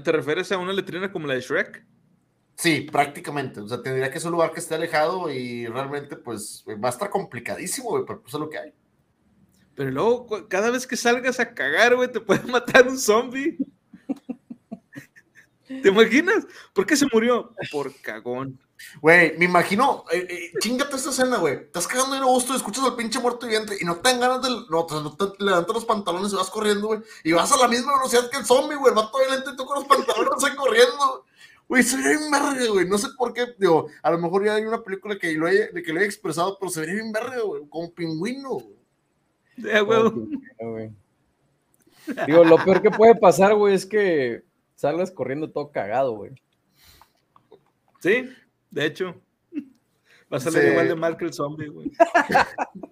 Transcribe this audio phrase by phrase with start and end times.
[0.00, 1.84] ¿Te refieres a una letrina como la de Shrek?
[2.56, 3.60] Sí, prácticamente.
[3.60, 6.92] O sea, tendría que ser un lugar que esté alejado y realmente, pues, va a
[6.92, 8.72] estar complicadísimo, güey, pero pues es lo que hay.
[9.74, 13.56] Pero luego, cada vez que salgas a cagar, güey, te puede matar un zombie.
[15.66, 16.46] ¿Te imaginas?
[16.74, 17.54] ¿Por qué se murió?
[17.70, 18.60] Por cagón.
[19.00, 21.54] Güey, me imagino, eh, eh, chingate esta escena, güey.
[21.54, 24.48] Estás cagando en gusto, escuchas al pinche muerto viviente y no te dan ganas de.
[24.70, 27.00] No, te, levantas los pantalones y vas corriendo, güey.
[27.24, 28.94] Y vas a la misma velocidad que el zombie, güey.
[28.94, 31.24] Va todo lento y tú con los pantalones ahí corriendo.
[31.68, 32.88] Güey, se vería bien verga, güey.
[32.88, 35.68] No sé por qué, digo, a lo mejor ya hay una película que lo haya,
[35.72, 37.62] que lo haya expresado, pero se vería bien verga, güey.
[37.68, 38.60] Como pingüino,
[40.58, 40.92] güey.
[42.26, 44.42] Digo, lo peor que puede pasar, güey, es que
[44.74, 46.32] salgas corriendo todo cagado, güey.
[48.00, 48.28] Sí,
[48.72, 49.22] de hecho.
[50.32, 51.92] Va a salir igual de mal que el zombie, güey.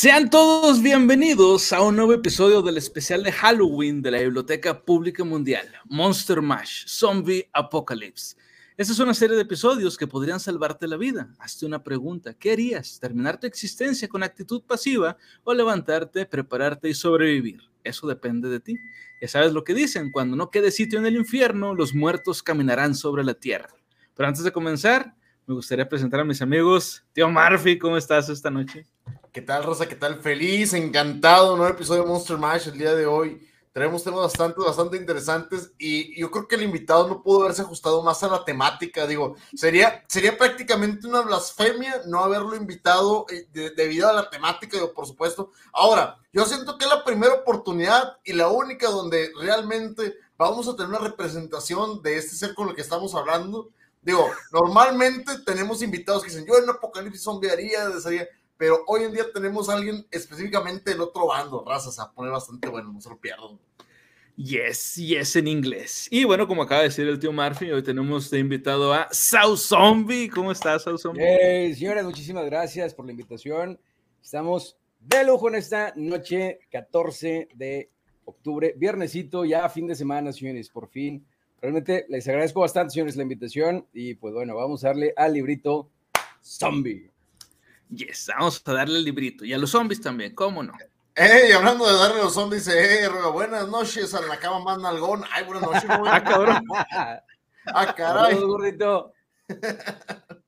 [0.00, 5.24] Sean todos bienvenidos a un nuevo episodio del especial de Halloween de la Biblioteca Pública
[5.24, 8.36] Mundial, Monster Mash, Zombie Apocalypse.
[8.76, 11.34] Esta es una serie de episodios que podrían salvarte la vida.
[11.40, 13.00] Hazte una pregunta, ¿qué harías?
[13.00, 17.60] ¿Terminar tu existencia con actitud pasiva o levantarte, prepararte y sobrevivir?
[17.82, 18.76] Eso depende de ti.
[19.20, 22.94] Ya sabes lo que dicen, cuando no quede sitio en el infierno, los muertos caminarán
[22.94, 23.74] sobre la tierra.
[24.14, 27.04] Pero antes de comenzar, me gustaría presentar a mis amigos.
[27.12, 28.86] Tío Murphy, ¿cómo estás esta noche?
[29.32, 29.86] ¿Qué tal, Rosa?
[29.86, 30.20] ¿Qué tal?
[30.20, 31.56] Feliz, encantado.
[31.56, 33.46] Nuevo episodio de Monster Mash el día de hoy.
[33.72, 38.02] Tenemos temas bastante, bastante interesantes y yo creo que el invitado no pudo haberse ajustado
[38.02, 39.06] más a la temática.
[39.06, 44.94] Digo, sería, sería prácticamente una blasfemia no haberlo invitado eh, debido a la temática, digo,
[44.94, 45.52] por supuesto.
[45.72, 50.74] Ahora, yo siento que es la primera oportunidad y la única donde realmente vamos a
[50.74, 53.68] tener una representación de este ser con el que estamos hablando.
[54.00, 58.26] Digo, normalmente tenemos invitados que dicen, yo en Apocalipsis zombie haría, desearía
[58.58, 62.68] pero hoy en día tenemos a alguien específicamente del otro bando, razas, a poner bastante
[62.68, 63.58] bueno, no se lo pierdan.
[64.36, 66.08] Yes, yes en inglés.
[66.10, 69.56] Y bueno, como acaba de decir el tío Murphy, hoy tenemos de invitado a South
[69.56, 70.28] Zombie.
[70.28, 71.24] ¿Cómo estás, South Zombie?
[71.24, 73.80] Hey, señores, muchísimas gracias por la invitación.
[74.22, 77.90] Estamos de lujo en esta noche, 14 de
[78.24, 81.24] octubre, viernesito, ya fin de semana, señores, por fin.
[81.60, 83.86] Realmente les agradezco bastante, señores, la invitación.
[83.92, 85.90] Y pues bueno, vamos a darle al librito
[86.42, 87.10] Zombie.
[87.90, 89.44] Yes, vamos a darle el librito.
[89.44, 90.72] Y a los zombies también, ¿cómo no?
[91.14, 95.24] Ey, hablando de darle a los zombies, hey, buenas noches a la cama más nalgón.
[95.32, 96.64] Ay, buenas noches, Ah, cabrón.
[97.74, 98.34] ah, caray.
[98.34, 99.12] Saludos, gordito.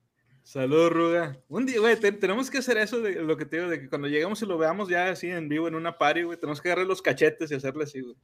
[0.43, 1.39] Saludos, Ruga.
[1.49, 4.09] Un día, güey, tenemos que hacer eso de lo que te digo, de que cuando
[4.09, 6.87] llegamos y lo veamos ya así en vivo en una party, güey, tenemos que agarrar
[6.87, 8.17] los cachetes y hacerle así, güey.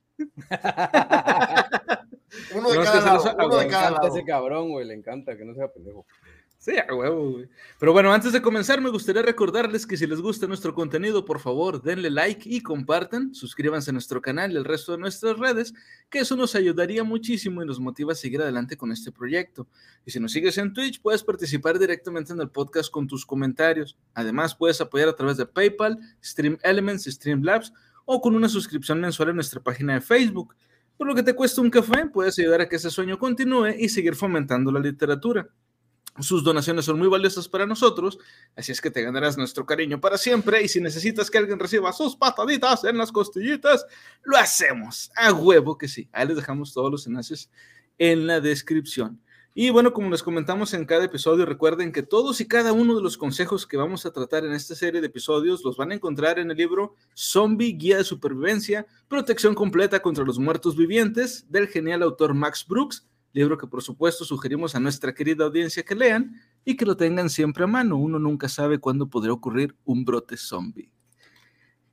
[2.55, 4.09] uno de cada lado, uno de cada lado.
[4.09, 6.05] ese cabrón, güey, le encanta que no sea pendejo.
[6.67, 7.49] Sí, huevo, güey.
[7.79, 11.39] Pero bueno, antes de comenzar, me gustaría recordarles que si les gusta nuestro contenido, por
[11.39, 13.33] favor, denle like y compartan.
[13.37, 15.75] Suscríbanse a nuestro canal y el resto de nuestras redes,
[16.11, 19.69] que eso nos ayudaría muchísimo y nos motiva a seguir adelante con este proyecto.
[20.05, 23.97] Y si nos sigues en Twitch, puedes participar directamente en el podcast con tus comentarios.
[24.15, 27.73] Además, puedes apoyar a través de PayPal, Stream Elements, Streamlabs
[28.07, 30.57] o con una suscripción mensual en nuestra página de Facebook.
[30.97, 33.89] Por lo que te cuesta un café, puedes ayudar a que ese sueño continúe y
[33.89, 35.49] seguir fomentando la literatura.
[36.21, 38.19] Sus donaciones son muy valiosas para nosotros,
[38.55, 41.93] así es que te ganarás nuestro cariño para siempre y si necesitas que alguien reciba
[41.93, 43.87] sus pataditas en las costillitas,
[44.25, 45.11] lo hacemos.
[45.15, 46.09] A huevo que sí.
[46.13, 47.51] Ahí les dejamos todos los enlaces
[47.99, 49.21] en la descripción.
[49.59, 53.01] Y bueno, como les comentamos en cada episodio, recuerden que todos y cada uno de
[53.01, 56.39] los consejos que vamos a tratar en esta serie de episodios los van a encontrar
[56.39, 62.03] en el libro Zombie Guía de Supervivencia, Protección Completa contra los Muertos Vivientes del genial
[62.03, 63.07] autor Max Brooks
[63.37, 67.31] libro que por supuesto sugerimos a nuestra querida audiencia que lean y que lo tengan
[67.31, 67.97] siempre a mano.
[67.97, 70.91] Uno nunca sabe cuándo podría ocurrir un brote zombie.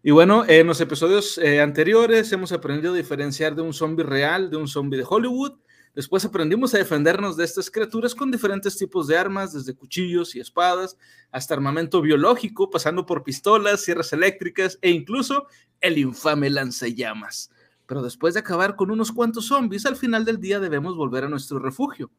[0.02, 4.50] Y bueno, en los episodios eh, anteriores hemos aprendido a diferenciar de un zombie real
[4.50, 5.54] de un zombie de Hollywood.
[5.94, 10.40] Después aprendimos a defendernos de estas criaturas con diferentes tipos de armas, desde cuchillos y
[10.40, 10.98] espadas
[11.32, 15.48] hasta armamento biológico, pasando por pistolas, sierras eléctricas e incluso
[15.80, 17.50] el infame lanzallamas.
[17.94, 21.30] Pero después de acabar con unos cuantos zombies, al final del día debemos volver a
[21.30, 22.10] nuestro refugio.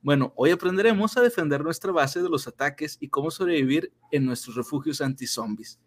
[0.00, 4.54] Bueno, hoy aprenderemos a defender nuestra base de los ataques y cómo sobrevivir en nuestros
[4.54, 5.80] refugios anti-zombies.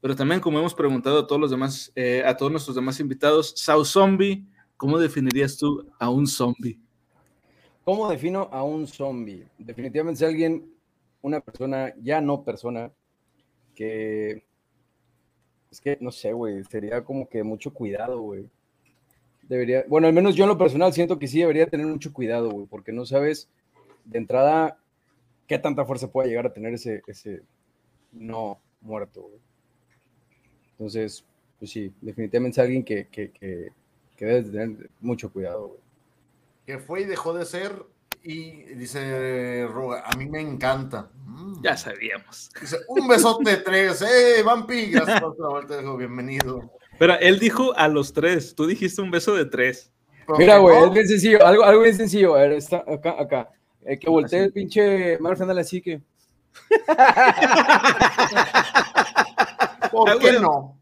[0.00, 3.52] Pero también, como hemos preguntado a todos los demás, eh, a todos nuestros demás invitados,
[3.56, 4.46] South Zombie,
[4.76, 6.78] ¿cómo definirías tú a un zombie?
[7.84, 9.44] ¿Cómo defino a un zombie?
[9.58, 10.72] Definitivamente es alguien,
[11.20, 12.92] una persona, ya no persona,
[13.74, 14.44] que
[15.72, 18.48] es que no sé, güey, sería como que mucho cuidado, güey.
[19.48, 22.50] Debería, bueno, al menos yo en lo personal siento que sí debería tener mucho cuidado,
[22.50, 23.48] güey, porque no sabes
[24.04, 24.78] de entrada
[25.46, 27.42] qué tanta fuerza puede llegar a tener ese, ese
[28.12, 29.40] no muerto, güey.
[30.72, 31.24] Entonces,
[31.58, 33.68] pues sí, definitivamente es alguien que, que, que,
[34.16, 35.80] que debe tener mucho cuidado, güey.
[36.66, 37.84] Que fue y dejó de ser
[38.22, 41.10] y dice Roga, a mí me encanta.
[41.26, 41.62] Mm.
[41.62, 42.50] Ya sabíamos.
[42.58, 44.00] Dice, un besote de tres.
[44.00, 44.92] ¡Eh, Vampi!
[44.92, 46.72] Gracias por la vuelta, bienvenido.
[46.98, 49.90] Pero él dijo a los tres, tú dijiste un beso de tres.
[50.38, 52.34] Mira, güey, es bien sencillo, algo, algo bien sencillo.
[52.34, 53.50] A ver, está acá, acá.
[53.84, 56.00] Eh, que voltee el pinche Marfandal así que.
[59.90, 60.80] ¿Por qué no?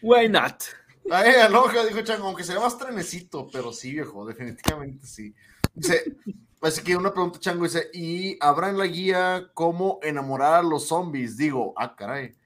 [0.00, 0.62] Why not?
[1.10, 5.34] Ay, aloja, dijo Chango, aunque sea más trenecito, pero sí, viejo, definitivamente sí.
[5.74, 6.16] Dice,
[6.60, 10.86] así que una pregunta, Chango, dice, ¿y habrá en la guía cómo enamorar a los
[10.88, 11.36] zombies?
[11.36, 12.36] Digo, ah, caray.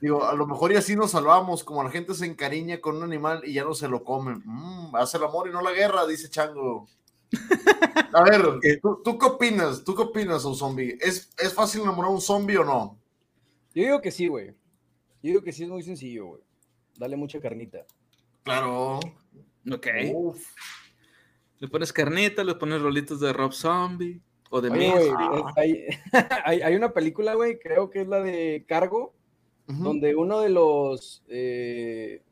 [0.00, 3.02] Digo, a lo mejor y así nos salvamos, como la gente se encariña con un
[3.02, 4.42] animal y ya no se lo comen.
[4.44, 6.88] Mm, hace el amor y no la guerra, dice Chango.
[8.12, 8.42] A ver,
[8.80, 9.84] ¿tú, ¿tú, qué opinas?
[9.84, 10.96] ¿Tú qué opinas, un zombie?
[11.00, 12.98] ¿Es, ¿Es fácil enamorar a un zombie o no?
[13.74, 14.48] Yo digo que sí, güey.
[14.48, 14.54] Yo
[15.30, 16.42] digo que sí es muy sencillo, güey.
[16.96, 17.84] Dale mucha carnita.
[18.44, 18.98] Claro.
[19.70, 19.86] Ok.
[20.14, 20.46] Uf.
[21.58, 24.20] Le pones carnita, le pones rolitos de Rob Zombie
[24.50, 25.10] o de Oye, wey,
[25.56, 25.86] hay,
[26.44, 29.14] hay, hay, una película, güey, creo que es la de Cargo,
[29.68, 29.82] uh -huh.
[29.82, 32.22] donde uno de los eh,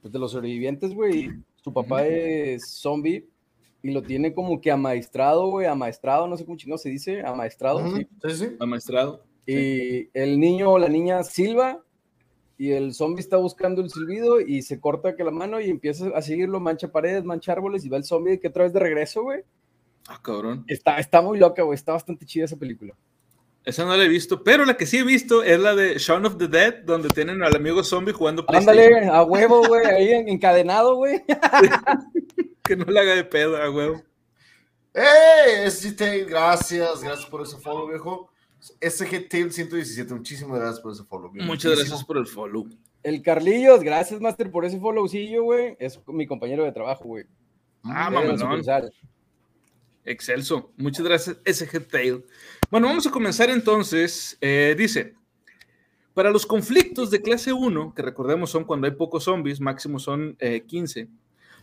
[0.00, 1.30] pues de los sobrevivientes, güey,
[1.62, 2.54] su papá uh -huh.
[2.54, 3.28] es zombie
[3.82, 7.78] y lo tiene como que amaestrado, güey, amaestrado, no sé cómo chino se dice, amaestrado.
[7.78, 7.98] Uh -huh.
[7.98, 8.08] sí.
[8.28, 9.24] sí, sí, amaestrado.
[9.46, 10.10] Y sí.
[10.14, 11.82] el niño o la niña silba
[12.58, 16.08] y el zombie está buscando el silbido y se corta que la mano y empieza
[16.14, 19.22] a seguirlo, mancha paredes, mancha árboles y va el zombie que otra vez de regreso,
[19.22, 19.40] güey.
[20.06, 20.64] Ah, cabrón.
[20.68, 22.94] Está, está muy loca, güey, está bastante chida esa película.
[23.64, 26.26] Esa no la he visto, pero la que sí he visto es la de Shaun
[26.26, 30.96] of the Dead, donde tienen al amigo zombie jugando Ándale, a huevo, güey, ahí encadenado,
[30.96, 31.22] güey.
[32.64, 34.02] que no le haga de pedo, a huevo.
[34.94, 35.70] ¡Eh!
[35.70, 38.30] SG gracias, gracias por ese follow, viejo.
[38.80, 41.30] SG Tail 117, muchísimas gracias por ese follow.
[41.30, 41.88] Bien, Muchas muchísimo.
[41.88, 42.68] gracias por el follow.
[43.04, 45.76] El Carlillos, gracias, Master, por ese followcillo, güey.
[45.78, 47.24] Es mi compañero de trabajo, güey.
[47.84, 48.62] Ah, mamelón.
[50.04, 50.72] Excelso.
[50.76, 52.24] Muchas gracias, SG Tail.
[52.72, 54.38] Bueno, vamos a comenzar entonces.
[54.40, 55.14] Eh, dice,
[56.14, 60.36] para los conflictos de clase 1, que recordemos son cuando hay pocos zombies, máximo son
[60.38, 61.06] eh, 15,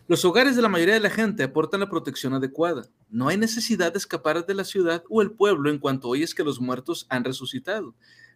[0.06, 2.84] los hogares de la mayoría de la gente aportan la protección adecuada.
[3.08, 6.44] No hay necesidad de escapar de la ciudad o el pueblo en cuanto oyes que
[6.44, 7.92] los muertos han resucitado.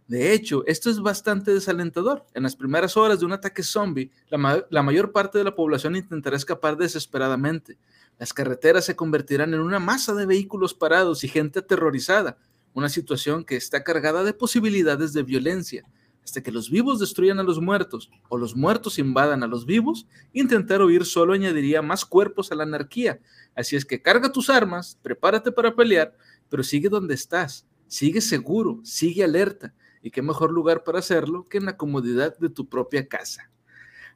[0.09, 2.27] De hecho, esto es bastante desalentador.
[2.35, 5.94] En las primeras horas de un ataque zombie, la, la mayor parte de la población
[5.94, 7.79] intentará escapar desesperadamente.
[8.19, 12.37] Las carreteras se convertirán en una masa de vehículos parados y gente aterrorizada,
[12.75, 15.85] una situación que está cargada de posibilidades de violencia.
[16.25, 20.06] Hasta que los vivos destruyan a los muertos o los muertos invadan a los vivos,
[20.32, 23.21] intentar huir solo añadiría más cuerpos a la anarquía.
[23.55, 26.17] Así es que carga tus armas, prepárate para pelear,
[26.49, 29.75] pero sigue donde estás, sigue seguro, sigue alerta.
[30.03, 33.50] Y qué mejor lugar para hacerlo que en la comodidad de tu propia casa.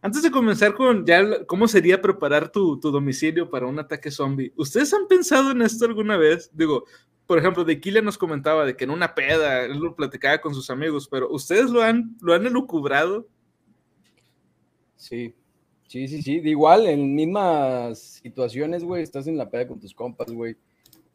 [0.01, 4.53] Antes de comenzar con ya cómo sería preparar tu, tu, domicilio para un ataque zombie,
[4.57, 6.51] ¿ustedes han pensado en esto alguna vez?
[6.53, 6.85] Digo,
[7.29, 10.55] por ejemplo, de Kile nos comentaba de que en una peda él lo platicaba con
[10.55, 13.29] sus amigos, pero ¿ustedes lo han, lo han elucubrado?
[14.97, 15.35] Sí,
[15.87, 16.41] sí, sí, sí.
[16.41, 20.57] De igual, en mismas situaciones, güey, estás en la peda con tus compas, güey,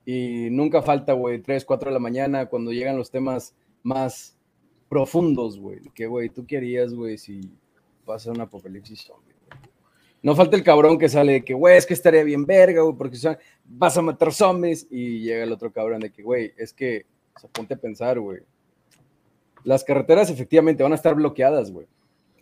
[0.05, 4.37] y nunca falta, güey, 3, 4 de la mañana cuando llegan los temas más
[4.89, 5.79] profundos, güey.
[5.95, 7.41] Que, güey, tú querías, güey, si
[8.05, 9.32] pasa un apocalipsis zombie.
[10.23, 12.95] No falta el cabrón que sale de que, güey, es que estaría bien verga, güey,
[12.95, 14.87] porque o sea, vas a matar zombies.
[14.89, 18.19] Y llega el otro cabrón de que, güey, es que, o sea, ponte a pensar,
[18.21, 18.39] güey.
[19.65, 21.87] Las carreteras efectivamente van a estar bloqueadas, güey.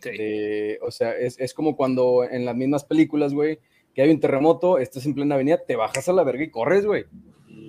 [0.00, 0.10] Sí.
[0.12, 3.58] Eh, o sea, es, es, como cuando en las mismas películas, güey,
[3.94, 6.86] que hay un terremoto, estás en plena avenida, te bajas a la verga y corres,
[6.86, 7.04] güey.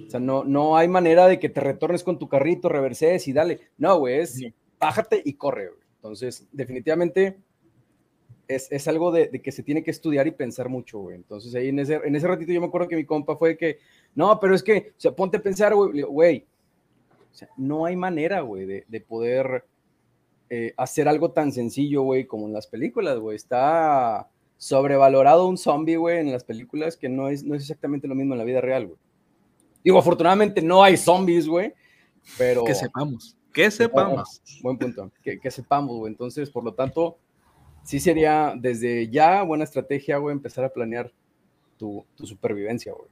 [0.06, 3.34] O sea, no, no hay manera de que te retornes con tu carrito, reverses y
[3.34, 3.62] dale.
[3.78, 4.54] No, güey, es sí.
[4.80, 5.82] bájate y corre, güey.
[5.96, 7.38] Entonces, definitivamente
[8.48, 11.16] es, es algo de, de, que se tiene que estudiar y pensar mucho, güey.
[11.16, 13.80] Entonces ahí en ese, en ese ratito yo me acuerdo que mi compa fue que,
[14.16, 16.46] no, pero es que, o sea, ponte a pensar, güey,
[17.34, 19.66] o sea, no hay manera, güey, de, de, poder
[20.50, 23.36] eh, hacer algo tan sencillo, güey, como en las películas, güey.
[23.36, 28.16] Está sobrevalorado un zombie, güey, en las películas que no es, no es exactamente lo
[28.16, 29.00] mismo en la vida real, güey.
[29.84, 31.74] Digo, afortunadamente no hay zombies, güey,
[32.38, 32.64] pero...
[32.64, 34.42] Que sepamos, que sepamos.
[34.62, 36.12] Buen punto, que, que sepamos, güey.
[36.12, 37.18] Entonces, por lo tanto
[37.84, 41.12] sí sería desde ya buena estrategia, güey, empezar a planear
[41.78, 43.10] tu, tu supervivencia, güey.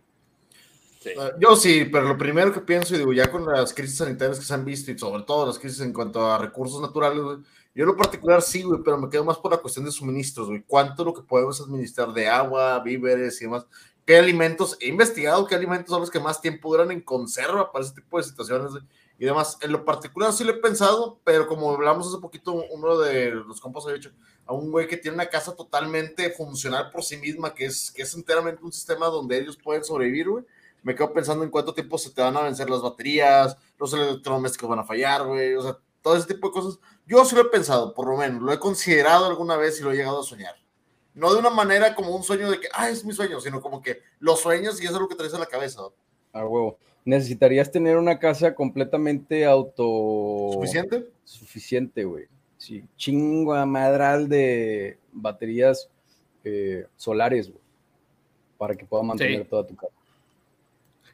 [1.18, 4.38] Uh, yo sí, pero lo primero que pienso, y digo, ya con las crisis sanitarias
[4.38, 7.38] que se han visto y sobre todo las crisis en cuanto a recursos naturales, güey,
[7.74, 10.50] yo en lo particular sí, güey, pero me quedo más por la cuestión de suministros,
[10.50, 10.63] güey.
[10.68, 13.66] ¿Cuánto lo que podemos administrar de agua, víveres y demás?
[14.06, 14.78] ¿Qué alimentos?
[14.82, 18.18] He investigado qué alimentos son los que más tiempo duran en conserva para ese tipo
[18.18, 18.74] de situaciones
[19.22, 19.60] y demás.
[19.62, 23.62] En lo particular sí lo he pensado, pero como hablamos hace poquito, uno de los
[23.62, 24.12] compas ha dicho,
[24.48, 28.01] a un güey que tiene una casa totalmente funcional por sí misma, que es, que
[28.01, 30.44] es enteramente un sistema donde ellos pueden sobrevivir, güey
[30.84, 34.68] me quedo pensando en cuánto tiempo se te van a vencer las baterías, los electrodomésticos
[34.68, 36.80] van a fallar, güey, o sea, todo ese tipo de cosas.
[37.06, 39.92] Yo sí lo he pensado, por lo menos, lo he considerado alguna vez y lo
[39.92, 40.56] he llegado a soñar.
[41.13, 43.82] No de una manera como un sueño de que, ah, es mi sueño, sino como
[43.82, 45.82] que los sueños y eso es lo que traes a la cabeza.
[46.34, 46.78] Ah, huevo.
[47.03, 50.51] ¿Necesitarías tener una casa completamente auto...
[50.53, 51.08] ¿Suficiente?
[51.24, 52.25] Suficiente, güey.
[52.58, 55.89] Sí, chingo a madral de baterías
[56.43, 57.62] eh, solares, güey,
[58.58, 59.93] para que pueda mantener toda tu casa.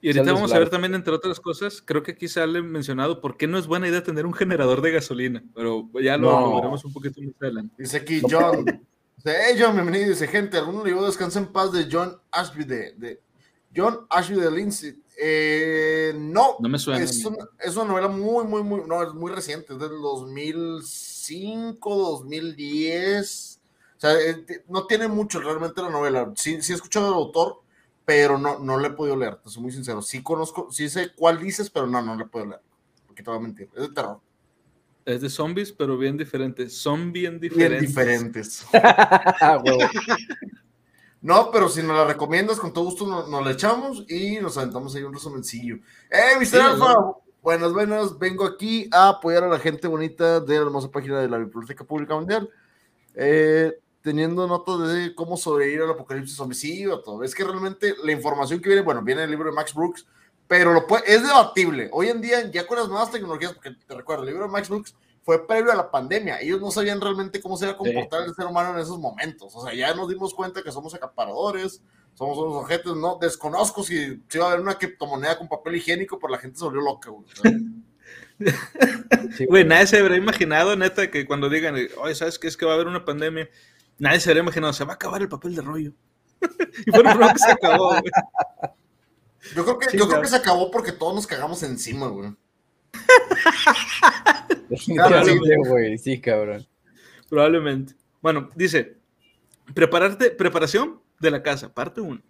[0.02, 3.38] Y ahorita vamos a ver también, entre otras cosas, creo que aquí sale mencionado por
[3.38, 6.94] qué no es buena idea tener un generador de gasolina, pero ya lo, veremos un
[6.94, 7.76] poquito más adelante.
[7.78, 8.66] Dice aquí John,
[9.18, 12.66] dice, hey John, bienvenido, dice gente, alguno le digo descansa en paz de John Ashby
[12.66, 13.22] de,
[13.78, 15.04] John Ashby de Lindsay.
[15.20, 17.04] Eh, no, no me suena.
[17.04, 21.96] Es una, es una, novela muy, muy, muy, no, es muy reciente, es del 2005,
[21.96, 23.62] 2010.
[23.96, 26.32] O sea, eh, no tiene mucho realmente la novela.
[26.36, 27.62] Sí, sí he escuchado al autor,
[28.04, 30.02] pero no, no le he podido leer, te soy muy sincero.
[30.02, 32.62] Sí conozco, sí sé cuál dices, pero no, no le puedo leer.
[33.06, 34.20] Porque te voy a mentir, es de terror.
[35.06, 36.76] Es de zombies, pero bien diferentes.
[36.76, 37.80] Son bien diferentes.
[37.80, 38.66] Bien diferentes.
[41.28, 44.58] no, pero si nos la recomiendas, con todo gusto nos, nos la echamos y nos
[44.58, 45.76] aventamos ahí un resumencillo.
[46.10, 46.62] ¡Eh, Mr.
[46.62, 46.96] Alfa!
[47.44, 48.18] Buenas, buenas.
[48.18, 51.84] Vengo aquí a apoyar a la gente bonita de la hermosa página de la Biblioteca
[51.84, 52.50] Pública Mundial.
[53.14, 57.22] Eh, teniendo notas de cómo sobrevivir al apocalipsis homicidio, todo.
[57.26, 60.08] Es que realmente la información que viene, bueno, viene el libro de Max Brooks,
[60.48, 61.90] pero lo puede, es debatible.
[61.92, 64.70] Hoy en día, ya con las nuevas tecnologías, porque te recuerdo, el libro de Max
[64.70, 64.96] Brooks
[65.28, 66.40] fue previo a la pandemia.
[66.40, 69.54] Ellos no sabían realmente cómo se iba a comportar el ser humano en esos momentos.
[69.54, 71.82] O sea, ya nos dimos cuenta que somos acaparadores,
[72.14, 73.18] somos unos objetos, ¿no?
[73.20, 76.64] Desconozco si, si iba a haber una criptomoneda con papel higiénico, pero la gente se
[76.64, 77.26] volvió loca, güey.
[79.50, 82.48] Güey, nadie se habría imaginado, neta, que cuando digan, oye, ¿sabes qué?
[82.48, 83.50] Es que va a haber una pandemia
[84.00, 85.92] Nadie se habría imaginado, se va a acabar el papel de rollo.
[86.86, 88.12] y fue lo que se acabó, güey.
[89.56, 92.34] Yo creo que, yo creo que se acabó porque todos nos cagamos encima, güey.
[95.68, 95.98] güey.
[95.98, 96.68] Sí, cabrón.
[97.30, 97.96] Probablemente.
[98.22, 98.98] Bueno, dice,
[99.74, 102.22] prepararte, preparación de la casa, parte 1.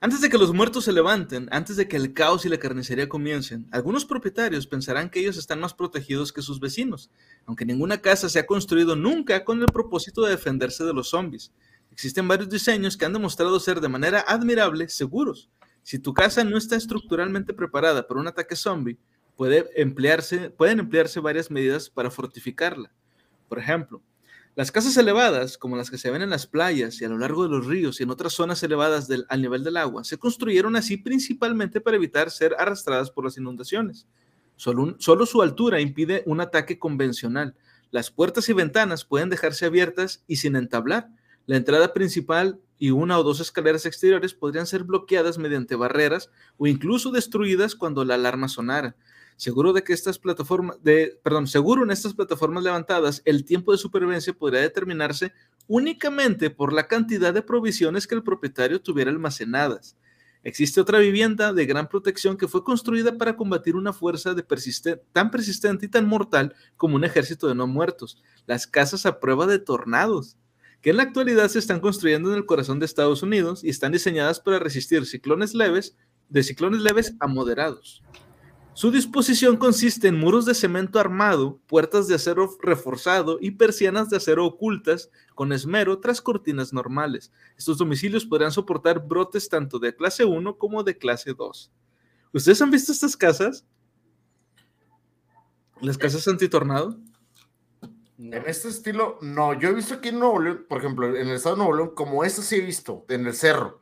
[0.00, 3.08] Antes de que los muertos se levanten, antes de que el caos y la carnicería
[3.08, 7.08] comiencen, algunos propietarios pensarán que ellos están más protegidos que sus vecinos,
[7.46, 11.52] aunque ninguna casa se ha construido nunca con el propósito de defenderse de los zombies.
[11.92, 15.50] Existen varios diseños que han demostrado ser de manera admirable seguros.
[15.84, 18.98] Si tu casa no está estructuralmente preparada para un ataque zombie,
[19.36, 22.92] pueden emplearse varias medidas para fortificarla.
[23.48, 24.02] Por ejemplo,
[24.54, 27.42] las casas elevadas, como las que se ven en las playas y a lo largo
[27.42, 30.98] de los ríos y en otras zonas elevadas al nivel del agua, se construyeron así
[30.98, 34.06] principalmente para evitar ser arrastradas por las inundaciones.
[34.56, 37.56] Solo su altura impide un ataque convencional.
[37.90, 41.08] Las puertas y ventanas pueden dejarse abiertas y sin entablar.
[41.46, 46.66] La entrada principal y una o dos escaleras exteriores podrían ser bloqueadas mediante barreras o
[46.66, 48.96] incluso destruidas cuando la alarma sonara.
[49.36, 53.78] Seguro de que estas plataformas, de, perdón, seguro en estas plataformas levantadas, el tiempo de
[53.78, 55.32] supervivencia podría determinarse
[55.66, 59.96] únicamente por la cantidad de provisiones que el propietario tuviera almacenadas.
[60.44, 64.44] Existe otra vivienda de gran protección que fue construida para combatir una fuerza de
[65.12, 69.46] tan persistente y tan mortal como un ejército de no muertos, las casas a prueba
[69.46, 70.36] de tornados,
[70.80, 73.92] que en la actualidad se están construyendo en el corazón de Estados Unidos y están
[73.92, 75.96] diseñadas para resistir ciclones leves,
[76.28, 78.02] de ciclones leves a moderados.
[78.74, 84.16] Su disposición consiste en muros de cemento armado, puertas de acero reforzado y persianas de
[84.16, 87.30] acero ocultas con esmero tras cortinas normales.
[87.58, 91.70] Estos domicilios podrán soportar brotes tanto de clase 1 como de clase 2.
[92.32, 93.66] ¿Ustedes han visto estas casas?
[95.82, 96.98] ¿Las casas antitornado?
[98.16, 99.52] En este estilo, no.
[99.52, 101.92] Yo he visto aquí en Nuevo León, por ejemplo, en el estado de Nuevo León,
[101.94, 103.80] como esta sí he visto, en el cerro.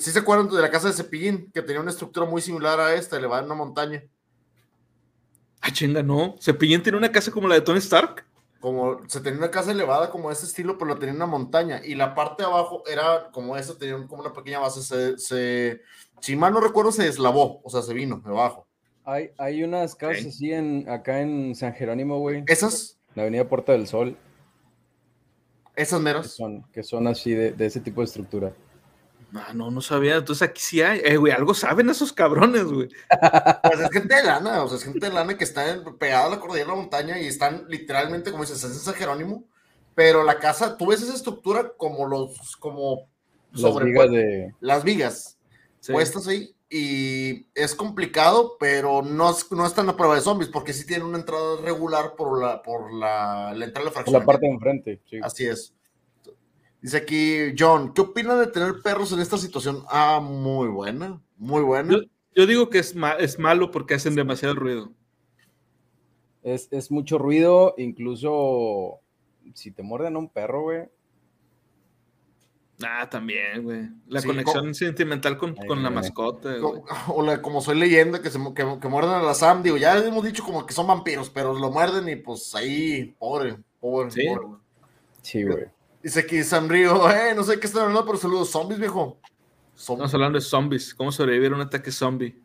[0.00, 2.94] Si se acuerdan de la casa de Cepillín, que tenía una estructura muy similar a
[2.94, 4.02] esta, elevada en una montaña.
[5.60, 6.36] Ah, chinga, no.
[6.40, 8.24] Cepillín tiene una casa como la de Tony Stark.
[8.60, 11.80] Como se tenía una casa elevada como ese estilo, pero la tenía en una montaña.
[11.84, 15.16] Y la parte de abajo era como esa, tenía como una pequeña base.
[15.18, 15.80] Se,
[16.20, 18.66] si mal no recuerdo, se deslavó, o sea, se vino de abajo.
[19.04, 22.42] Hay, hay unas casas así en, acá en San Jerónimo, güey.
[22.48, 22.98] ¿Esas?
[23.14, 24.16] La avenida Puerta del Sol.
[25.76, 26.30] Esas que meras.
[26.32, 28.52] son, que son así de, de ese tipo de estructura.
[29.34, 30.16] Ah, no, no sabía.
[30.16, 31.00] Entonces aquí sí hay.
[31.04, 32.88] Eh, güey, algo saben esos cabrones, güey.
[33.62, 35.64] Pues es gente de lana, o sea, es gente de lana que está
[35.98, 38.94] pegada a la cordillera de la montaña y están literalmente, como dices, es en San
[38.94, 39.44] Jerónimo,
[39.94, 43.08] pero la casa, tú ves esa estructura como los, como
[43.52, 44.54] Las sobre vigas de...
[44.60, 45.32] las vigas
[45.80, 45.92] Sí.
[45.92, 50.72] puestas ahí y es complicado, pero no, es- no están a prueba de zombies porque
[50.72, 54.18] sí tienen una entrada regular por la, por la, la entrada de por fracción.
[54.20, 55.00] la parte de enfrente.
[55.08, 55.18] sí.
[55.22, 55.72] Así es.
[56.86, 59.82] Dice aquí, John, ¿qué opinan de tener perros en esta situación?
[59.88, 61.90] Ah, muy buena, muy buena.
[61.92, 61.98] Yo,
[62.32, 64.92] yo digo que es, ma- es malo porque hacen demasiado ruido.
[66.44, 69.00] Es, es mucho ruido, incluso
[69.54, 70.84] si te muerden a un perro, güey.
[72.84, 73.88] Ah, también, güey.
[74.06, 76.82] La Sí, conexión co- sentimental con, con la mascota, güey.
[77.08, 79.98] O la- como soy leyenda, que, se, que, que muerden a la Sam, digo, ya
[79.98, 84.24] hemos dicho como que son vampiros, pero lo muerden y pues ahí, pobre, pobre, Sí.
[84.28, 84.60] pobre, güey.
[85.22, 85.64] Sí, güey.
[86.02, 89.18] Dice aquí Sam Río, eh, no sé qué están hablando, pero saludos, zombies, viejo.
[89.74, 90.06] Zombies.
[90.06, 90.94] Estamos hablando de zombies.
[90.94, 92.40] ¿Cómo sobrevivir a un ataque zombie?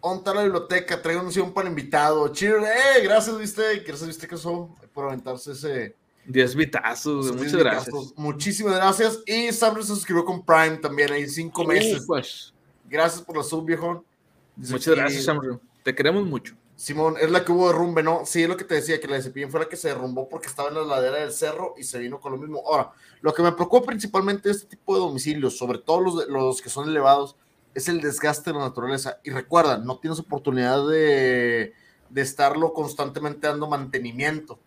[0.00, 2.26] Onta la biblioteca, traigo un opción para invitado.
[2.28, 5.96] Cheer, eh, gracias, viste, gracias, viste que son por aventarse ese.
[6.24, 7.94] 10 vitazos, Muchas gracias.
[8.16, 9.20] Muchísimas gracias.
[9.26, 12.04] Y Sam se suscribió con Prime también, ahí cinco meses.
[12.06, 12.52] Pues,
[12.88, 14.04] Gracias por la sub, viejo.
[14.54, 15.60] Dice muchas aquí, gracias, Samru.
[15.82, 16.54] Te queremos mucho.
[16.82, 18.26] Simón, es la que hubo derrumbe, ¿no?
[18.26, 20.28] Sí, es lo que te decía, que la de Cepillín fue la que se derrumbó
[20.28, 22.60] porque estaba en la ladera del cerro y se vino con lo mismo.
[22.66, 26.26] Ahora, lo que me preocupa principalmente de este tipo de domicilios, sobre todo los, de-
[26.26, 27.36] los que son elevados,
[27.72, 29.20] es el desgaste de la naturaleza.
[29.22, 31.72] Y recuerda, no tienes oportunidad de,
[32.10, 34.58] de estarlo constantemente dando mantenimiento.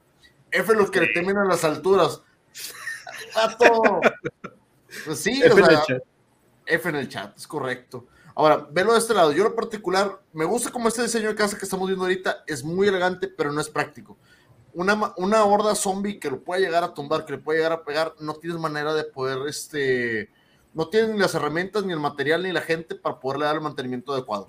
[0.52, 2.22] F los que le temen a las alturas.
[3.34, 4.00] ¡Pato!
[5.06, 6.04] Pues sí, o F en el sea, chat.
[6.66, 8.08] F en el chat, es correcto.
[8.36, 9.32] Ahora, velo de este lado.
[9.32, 12.44] Yo en lo particular, me gusta como este diseño de casa que estamos viendo ahorita
[12.46, 14.18] es muy elegante, pero no es práctico.
[14.74, 17.86] Una, una horda zombie que lo puede llegar a tumbar, que le puede llegar a
[17.86, 20.30] pegar, no tienes manera de poder, este,
[20.74, 23.62] no tienen ni las herramientas, ni el material, ni la gente para poderle dar el
[23.62, 24.46] mantenimiento adecuado.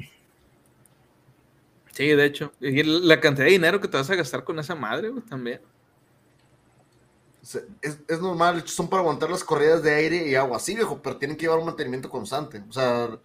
[1.92, 2.53] Sí, de hecho.
[2.61, 5.61] Y la cantidad de dinero que te vas a gastar con esa madre, güey, también.
[7.81, 11.16] Es, es normal, son para aguantar las corridas de aire y agua, sí, viejo, pero
[11.16, 12.64] tienen que llevar un mantenimiento constante.
[12.68, 13.16] O sea,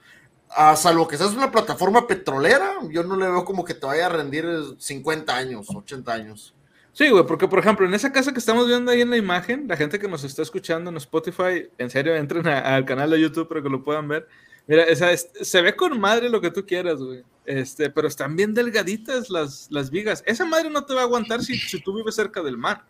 [0.56, 4.06] a salvo que seas una plataforma petrolera, yo no le veo como que te vaya
[4.08, 4.46] a rendir
[4.78, 6.54] 50 años, 80 años.
[6.94, 9.66] Sí, güey, porque por ejemplo, en esa casa que estamos viendo ahí en la imagen,
[9.68, 13.22] la gente que nos está escuchando en Spotify, en serio, entren a- al canal de
[13.22, 14.28] YouTube para que lo puedan ver.
[14.68, 17.24] Mira, esa es- se ve con madre lo que tú quieras, güey.
[17.46, 20.22] Este, pero están bien delgaditas las, las vigas.
[20.28, 22.84] Esa madre no te va a aguantar si, si tú vives cerca del mar.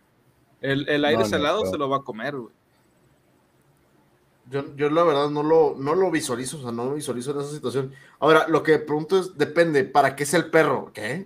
[0.62, 2.54] El, el aire No, no, salado se lo va a comer, güey.
[4.52, 7.40] Yo, yo la verdad no lo, no lo visualizo, o sea, no lo visualizo en
[7.40, 7.94] esa situación.
[8.20, 10.92] Ahora, lo que pregunto es, depende, ¿para qué es el perro?
[10.94, 11.26] ¿Qué?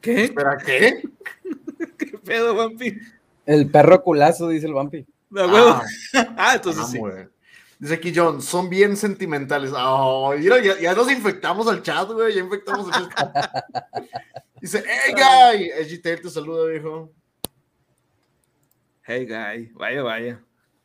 [0.00, 0.32] ¿Qué?
[0.34, 1.02] ¿Para qué?
[1.98, 2.98] ¿Qué pedo, Vampi?
[3.44, 5.04] El perro culazo, dice el Vampi.
[5.28, 5.68] No, huevo.
[5.68, 5.84] Ah,
[6.38, 6.98] Ah, entonces ah, sí.
[7.78, 9.70] Dice aquí John, son bien sentimentales.
[9.76, 13.36] Oh, mira, ya, ya nos infectamos al chat, güey, ya infectamos al chat.
[14.62, 17.12] Dice, hey, guy, Edgy te saluda, viejo.
[19.02, 19.72] Hey, guy.
[19.74, 20.40] Vaya, vaya.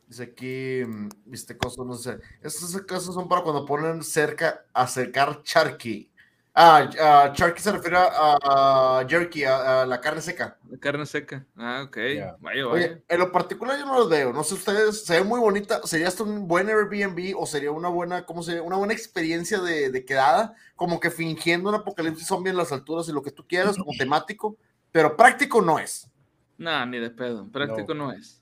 [0.08, 2.18] Dice aquí, mm, viste cosas, no sé.
[2.42, 6.10] Estas cosas son para cuando ponen cerca a secar charqui.
[6.54, 10.56] Ah, ah, charqui se refiere a, jerky, a, a la carne seca.
[10.68, 11.46] La carne seca.
[11.56, 11.96] Ah, ok.
[12.16, 12.36] Ya.
[12.40, 12.68] Vaya, vaya.
[12.68, 14.32] Oye, en lo particular yo no los veo.
[14.32, 15.80] No sé ustedes, se ve muy bonita.
[15.84, 19.90] ¿Sería esto un buen Airbnb o sería una buena, cómo se Una buena experiencia de,
[19.90, 20.56] de quedada?
[20.74, 23.92] Como que fingiendo un apocalipsis zombie en las alturas y lo que tú quieras, como
[23.96, 24.56] temático,
[24.90, 26.10] pero práctico no es.
[26.56, 27.46] No, ni de pedo.
[27.52, 28.37] Práctico no, es.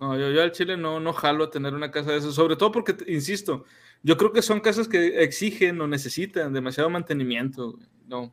[0.00, 2.34] No, yo, yo al Chile no, no jalo a tener una casa de esas.
[2.34, 3.64] Sobre todo porque, insisto,
[4.02, 7.78] yo creo que son casas que exigen o necesitan demasiado mantenimiento.
[8.08, 8.32] No.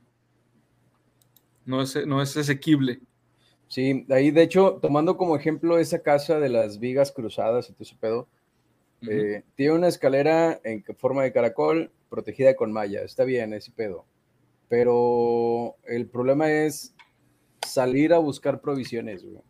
[1.66, 3.02] No es, no es asequible.
[3.68, 7.84] Sí, ahí de hecho, tomando como ejemplo esa casa de las vigas cruzadas y todo
[7.84, 8.30] ese pedo,
[9.02, 14.06] eh, tiene una escalera en forma de caracol protegida con malla, está bien ese pedo,
[14.70, 16.96] pero el problema es
[17.66, 19.44] salir a buscar provisiones, güey.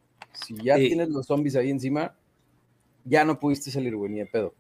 [0.46, 0.88] Si ya Sí.
[0.88, 2.16] tienes los zombies ahí encima,
[3.06, 4.54] ya no pudiste salir, güey, ni de pedo.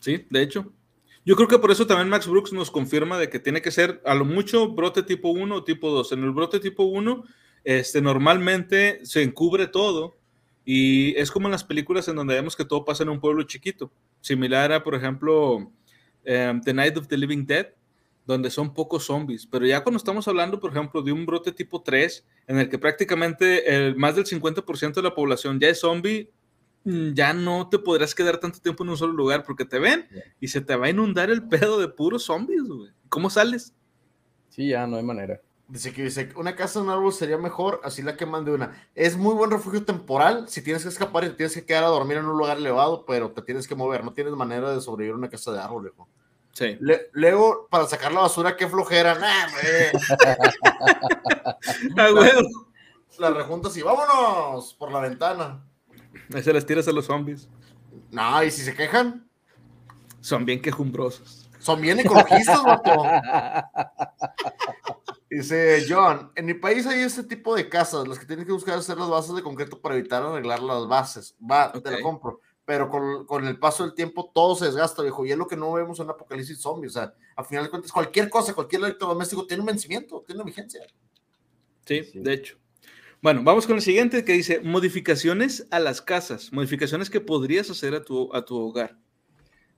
[0.00, 0.72] Sí, de hecho.
[1.24, 4.02] Yo creo que por eso también Max Brooks nos confirma de que tiene que ser
[4.04, 6.10] a lo mucho brote tipo 1 o tipo 2.
[6.12, 7.22] En el brote tipo 1,
[7.62, 10.16] este, normalmente se encubre todo
[10.64, 13.44] y es como en las películas en donde vemos que todo pasa en un pueblo
[13.44, 13.92] chiquito.
[14.20, 15.70] Similar a, por ejemplo,
[16.24, 17.68] em, The Night of the Living Dead,
[18.26, 19.46] donde son pocos zombies.
[19.46, 22.78] Pero ya cuando estamos hablando, por ejemplo, de un brote tipo 3, en el que
[22.78, 26.30] prácticamente el, más del 50% de la población ya es zombie,
[26.84, 30.06] mm, ya no te podrás quedar tanto tiempo en un solo lugar porque te ven
[30.40, 32.90] y se te va a inundar el pedo de puros zombies, güey.
[33.08, 33.74] ¿Cómo sales?
[34.48, 35.40] Sí, ya no hay manera.
[35.68, 38.72] Dice que dice, una casa en un árbol sería mejor, así la queman de una.
[38.94, 41.86] Es muy buen refugio temporal si tienes que escapar y te tienes que quedar a
[41.86, 45.14] dormir en un lugar elevado, pero te tienes que mover, no tienes manera de sobrevivir
[45.14, 46.08] en una casa de árbol, viejo.
[46.52, 46.76] Sí.
[46.80, 49.14] Le- luego, para sacar la basura, qué flojera.
[51.94, 52.48] Nah, huevo.
[53.18, 55.64] la rejuntas y vámonos por la ventana.
[56.34, 57.48] Ahí se las tiras a los zombies.
[58.10, 59.26] No, y si se quejan,
[60.20, 61.48] Son bien quejumbrosos.
[61.58, 63.02] son bien ecologistas, vato.
[65.30, 68.76] Dice John, en mi país hay este tipo de casas, las que tienen que buscar
[68.78, 71.34] hacer las bases de concreto para evitar arreglar las bases.
[71.40, 72.40] Va, te la compro.
[72.64, 75.26] Pero con, con el paso del tiempo todo se desgasta, viejo.
[75.26, 76.86] Y es lo que no vemos en Apocalipsis Zombie.
[76.86, 80.46] O sea, a final de cuentas, cualquier cosa, cualquier electrodoméstico tiene un vencimiento, tiene una
[80.46, 80.80] vigencia.
[81.84, 82.20] Sí, Sí.
[82.20, 82.56] de hecho.
[83.20, 87.94] Bueno, vamos con el siguiente que dice modificaciones a las casas, modificaciones que podrías hacer
[87.94, 88.96] a tu, a tu hogar.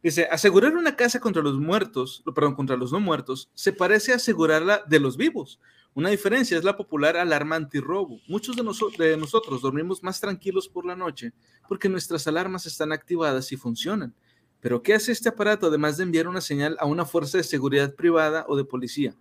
[0.02, 4.16] Dice, asegurar una casa contra los muertos, perdón, contra los no muertos, se parece a
[4.16, 5.60] asegurarla de los vivos.
[5.94, 8.20] Una diferencia es la popular alarma antirrobo.
[8.26, 11.32] Muchos de, de nosotros dormimos más tranquilos por la noche
[11.68, 14.12] porque nuestras alarmas están activadas y funcionan.
[14.60, 17.94] Pero ¿qué hace este aparato además de enviar una señal a una fuerza de seguridad
[17.94, 19.14] privada o de policía?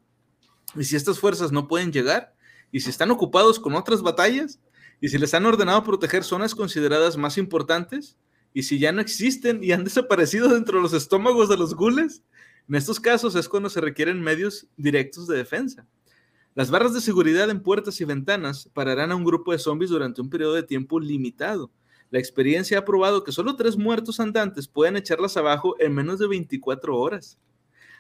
[0.76, 2.34] Y si estas fuerzas no pueden llegar,
[2.72, 4.60] y si están ocupados con otras batallas,
[5.00, 8.18] y si les han ordenado proteger zonas consideradas más importantes,
[8.52, 12.24] y si ya no existen y han desaparecido dentro de los estómagos de los gules,
[12.68, 15.86] en estos casos es cuando se requieren medios directos de defensa.
[16.56, 20.22] Las barras de seguridad en puertas y ventanas pararán a un grupo de zombies durante
[20.22, 21.72] un periodo de tiempo limitado.
[22.12, 26.28] La experiencia ha probado que solo tres muertos andantes pueden echarlas abajo en menos de
[26.28, 27.40] 24 horas.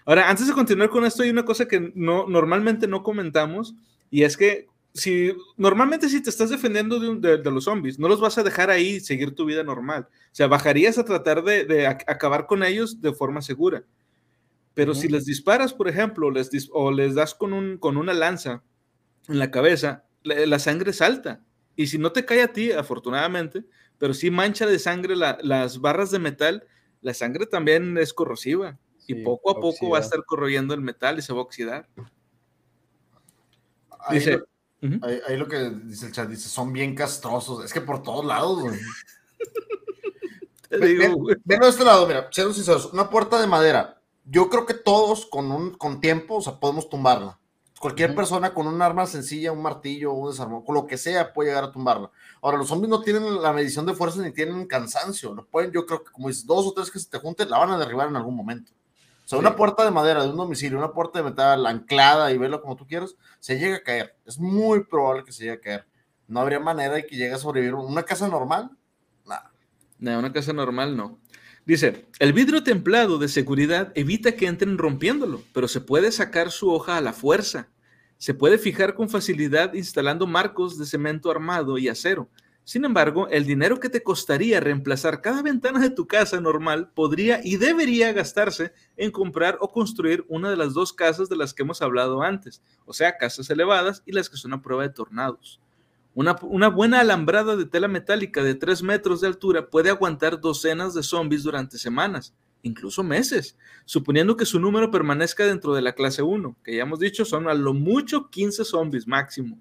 [0.06, 3.74] Ahora, antes de continuar con esto, hay una cosa que no, normalmente no comentamos,
[4.12, 8.38] y es que si normalmente si te estás defendiendo de, los zombies, no los vas
[8.38, 10.08] a dejar ahí seguir tu vida normal.
[10.12, 13.84] O sea, bajarías a tratar de, de ac- acabar con ellos de forma segura.
[14.74, 18.14] Pero si les disparas, por ejemplo, les dis- o les das con, un, con una
[18.14, 18.64] lanza
[19.28, 21.42] en la cabeza, la, la sangre salta.
[21.76, 23.66] Y si no te cae a ti, afortunadamente,
[24.00, 26.66] pero si mancha de sangre la- las barras de metal,
[27.02, 28.78] la sangre también es corrosiva.
[29.06, 31.90] y poco a poco va a estar corroyendo el metal y se va a oxidar.
[34.00, 34.38] Ahí, Dice,
[34.82, 37.64] lo, ahí- ahí lo que dice el chat, dice, son bien castrosos.
[37.66, 38.80] Es que por todos lados, güey.
[40.70, 41.36] Te Ve- digo, ve- güey.
[41.44, 44.02] Venlo de este lado, mira, siendo sinceros, una puerta de madera.
[44.26, 47.40] Yo creo que todos con un con tiempo, o sea, podemos tumbarla.
[47.80, 51.50] Cualquier persona con un arma sencilla, un martillo, un desarmador, con lo que sea, puede
[51.50, 52.10] llegar a tumbarla.
[52.42, 55.34] Ahora, los zombies no tienen la medición de fuerza ni tienen cansancio.
[55.34, 57.58] Lo pueden, yo creo que como dices, dos o tres que se te junten, la
[57.58, 58.72] van a derribar en algún momento.
[58.72, 59.46] O sea, Sí.
[59.46, 62.78] una puerta de madera de un domicilio, una puerta de metal anclada y verlo como
[62.78, 64.16] tú quieras, se llega a caer.
[64.26, 65.88] Es muy probable que se llegue a caer.
[66.28, 67.76] No habría manera de que llegue a sobrevivir.
[67.76, 68.72] Una casa normal,
[69.26, 69.52] nada.
[70.00, 71.20] No, una casa normal no.
[71.66, 76.70] Dice, el vidrio templado de seguridad evita que entren rompiéndolo, pero se puede sacar su
[76.70, 77.70] hoja a la fuerza.
[78.18, 82.30] Se puede fijar con facilidad instalando marcos de cemento armado y acero.
[82.66, 87.40] Sin embargo, el dinero que te costaría reemplazar cada ventana de tu casa normal podría
[87.42, 91.64] y debería gastarse en comprar o construir una de las dos casas de las que
[91.64, 95.62] hemos hablado antes, o sea, casas elevadas y las que son a prueba de tornados.
[96.16, 100.94] Una, una buena alambrada de tela metálica de 3 metros de altura puede aguantar docenas
[100.94, 106.22] de zombies durante semanas, incluso meses, suponiendo que su número permanezca dentro de la clase
[106.22, 109.58] 1, que ya hemos dicho son a lo mucho 15 zombies máximo.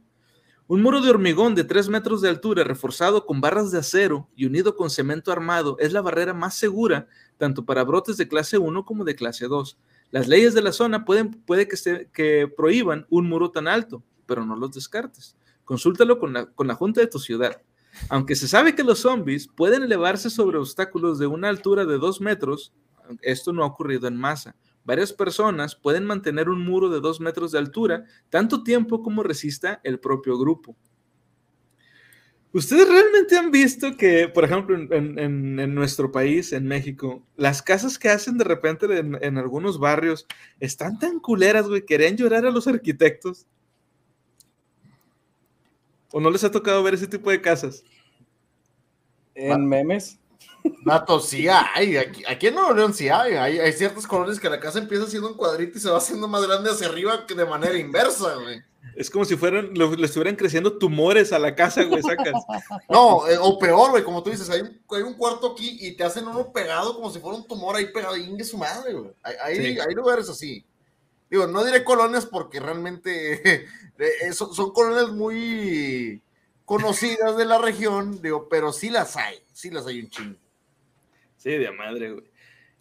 [0.69, 4.45] Un muro de hormigón de 3 metros de altura reforzado con barras de acero y
[4.47, 8.85] unido con cemento armado es la barrera más segura tanto para brotes de clase 1
[8.85, 9.77] como de clase 2.
[10.13, 14.03] Las leyes de la zona pueden, puede que, se- que prohíban un muro tan alto,
[14.27, 15.35] pero no los descartes.
[15.65, 17.61] Consúltalo con la, con la junta de tu ciudad.
[18.09, 22.21] Aunque se sabe que los zombies pueden elevarse sobre obstáculos de una altura de 2
[22.21, 22.73] metros,
[23.21, 24.57] esto no ha ocurrido en masa.
[24.85, 29.81] Varias personas pueden mantener un muro de 2 metros de altura tanto tiempo como resista
[29.85, 30.77] el propio grupo.
[32.55, 38.11] ¿Ustedes realmente han visto que, por ejemplo, en nuestro país, en México, las casas que
[38.11, 40.27] hacen de repente en, en algunos barrios
[40.61, 43.47] están tan culeras, güey, querían llorar a los arquitectos?
[46.13, 47.83] ¿O no les ha tocado ver ese tipo de casas?
[49.35, 50.19] En memes.
[50.85, 51.97] Vato, sí hay.
[51.97, 53.35] Aquí, aquí en Nuevo León sí hay.
[53.35, 53.59] hay.
[53.59, 56.47] Hay ciertas colonias que la casa empieza siendo un cuadrito y se va haciendo más
[56.47, 58.61] grande hacia arriba que de manera inversa, güey.
[58.95, 62.35] Es como si fueran, lo- le estuvieran creciendo tumores a la casa, güey, sacas.
[62.91, 65.97] No, eh, o peor, güey, como tú dices, hay un, hay un cuarto aquí y
[65.97, 68.17] te hacen uno pegado como si fuera un tumor ahí pegado.
[68.17, 69.11] Y ingue su madre, güey.
[69.23, 69.79] Hay, hay, Sí.
[69.81, 70.65] hay lugares así.
[71.33, 73.41] Digo, no diré colonias porque realmente
[73.99, 76.21] eh, son, son colonias muy
[76.67, 79.37] conocidas de la región, digo, pero sí las hay.
[79.51, 80.39] Sí las hay un chingo.
[81.39, 82.31] Sí, de madre, güey.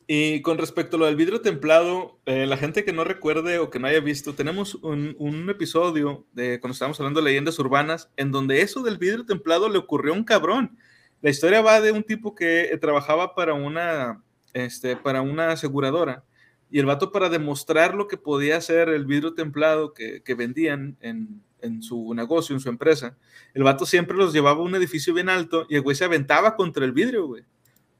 [0.05, 3.69] Y con respecto a lo del vidrio templado, eh, la gente que no recuerde o
[3.69, 8.11] que no haya visto, tenemos un, un, episodio de cuando estábamos hablando de leyendas urbanas
[8.17, 10.77] en donde eso del vidrio templado le ocurrió a un cabrón.
[11.21, 16.25] La historia va de un tipo que trabajaba para una, este, para una aseguradora
[16.71, 20.97] y el vato para demostrar lo que podía hacer el vidrio templado que, que vendían
[21.01, 23.17] en, en, su negocio, en su empresa,
[23.53, 26.55] el vato siempre los llevaba a un edificio bien alto y el güey se aventaba
[26.55, 27.43] contra el vidrio, güey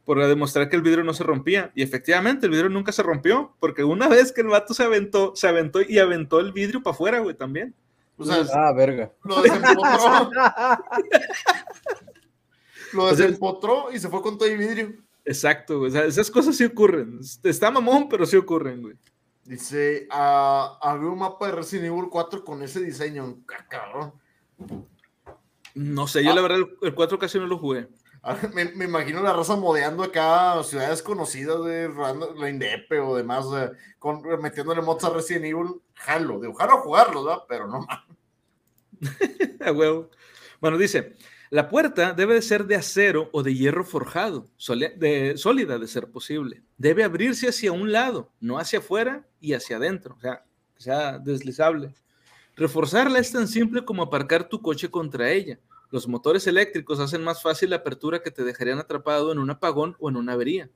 [0.05, 1.71] por demostrar que el vidrio no se rompía.
[1.75, 5.33] Y efectivamente, el vidrio nunca se rompió, porque una vez que el vato se aventó,
[5.35, 7.75] se aventó y aventó el vidrio para afuera, güey, también.
[8.17, 9.11] O sea, ah, verga.
[9.23, 10.31] Lo desempotró.
[12.93, 14.93] lo desempotró y se fue con todo el vidrio.
[15.25, 15.89] Exacto, güey.
[15.89, 17.19] O sea, esas cosas sí ocurren.
[17.43, 18.95] Está mamón, pero sí ocurren, güey.
[19.43, 23.39] Dice, uh, había un mapa de Resident Evil 4 con ese diseño.
[23.53, 24.13] Ah, cabrón.
[25.73, 27.87] No sé, yo la verdad el 4 casi no lo jugué.
[28.53, 31.89] Me, me, imagino la raza modeando acá ciudades conocidas de
[32.37, 33.45] la Indepe o demás,
[33.97, 37.43] con, metiéndole mods a Resident Evil, jalo, de jalo a jugarlo, ¿verdad?
[37.49, 37.87] Pero no
[39.65, 40.11] a huevo.
[40.59, 41.15] Bueno, dice,
[41.51, 44.97] la puerta debe de ser de acero o de hierro forjado, sólida
[45.77, 46.63] de ser posible.
[46.77, 50.43] Debe abrirse hacia un lado, no hacia afuera y hacia adentro, o sea,
[50.77, 51.93] sea deslizable.
[52.55, 55.59] Reforzarla es tan simple como aparcar tu coche contra ella
[55.91, 59.97] los motores eléctricos hacen más fácil la apertura que te dejarían atrapado en un apagón
[59.99, 60.69] o en una avería.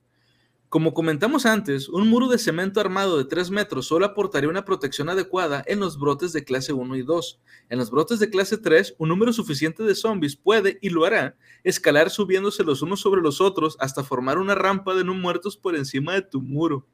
[0.68, 5.08] Como comentamos antes, un muro de cemento armado de 3 metros solo aportaría una protección
[5.08, 7.40] adecuada en los brotes de clase 1 y 2.
[7.68, 11.36] En los brotes de clase 3, un número suficiente de zombies puede, y lo hará,
[11.62, 15.76] escalar subiéndose los unos sobre los otros hasta formar una rampa de no muertos por
[15.76, 16.84] encima de tu muro.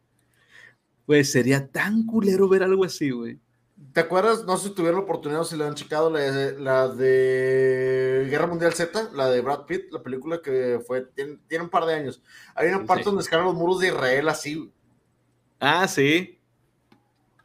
[1.07, 3.41] Pues sería tan culero ver algo así, güey.
[3.93, 4.45] ¿Te acuerdas?
[4.45, 8.27] No sé si tuvieron la oportunidad o si le han checado la de, la de,
[8.31, 11.95] Guerra Mundial Z, la de Brad Pitt, la película que fue, tiene, un par de
[11.95, 12.23] años.
[12.55, 14.73] Hay una parte donde escalan los muros de Israel así.
[15.61, 16.39] Ah, sí.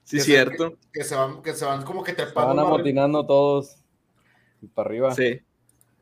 [0.04, 0.78] Sí, cierto.
[0.94, 2.56] que, se van, que se van como que trepando.
[2.56, 3.84] van amotinando todos
[4.62, 5.14] y para arriba.
[5.14, 5.42] Sí.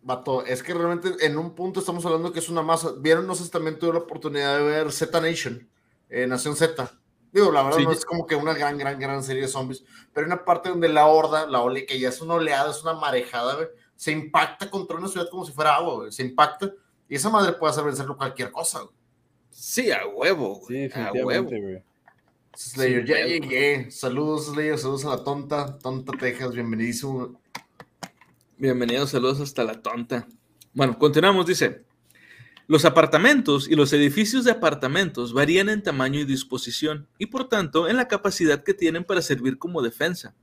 [0.03, 2.91] Vato, es que realmente en un punto estamos hablando que es una masa.
[2.99, 5.67] Vieron, no sé si también tuve la oportunidad de ver Z Nation,
[6.09, 6.99] eh, Nación Z
[7.35, 10.25] Digo, la verdad no es como que una gran, gran, gran serie de zombies, pero
[10.25, 12.93] hay una parte donde la horda, la ole, que ya es una oleada, es una
[12.93, 13.57] marejada,
[13.93, 16.71] se impacta contra una ciudad como si fuera agua, se impacta,
[17.09, 18.87] y esa madre puede hacer vencerlo cualquier cosa,
[19.49, 21.49] Sí, a huevo, Sí, a huevo.
[22.55, 23.91] Slayer, ya llegué.
[23.91, 27.37] Saludos, Slayer, saludos a la tonta, tonta Texas, bienvenidísimo.
[28.57, 30.25] Bienvenidos, saludos hasta la tonta.
[30.73, 31.83] Bueno, continuamos, dice.
[32.67, 37.87] Los apartamentos y los edificios de apartamentos varían en tamaño y disposición y por tanto
[37.87, 40.33] en la capacidad que tienen para servir como defensa.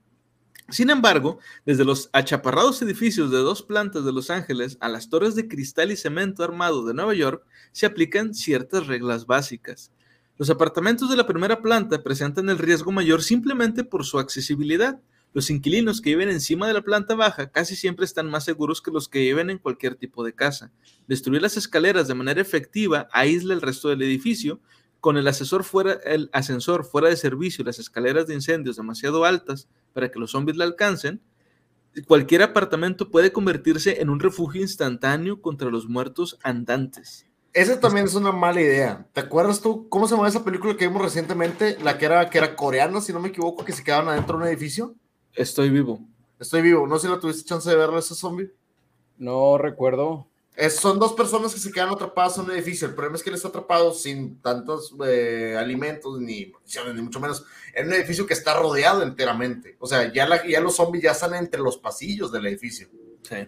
[0.69, 5.35] Sin embargo, desde los achaparrados edificios de dos plantas de Los Ángeles a las torres
[5.35, 9.91] de cristal y cemento armado de Nueva York se aplican ciertas reglas básicas.
[10.37, 15.01] Los apartamentos de la primera planta presentan el riesgo mayor simplemente por su accesibilidad,
[15.33, 18.91] los inquilinos que viven encima de la planta baja casi siempre están más seguros que
[18.91, 20.71] los que viven en cualquier tipo de casa.
[21.07, 24.61] Destruir las escaleras de manera efectiva aísla el resto del edificio.
[24.99, 29.25] Con el, asesor fuera, el ascensor fuera de servicio y las escaleras de incendios demasiado
[29.25, 31.21] altas para que los zombies la alcancen,
[32.07, 37.27] cualquier apartamento puede convertirse en un refugio instantáneo contra los muertos andantes.
[37.53, 39.05] Esa también es una mala idea.
[39.13, 41.77] ¿Te acuerdas tú cómo se llama esa película que vimos recientemente?
[41.83, 44.43] La que era, que era coreana, si no me equivoco, que se quedaban adentro de
[44.43, 44.95] un edificio.
[45.35, 45.99] Estoy vivo.
[46.39, 46.87] Estoy vivo.
[46.87, 48.51] No sé si la tuviste chance de verlo ese zombie.
[49.17, 50.27] No recuerdo.
[50.69, 52.87] son dos personas que se quedan atrapadas en un edificio.
[52.87, 57.19] El problema es que él está atrapado sin tantos eh, alimentos ni municiones, ni mucho
[57.19, 57.45] menos.
[57.73, 59.77] En un edificio que está rodeado enteramente.
[59.79, 62.89] O sea, ya, ya los zombies ya están entre los pasillos del edificio.
[63.21, 63.47] Sí.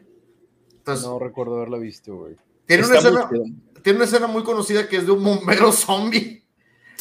[0.77, 2.35] Entonces, no recuerdo haberla visto, güey.
[2.65, 3.29] Tiene una, escena,
[3.83, 6.44] tiene una escena muy conocida que es de un bombero zombie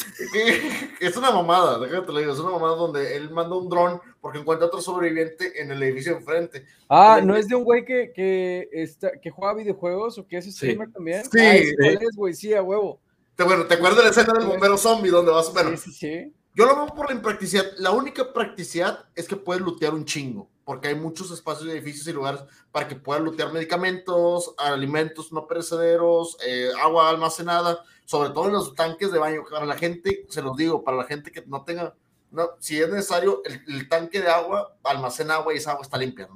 [0.99, 4.39] es una mamada, déjate lo digo, es una mamada donde él manda un dron porque
[4.39, 6.65] encuentra otro sobreviviente en el edificio enfrente.
[6.89, 10.45] Ah, ¿no es de un güey que, que, está, que juega videojuegos o que es
[10.53, 11.23] streamer también?
[11.25, 12.99] Sí, ah, es, güey, sí, a huevo.
[13.35, 15.51] Te, bueno, ¿te acuerdas de la escena del bombero zombie donde vas?
[15.53, 16.33] Bueno, sí, sí, sí.
[16.55, 17.65] Yo lo veo por la impracticidad.
[17.77, 22.11] La única practicidad es que puedes lootear un chingo, porque hay muchos espacios, edificios y
[22.11, 28.53] lugares para que puedas lootear medicamentos, alimentos no perecederos, eh, agua almacenada sobre todo en
[28.53, 29.43] los tanques de baño.
[29.49, 31.95] Para la gente, se los digo, para la gente que no tenga,
[32.31, 36.29] no, si es necesario, el, tanque de agua almacena agua y esa agua está limpia.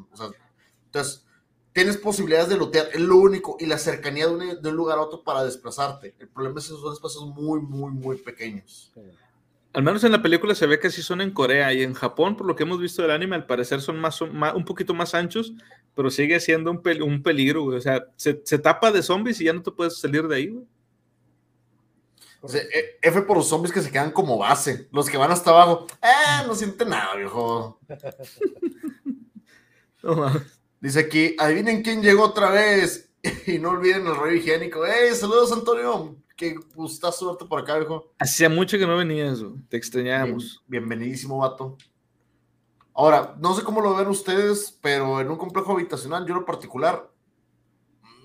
[0.85, 1.25] entonces,
[1.71, 5.23] tienes posibilidades de lootear, es lo único, y la cercanía de un, lugar a otro
[5.23, 6.15] para desplazarte.
[6.19, 8.91] El problema es que son espacios muy, muy, muy pequeños.
[9.79, 12.35] Al menos en la película se ve que sí son en Corea y en Japón,
[12.35, 15.53] por lo que hemos visto del anime, al parecer son más, un poquito más anchos,
[15.95, 19.63] pero sigue siendo un, peligro, O sea, se, se, tapa de zombies y ya no
[19.63, 20.65] te puedes salir de ahí, güey.
[22.73, 24.89] E, F por los zombies que se quedan como base.
[24.91, 27.79] Los que van hasta abajo, eh, no sienten nada, viejo.
[30.81, 33.13] Dice aquí, adivinen quién llegó otra vez.
[33.47, 34.85] y no olviden el rollo higiénico.
[34.85, 36.17] ¡Hey, saludos, Antonio!
[36.39, 38.13] Qué gustazo verte por acá, viejo.
[38.17, 40.63] Hacía mucho que no venías, te extrañábamos.
[40.67, 41.75] bienvenidísimo, vato.
[42.93, 46.45] Ahora, no sé cómo lo ven ustedes, pero en un complejo habitacional, yo en lo
[46.45, 47.11] particular,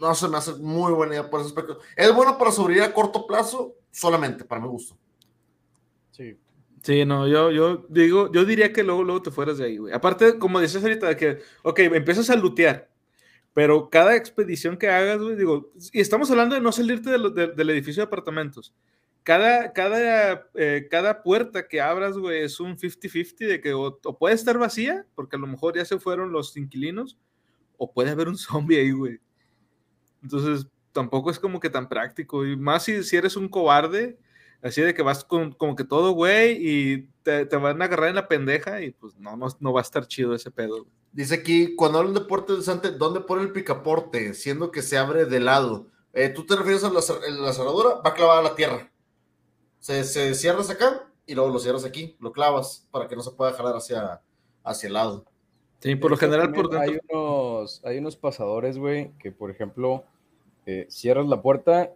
[0.00, 1.80] no se me hace muy buena idea por ese aspecto.
[1.96, 4.96] Es bueno para sobrevivir a corto plazo, solamente, para mi gusto.
[6.12, 6.38] Sí.
[6.84, 9.92] Sí, no, yo, yo digo, yo diría que luego, luego te fueras de ahí, güey.
[9.92, 12.93] Aparte, como dices ahorita, de que, ok, empiezas a lutear,
[13.54, 18.02] pero cada expedición que hagas, güey, digo, y estamos hablando de no salirte del edificio
[18.02, 18.74] de apartamentos.
[19.22, 24.34] Cada, cada, eh, cada puerta que abras, güey, es un 50-50 de que o, puede
[24.34, 27.16] estar vacía, porque a lo mejor ya se fueron los inquilinos,
[27.78, 29.20] o puede haber un zombie ahí, güey.
[30.20, 32.44] Entonces, tampoco es como que tan práctico.
[32.44, 34.18] Y más si, si eres un cobarde,
[34.64, 38.08] así de que vas con como que todo, güey, y te, te, van a agarrar
[38.08, 40.86] en la pendeja, y pues no, no, no va a estar chido ese pedo.
[41.12, 44.34] Dice aquí, cuando hablan de puerta de ¿dónde pone el picaporte?
[44.34, 45.86] Siendo que se abre de lado.
[46.12, 47.00] Eh, ¿Tú te refieres a la,
[47.30, 47.96] la cerradura?
[48.04, 48.90] Va clavada a la tierra.
[49.78, 53.32] Se, se cierras acá y luego lo cierras aquí, lo clavas para que no se
[53.32, 54.22] pueda jalar hacia,
[54.64, 55.24] hacia el lado.
[55.80, 56.80] Sí, por lo general por dentro.
[56.80, 60.04] Hay unos, hay unos pasadores, güey, que por ejemplo
[60.64, 61.92] eh, cierras la puerta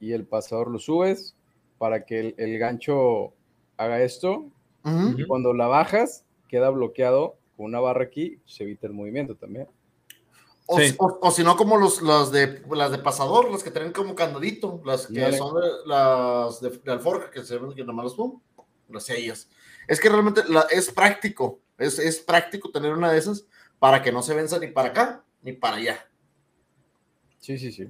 [0.00, 1.37] y el pasador lo subes
[1.78, 3.32] para que el, gancho
[3.76, 4.50] haga esto.
[5.16, 9.68] Y cuando la bajas, queda bloqueado con una barra aquí, se evita el movimiento también.
[10.70, 14.82] O, si no, como los, las, de, las de pasador, las que tienen como candadito,
[14.84, 15.54] las que son
[15.86, 18.40] las de, alforja, que se ven que nomás los pum,
[18.90, 19.48] las ellas.
[19.86, 23.46] Es que realmente es práctico, es, es práctico tener una de esas
[23.78, 26.10] para que no se venza ni para acá ni para allá.
[27.38, 27.88] Sí, sí, sí.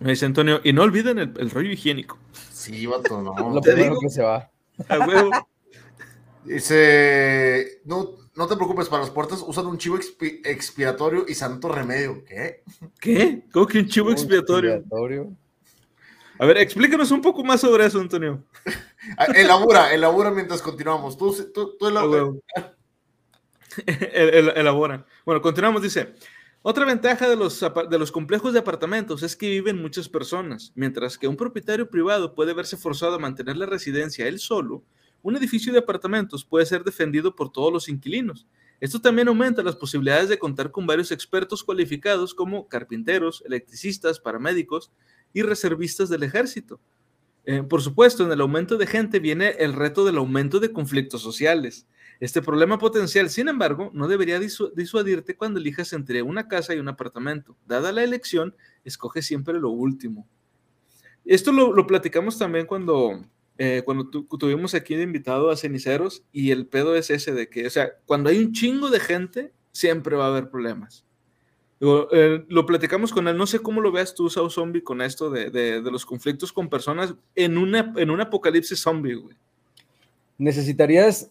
[0.00, 2.18] Me dice Antonio, y no olviden el, rollo higiénico.
[2.52, 3.34] Sí, vato, no.
[3.54, 4.50] Lo primero que se va.
[4.88, 5.30] A huevo.
[6.44, 9.98] Dice, no, no te preocupes, para las puertas usan un chivo
[10.44, 12.24] expiatorio y santo remedio.
[12.24, 12.62] ¿Qué?
[13.00, 13.42] ¿Qué?
[13.52, 14.84] ¿Cómo que un chivo expiatorio?
[16.38, 18.44] A ver, explícanos un poco más sobre eso, Antonio.
[19.16, 21.16] Ah, elabora, elabora mientras continuamos.
[21.16, 22.30] Tú, tú, tú elabora.
[24.54, 25.06] elabora.
[25.24, 26.14] Bueno, continuamos, dice.
[26.62, 31.36] Otra ventaja de los, complejos de apartamentos es que viven muchas personas, mientras que un
[31.36, 34.82] propietario privado puede verse forzado a mantener la residencia él solo,
[35.22, 38.46] un edificio de apartamentos puede ser defendido por todos los inquilinos.
[38.80, 44.90] Esto también aumenta las posibilidades de contar con varios expertos cualificados como carpinteros, electricistas, paramédicos
[45.32, 46.80] y reservistas del ejército.
[47.44, 51.22] Eh, por supuesto, en el aumento de gente viene el reto del aumento de conflictos
[51.22, 51.86] sociales.
[52.20, 56.88] Este problema potencial, sin embargo, no debería disuadirte cuando elijas entre una casa y un
[56.88, 57.56] apartamento.
[57.66, 60.26] Dada la elección, escoge siempre lo último.
[61.24, 63.24] Esto lo, platicamos también cuando,
[63.56, 67.66] eh, cuando tuvimos aquí de invitado a Ceniceros y el pedo es ese de que,
[67.66, 71.04] o sea, cuando hay un chingo de gente, siempre va a haber problemas.
[71.80, 75.30] Eh, lo platicamos con él, no sé cómo lo veas tú, Sao Zombie, con esto
[75.30, 79.36] de, de, los conflictos con personas en, una, en un apocalipsis zombie, güey.
[80.38, 81.30] Necesitarías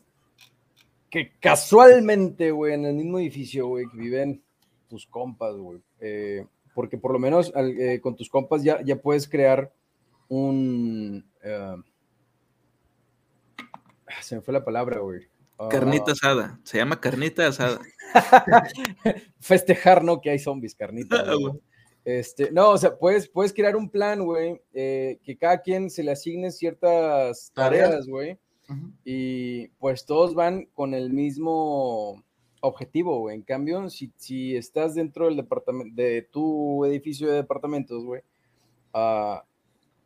[1.09, 4.43] que casualmente, güey, en el mismo edificio, güey, que viven
[4.89, 5.81] tus compas, güey.
[5.99, 9.71] Eh, porque por lo menos eh, con tus compas ya, ya puedes crear
[10.27, 11.25] un...
[11.43, 11.75] Eh,
[14.21, 15.27] se me fue la palabra, güey.
[15.69, 16.13] Carnita ah.
[16.13, 17.79] asada, se llama carnita asada.
[19.39, 20.21] Festejar, ¿no?
[20.21, 21.23] Que hay zombies, carnita.
[22.09, 26.03] Ah, este, no, o sea, puedes, puedes crear un plan, güey, que cada quien se
[26.03, 28.39] le asigne ciertas tareas, güey
[29.05, 32.23] y pues todos van con el mismo
[32.61, 33.35] objetivo, güey.
[33.35, 38.21] En cambio, si, si estás dentro del departamento, de tu edificio de departamentos, güey,
[38.93, 39.43] ah,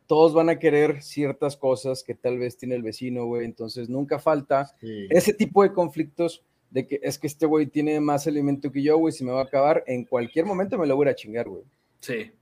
[0.06, 3.44] todos van a querer ciertas cosas que tal vez tiene el vecino, güey.
[3.44, 8.26] Entonces nunca falta ese tipo de conflictos de que es que este güey tiene más
[8.26, 11.08] alimento que yo, güey, si me va a acabar, en cualquier momento me lo voy
[11.08, 11.64] a chingar, güey.
[12.00, 12.32] Sí.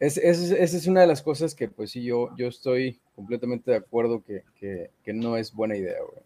[0.00, 4.24] Esa es una de las cosas que, pues sí, yo, yo estoy completamente de acuerdo
[4.24, 4.42] que,
[5.04, 6.22] que, no es buena idea, güey.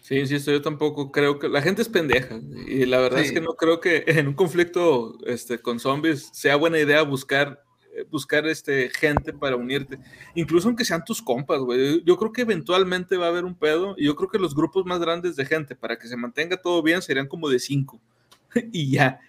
[0.00, 3.40] Sí, esto yo tampoco creo que la gente es pendeja y la verdad es que
[3.40, 8.46] no creo que en un conflicto este, con zombies sea buena idea buscar eh, buscar
[8.46, 9.98] este, gente para unirte,
[10.34, 12.02] incluso aunque sean tus compas, güey.
[12.04, 14.84] Yo creo que eventualmente va a haber un pedo y yo creo que los grupos
[14.86, 18.00] más grandes de gente para que se mantenga todo bien serían como de cinco
[18.72, 19.20] y ya.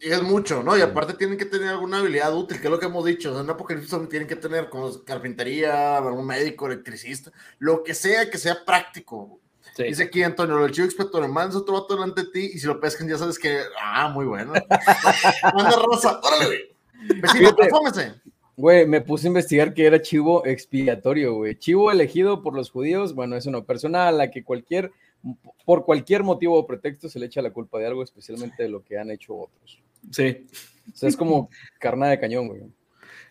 [0.00, 0.76] Es mucho, ¿no?
[0.76, 3.40] Y aparte tienen que tener alguna habilidad útil, que es lo que hemos dicho.
[3.40, 8.64] En apocalipsis tienen que tener como carpintería, un médico, electricista, lo que sea que sea
[8.64, 9.40] práctico.
[9.76, 12.78] Dice aquí Antonio, el chivo experto, mandas otro vato delante de ti y si lo
[12.78, 14.52] pescan ya sabes que, ah, muy bueno.
[15.54, 17.20] Manda rosa, órale, güey.
[17.20, 17.56] Vecino,
[18.56, 21.58] Güey, me puse a investigar que era chivo expiatorio, güey.
[21.58, 24.92] Chivo elegido por los judíos, bueno, es una persona a la que cualquier,
[25.64, 28.82] por cualquier motivo o pretexto se le echa la culpa de algo, especialmente de lo
[28.82, 29.82] que han hecho otros.
[30.10, 30.46] Sí.
[30.92, 31.48] O sea, es como
[31.78, 32.62] carnada de cañón, güey.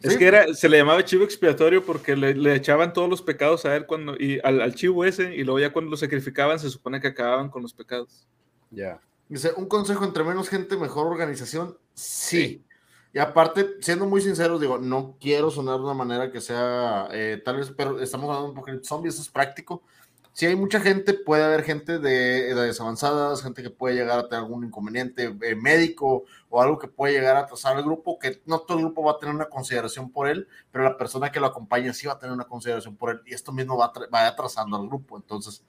[0.01, 3.75] Es que era, se le llamaba chivo expiatorio porque le, echaban todos los pecados a
[3.75, 7.07] él cuando, y al, chivo ese, y luego ya cuando lo sacrificaban se supone que
[7.07, 8.27] acababan con los pecados.
[8.69, 8.99] Ya.
[9.29, 11.77] Dice, un consejo entre menos gente, mejor organización.
[11.93, 12.65] Sí.
[13.13, 17.41] Y aparte, siendo muy sinceros, digo, no quiero sonar de una manera que sea, eh,
[17.43, 19.83] tal vez, pero estamos hablando un poco de zombies, eso es práctico.
[20.34, 24.27] Si hay mucha gente, puede haber gente de edades avanzadas, gente que puede llegar a
[24.27, 28.41] tener algún inconveniente eh, médico o algo que puede llegar a atrasar al grupo, que
[28.47, 31.39] no todo el grupo va a tener una consideración por él, pero la persona que
[31.39, 34.25] lo acompaña sí va a tener una consideración por él y esto mismo va, va
[34.25, 35.17] atrasando al grupo.
[35.17, 35.63] Entonces,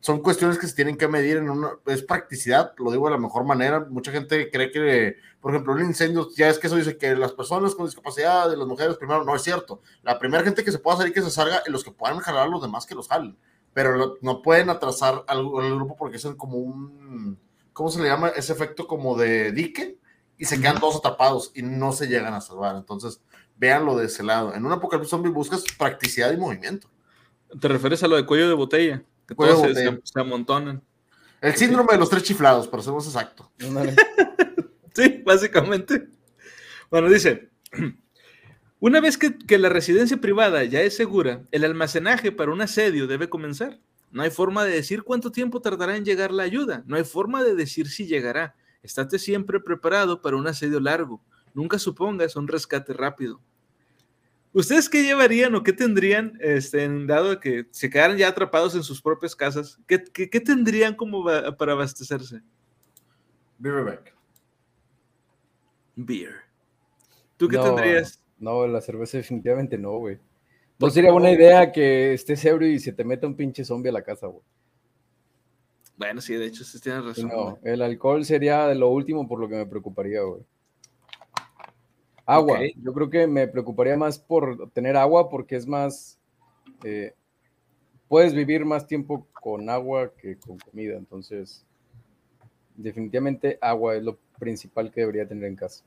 [0.00, 3.18] son cuestiones que se tienen que medir en una, es practicidad, lo digo de la
[3.18, 3.86] mejor manera.
[3.88, 7.32] Mucha gente cree que, por ejemplo, un incendio, ya es que eso dice que las
[7.32, 9.80] personas con discapacidad, de las mujeres primero, no es cierto.
[10.02, 12.50] La primera gente que se pueda salir que se salga, los que puedan jalar a
[12.50, 13.36] los demás que los jalen,
[13.72, 17.38] pero no pueden atrasar al, grupo porque es como un,
[17.72, 18.28] ¿cómo se le llama?
[18.28, 19.98] Ese efecto como de dique
[20.36, 22.76] y se quedan todos atrapados y no se llegan a salvar.
[22.76, 23.20] Entonces,
[23.56, 24.54] véanlo de ese lado.
[24.54, 26.88] En una apocalipsis zombie buscas practicidad y movimiento.
[27.60, 29.02] ¿Te refieres a lo de cuello de botella?
[29.26, 30.82] Que todos se, amontonan.
[31.40, 33.50] El síndrome de los tres chiflados, para ser más exacto.
[34.94, 36.08] sí, básicamente.
[36.90, 37.50] Bueno, dice,
[38.80, 43.06] una vez que, que, la residencia privada ya es segura, el almacenaje para un asedio
[43.06, 43.80] debe comenzar.
[44.10, 46.82] No hay forma de decir cuánto tiempo tardará en llegar la ayuda.
[46.86, 48.54] No hay forma de decir si llegará.
[48.82, 51.22] Estate siempre preparado para un asedio largo.
[51.54, 53.40] Nunca supongas un rescate rápido.
[54.52, 59.02] ¿Ustedes qué llevarían o qué tendrían, este, dado que se quedaran ya atrapados en sus
[59.02, 59.78] propias casas?
[59.86, 61.24] ¿Qué, qué, tendrían como
[61.58, 62.40] para abastecerse?
[63.58, 64.02] Beer
[65.96, 66.34] Beer.
[67.36, 68.22] ¿Tú qué tendrías?
[68.38, 70.18] No, la cerveza definitivamente no, güey.
[70.78, 73.92] No sería buena idea que estés ebrio y se te meta un pinche zombie a
[73.92, 74.42] la casa, güey.
[75.96, 77.28] Bueno, sí, de hecho, sí tienes razón.
[77.28, 80.42] No, el alcohol sería lo último por lo que me preocuparía, güey.
[82.24, 82.60] Agua.
[82.76, 86.20] Yo creo que me preocuparía más por tener agua porque es más.
[86.84, 87.14] Eh,
[88.06, 90.96] puedes vivir más tiempo con agua que con comida.
[90.96, 91.64] Entonces,
[92.76, 95.84] definitivamente agua es lo principal que debería tener en casa.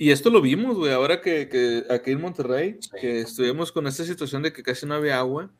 [0.00, 4.42] Y esto lo vimos, güey, ahora que, aquí en Monterrey, que estuvimos con esta situación
[4.42, 5.50] de que casi no había agua.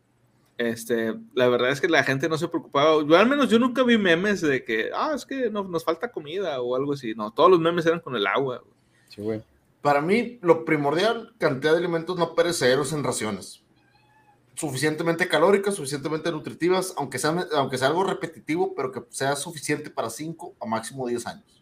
[0.57, 3.05] Este, la verdad es que la gente no se preocupaba.
[3.07, 6.11] Yo, al menos yo nunca vi memes de que, ah, es que no, nos falta
[6.11, 7.15] comida o algo así.
[7.15, 8.65] No, todos los memes eran con el agua.
[9.11, 9.43] Sí, güey.
[9.83, 13.63] Para mí, lo primordial, cantidad de alimentos no perecederos en raciones.
[14.55, 20.09] Suficientemente calóricas, suficientemente nutritivas, aunque sea, aunque sea algo repetitivo, pero que sea suficiente para
[20.09, 21.60] 5 a máximo 10 años.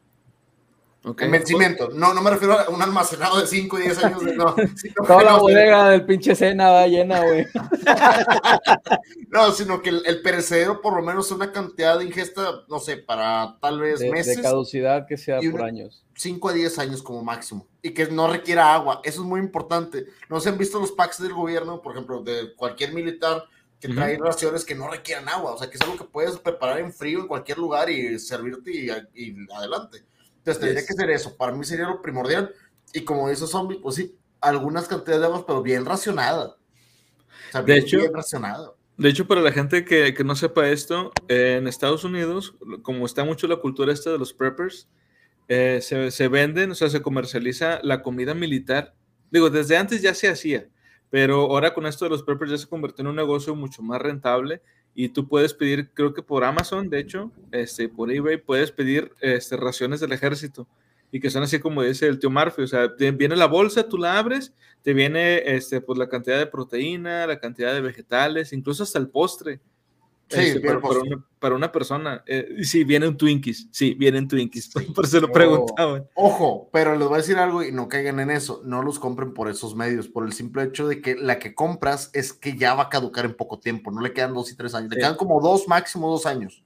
[1.18, 1.90] En vencimiento.
[1.90, 4.22] No, no me refiero a un almacenado de 5 o 10 años.
[4.36, 4.54] No,
[5.06, 7.46] Toda la bodega del pinche cena va llena, güey.
[9.30, 13.56] no, sino que el, perecedero por lo menos una cantidad de ingesta, no sé, para
[13.60, 14.36] tal vez meses.
[14.36, 16.04] De caducidad que sea por años.
[16.14, 17.66] 5 a 10 años como máximo.
[17.82, 19.00] Y que no requiera agua.
[19.04, 20.06] Eso es muy importante.
[20.28, 23.44] No se han visto los packs del gobierno, por ejemplo, de cualquier militar
[23.80, 25.52] que trae raciones que no requieran agua.
[25.52, 28.72] O sea, que es algo que puedes preparar en frío en cualquier lugar y servirte
[29.14, 30.02] y adelante.
[30.48, 31.36] Entonces tendría que ser eso.
[31.36, 32.54] Para mí sería lo primordial.
[32.94, 36.56] Y como esos zombies, pues sí, algunas cantidades de agua, pero bien racionada.
[37.64, 37.98] de hecho,
[38.96, 43.24] De hecho, para la gente que, que, no sepa esto, en Estados Unidos, como está
[43.24, 44.88] mucho la cultura esta de los preppers,
[45.48, 48.94] eh, se, se, venden, o sea, se comercializa la comida militar.
[49.30, 50.68] Digo, desde antes ya se hacía,
[51.10, 54.00] pero ahora con esto de los preppers ya se convirtió en un negocio mucho más
[54.00, 54.62] rentable
[55.00, 59.12] y tú puedes pedir, creo que por Amazon, de hecho, este, por eBay, puedes pedir
[59.20, 60.66] este, raciones del ejército
[61.12, 63.96] y que son así como dice el tío Murphy, o sea, viene la bolsa, tú
[63.96, 68.82] la abres, te viene este, pues, la cantidad de proteína, la cantidad de vegetales, incluso
[68.82, 69.60] hasta el postre.
[70.30, 70.60] Sí, este,
[71.38, 72.22] para, una, persona.
[72.26, 73.68] Eh, sí, vienen Twinkies.
[73.70, 74.70] Sí, vienen Twinkies.
[74.94, 76.06] por eso lo preguntaban.
[76.14, 78.60] Ojo, pero les voy a decir algo y no caigan en eso.
[78.64, 82.10] No los compren por esos medios, por el simple hecho de que la que compras
[82.12, 83.90] es que ya va a caducar en poco tiempo.
[83.90, 84.90] No le quedan dos y tres años.
[84.90, 86.62] Le quedan como dos, máximo dos años.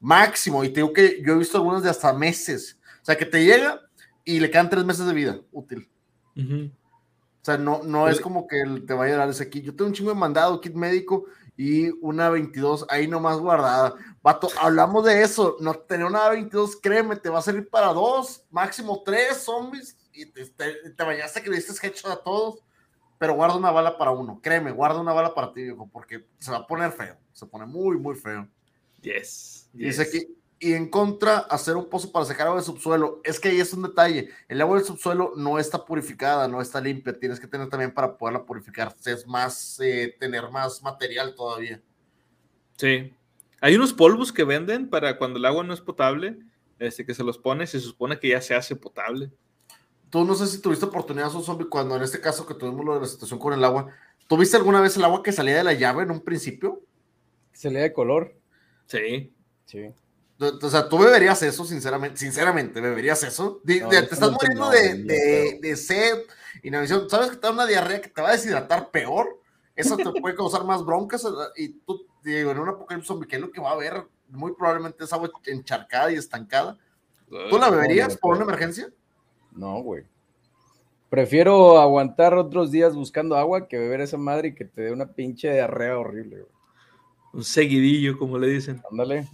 [0.00, 0.64] Máximo.
[0.64, 2.76] Y te digo que yo he visto algunas de hasta meses.
[3.02, 3.82] O sea, que te llega
[4.24, 5.88] y le quedan tres meses de vida útil.
[6.36, 9.64] O sea, no, no es como que te vaya a dar ese kit.
[9.64, 11.26] Yo tengo un chingo de mandado, kit médico
[11.56, 13.94] y una 22 ahí nomás guardada.
[14.22, 15.56] Vato, hablamos de eso.
[15.60, 19.96] No tener una 22, créeme, te va a servir para dos, máximo tres zombies.
[20.12, 22.62] Y te, te, bañaste que le diste headshot a todos.
[23.18, 24.40] Pero guarda una bala para uno.
[24.42, 27.16] Créeme, guarda una bala para ti, viejo, porque se va a poner feo.
[27.32, 28.46] Se pone muy, muy feo.
[29.00, 29.70] Yes.
[29.72, 33.20] Dice aquí, y en contra hacer un pozo para sacar agua del subsuelo.
[33.24, 34.30] Es que ahí es un detalle.
[34.48, 37.18] El agua del subsuelo no está purificada, no está limpia.
[37.18, 38.94] Tienes que tener también para poderla purificar.
[39.04, 41.80] Es más, eh, tener más material todavía.
[42.76, 43.12] Sí.
[43.60, 46.38] Hay unos polvos que venden para cuando el agua no es potable,
[46.78, 49.30] este, que se los pones y se supone que ya se hace potable.
[50.10, 52.94] Tú no sé si tuviste oportunidad, un zombie, cuando en este caso que tuvimos lo
[52.94, 53.88] de la situación con el agua,
[54.28, 56.82] ¿tuviste alguna vez el agua que salía de la llave en un principio?
[57.52, 58.34] ¿Salía de color?
[58.86, 59.32] Sí.
[59.64, 59.92] Sí.
[60.38, 63.62] O sea, tú beberías eso, sinceramente, sinceramente, beberías eso.
[63.64, 66.24] te estás muriendo de, de, sed,
[66.62, 67.08] inanición.
[67.08, 69.40] ¿Sabes que te da una diarrea que te va a deshidratar peor?
[69.74, 71.26] Eso te puede causar más broncas.
[71.56, 74.06] Y tú, digo, en un apocalipsis zombie, ¿qué es lo que va a haber?
[74.28, 76.76] Muy probablemente es agua encharcada y estancada.
[77.28, 78.90] ¿Tú la beberías por una emergencia?
[79.52, 80.04] No, güey.
[81.08, 85.06] Prefiero aguantar otros días buscando agua que beber esa madre y que te dé una
[85.06, 86.52] pinche diarrea horrible, güey.
[87.32, 88.82] Un seguidillo, como le dicen.
[88.90, 89.28] Ándale.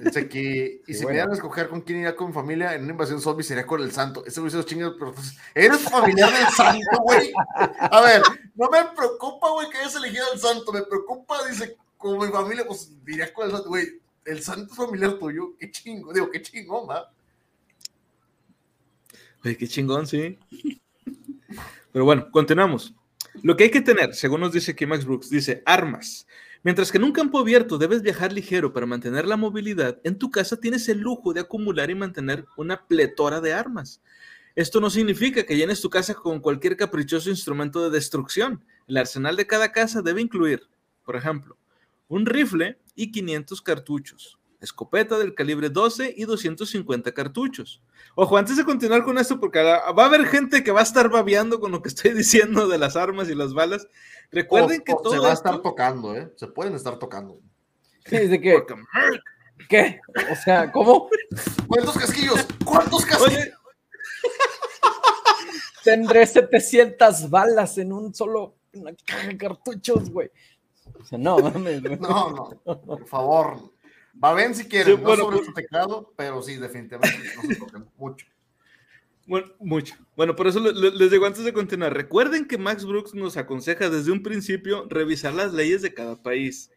[0.00, 2.92] Dice que, y si me a escoger con quién iría con mi familia en una
[2.92, 4.24] invasión zombie sería con el santo.
[4.26, 7.32] Ese güey se los chingados, pero pues, eres familiar del santo, güey.
[7.56, 8.22] A ver,
[8.54, 10.72] no me preocupa, güey, que hayas elegido al santo.
[10.72, 14.00] Me preocupa, dice, con mi familia, pues diría con el santo, güey.
[14.24, 17.10] El santo familiar tuyo, qué chingo, digo, qué chingón, va.
[19.42, 20.38] Güey, qué chingón, sí.
[21.92, 22.94] Pero bueno, continuamos.
[23.42, 26.26] Lo que hay que tener, según nos dice aquí Max Brooks, dice armas.
[26.64, 30.30] Mientras que en un campo abierto debes viajar ligero para mantener la movilidad, en tu
[30.30, 34.00] casa tienes el lujo de acumular y mantener una pletora de armas.
[34.54, 38.64] Esto no significa que llenes tu casa con cualquier caprichoso instrumento de destrucción.
[38.86, 40.68] El arsenal de cada casa debe incluir,
[41.04, 41.56] por ejemplo,
[42.06, 47.82] un rifle y 500 cartuchos, escopeta del calibre 12 y 250 cartuchos.
[48.14, 51.10] Ojo, antes de continuar con esto, porque va a haber gente que va a estar
[51.10, 53.86] babeando con lo que estoy diciendo de las armas y las balas.
[54.30, 55.12] Recuerden que todo.
[55.12, 56.32] Se va a estar tocando, ¿eh?
[56.36, 57.40] Se pueden estar tocando.
[58.06, 58.64] Sí, de que.
[59.68, 60.00] ¿Qué?
[60.30, 61.08] O sea, ¿cómo?
[61.68, 62.46] ¿Cuántos casquillos?
[62.64, 63.50] ¿Cuántos casquillos?
[65.84, 70.30] Tendré 700 balas en un solo una caja de cartuchos, güey.
[71.00, 73.71] O sea, no mames, No, no, por favor.
[74.22, 77.88] Va bien si quieren, no sobre pues su teclado, pero sí, definitivamente no se tocan
[77.96, 78.26] mucho.
[79.26, 79.94] Bueno, mucho.
[80.16, 84.10] Bueno, por eso les digo antes de continuar, recuerden que Max Brooks nos aconseja desde
[84.10, 86.70] un principio revisar las leyes de cada país.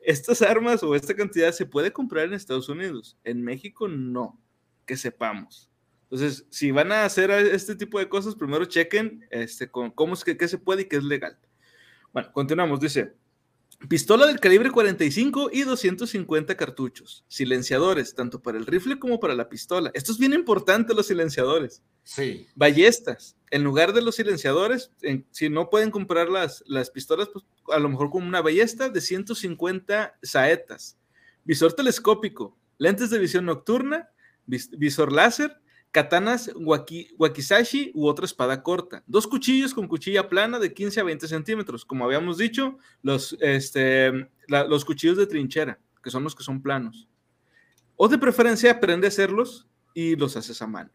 [0.00, 4.40] Estas armas o esta cantidad se puede comprar en Estados Unidos, en México no,
[4.84, 5.70] que sepamos.
[6.04, 10.24] Entonces, si van a hacer este tipo de cosas, primero chequen este, con cómo es
[10.24, 11.38] que qué se puede y qué es legal.
[12.12, 12.80] Bueno, continuamos.
[12.80, 13.14] Dice,
[13.88, 17.24] Pistola del calibre 45 y 250 cartuchos.
[17.28, 19.90] Silenciadores, tanto para el rifle como para la pistola.
[19.94, 21.82] Esto es bien importante, los silenciadores.
[22.04, 22.46] Sí.
[22.54, 23.36] Ballestas.
[23.50, 24.90] En lugar de los silenciadores,
[25.30, 29.00] si no pueden comprar las, las pistolas, pues a lo mejor con una ballesta de
[29.00, 30.96] 150 saetas.
[31.44, 32.56] Visor telescópico.
[32.78, 34.10] Lentes de visión nocturna.
[34.46, 35.61] visor láser
[35.92, 39.04] katanas wakizashi u otra espada corta.
[39.06, 41.84] Dos cuchillos con cuchilla plana de 15 a 20 centímetros.
[41.84, 44.10] Como habíamos dicho, los, este,
[44.48, 47.06] los cuchillos de trinchera, que son los que son planos.
[47.96, 50.90] O de preferencia aprende a hacerlos y los haces a mano.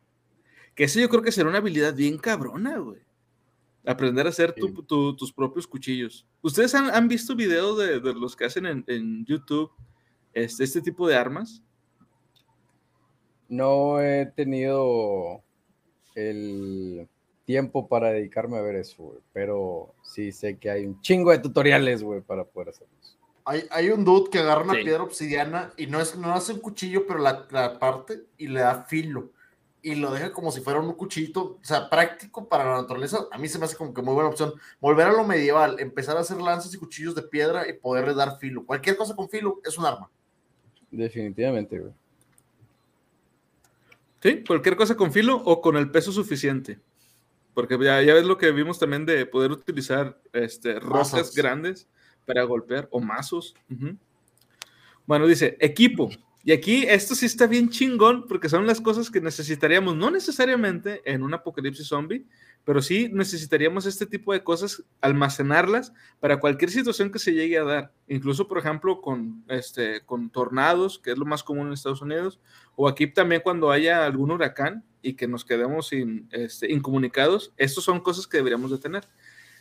[0.76, 3.02] Que eso yo creo que será una habilidad bien cabrona, güey.
[3.86, 6.26] Aprender a hacer tus propios cuchillos.
[6.42, 9.72] ¿Ustedes han, visto videos de, los que hacen en, YouTube
[10.34, 11.64] este, este tipo de armas?
[13.50, 15.42] No he tenido
[16.16, 17.08] el
[17.46, 22.04] tiempo para dedicarme a ver eso, pero sí sé que hay un chingo de tutoriales,
[22.04, 22.94] güey, para poder hacerlo.
[23.46, 26.60] Hay, hay, un dude que agarra una piedra obsidiana y no, es, no hace un
[26.60, 29.32] cuchillo, pero la, la, parte y le da filo.
[29.82, 33.26] Y lo deja como si fuera un cuchillito, o sea, práctico para la naturaleza.
[33.32, 34.54] A mí se me hace como que muy buena opción.
[34.82, 38.38] Volver a lo medieval, empezar a hacer lanzas y cuchillos de piedra y poderle dar
[38.38, 38.66] filo.
[38.66, 40.10] Cualquier cosa con filo es un arma.
[40.92, 41.94] Definitivamente, güey.
[44.22, 46.80] Sí, cualquier cosa con filo o con el peso suficiente.
[47.54, 51.88] Porque ya, ya ves lo que vimos también de poder utilizar este, rosas grandes
[52.26, 53.56] para golpear o mazos.
[55.06, 56.10] Bueno, dice equipo.
[56.44, 61.02] Y aquí esto sí está bien chingón porque son las cosas que necesitaríamos, no necesariamente
[61.04, 62.26] en un apocalipsis zombie,
[62.64, 67.66] pero sí necesitaríamos este tipo de cosas, almacenarlas para cualquier situación que se llegue a
[67.66, 72.02] dar, incluso por ejemplo con, este, con tornados, que es lo más común en Estados
[72.02, 72.40] Unidos,
[72.80, 75.90] o aquí también cuando haya algún huracán y que nos quedemos
[76.30, 79.04] este, incomunicados, estas son cosas que deberíamos de tener.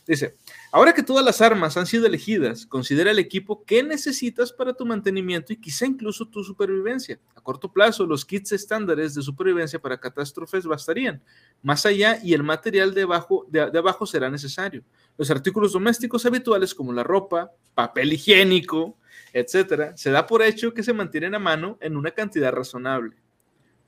[0.07, 0.37] Dice,
[0.71, 4.85] ahora que todas las armas han sido elegidas, considera el equipo que necesitas para tu
[4.85, 7.19] mantenimiento y quizá incluso tu supervivencia.
[7.35, 11.23] A corto plazo, los kits estándares de supervivencia para catástrofes bastarían.
[11.63, 13.03] Más allá, y el material de,
[13.79, 14.85] abajo será necesario.
[15.17, 18.99] Los artículos domésticos habituales como la ropa, papel higiénico,
[19.39, 23.17] etcétera, se da por hecho que se mantienen a mano en una cantidad razonable.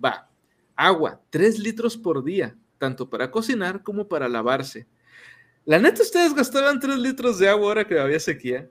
[0.03, 0.28] Va,
[0.76, 4.86] agua, 3 litros por día, tanto para cocinar como para lavarse
[5.68, 8.66] la neta, ustedes gastaban 3 litros de agua ahora que había sequía.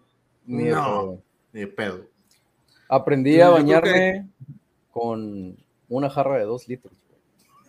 [0.48, 1.22] Ni no,
[1.54, 2.08] ni de pedo.
[2.90, 4.28] Aprendí a bañarme
[4.90, 5.56] con
[5.88, 6.96] una jarra de 2 litros.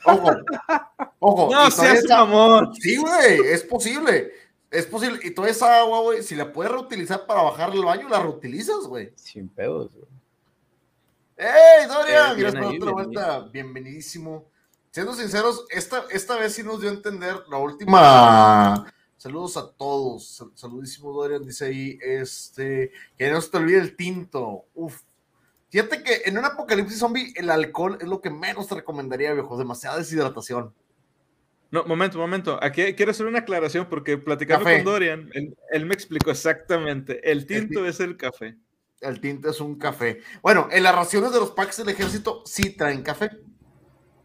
[0.02, 0.30] Ojo,
[1.18, 1.50] ojo.
[1.52, 2.70] No, seas amor.
[2.80, 4.32] Sí, güey, es posible.
[4.70, 5.20] Es posible.
[5.22, 8.84] Y toda esa agua, güey, si la puedes reutilizar para bajar el baño, la reutilizas,
[8.86, 9.12] güey.
[9.16, 10.06] Sin pedos, güey.
[11.38, 12.32] ¡Ey, Dorian!
[12.32, 13.40] Eh, Gracias por otra vuelta.
[13.52, 14.44] Bienvenidísimo.
[14.90, 20.44] Siendo sinceros, esta, esta vez sí nos dio a entender la última Saludos a todos.
[20.54, 21.44] Saludísimo, Dorian.
[21.44, 24.64] Dice ahí, este, que no se te olvide el tinto.
[24.74, 25.02] Uf.
[25.70, 29.58] Fíjate que en un apocalipsis zombie, el alcohol es lo que menos te recomendaría, viejo.
[29.58, 30.72] Demasiada deshidratación.
[31.70, 32.58] No, momento, momento.
[32.62, 35.30] Aquí quiero hacer una aclaración porque platicando con Dorian,
[35.70, 37.30] él, me explicó exactamente.
[37.30, 38.56] El tinto es el café.
[39.00, 40.20] El tinto es un café.
[40.42, 43.30] Bueno, en las raciones de los packs del ejército sí traen café.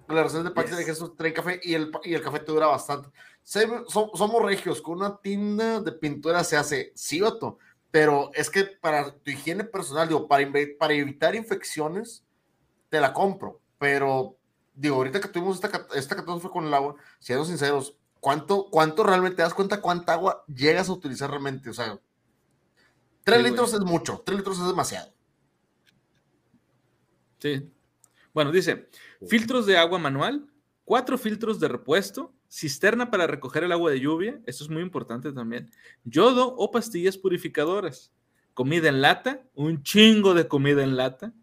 [0.09, 2.51] En las raciones de packs del ejército traen café y el, y el café te
[2.51, 3.09] dura bastante
[3.43, 7.21] somos regios, con una tienda de pintura se hace, sí,
[7.91, 12.23] pero es que para tu higiene personal, digo, para, para evitar infecciones,
[12.89, 14.37] te la compro, pero
[14.75, 19.37] digo, ahorita que tuvimos esta, esta catástrofe con el agua, siendo sinceros, ¿cuánto, ¿cuánto realmente
[19.37, 21.69] te das cuenta cuánta agua llegas a utilizar realmente?
[21.69, 21.99] O sea,
[23.23, 25.13] tres litros es mucho, tres litros es demasiado.
[27.39, 27.69] Sí.
[28.33, 28.89] Bueno, dice,
[29.27, 30.47] filtros de agua manual,
[30.85, 35.31] cuatro filtros de repuesto, cisterna para recoger el agua de lluvia, esto es muy importante
[35.31, 35.71] también,
[36.03, 38.11] yodo o pastillas purificadoras,
[38.53, 41.33] comida en lata, un chingo de comida en lata,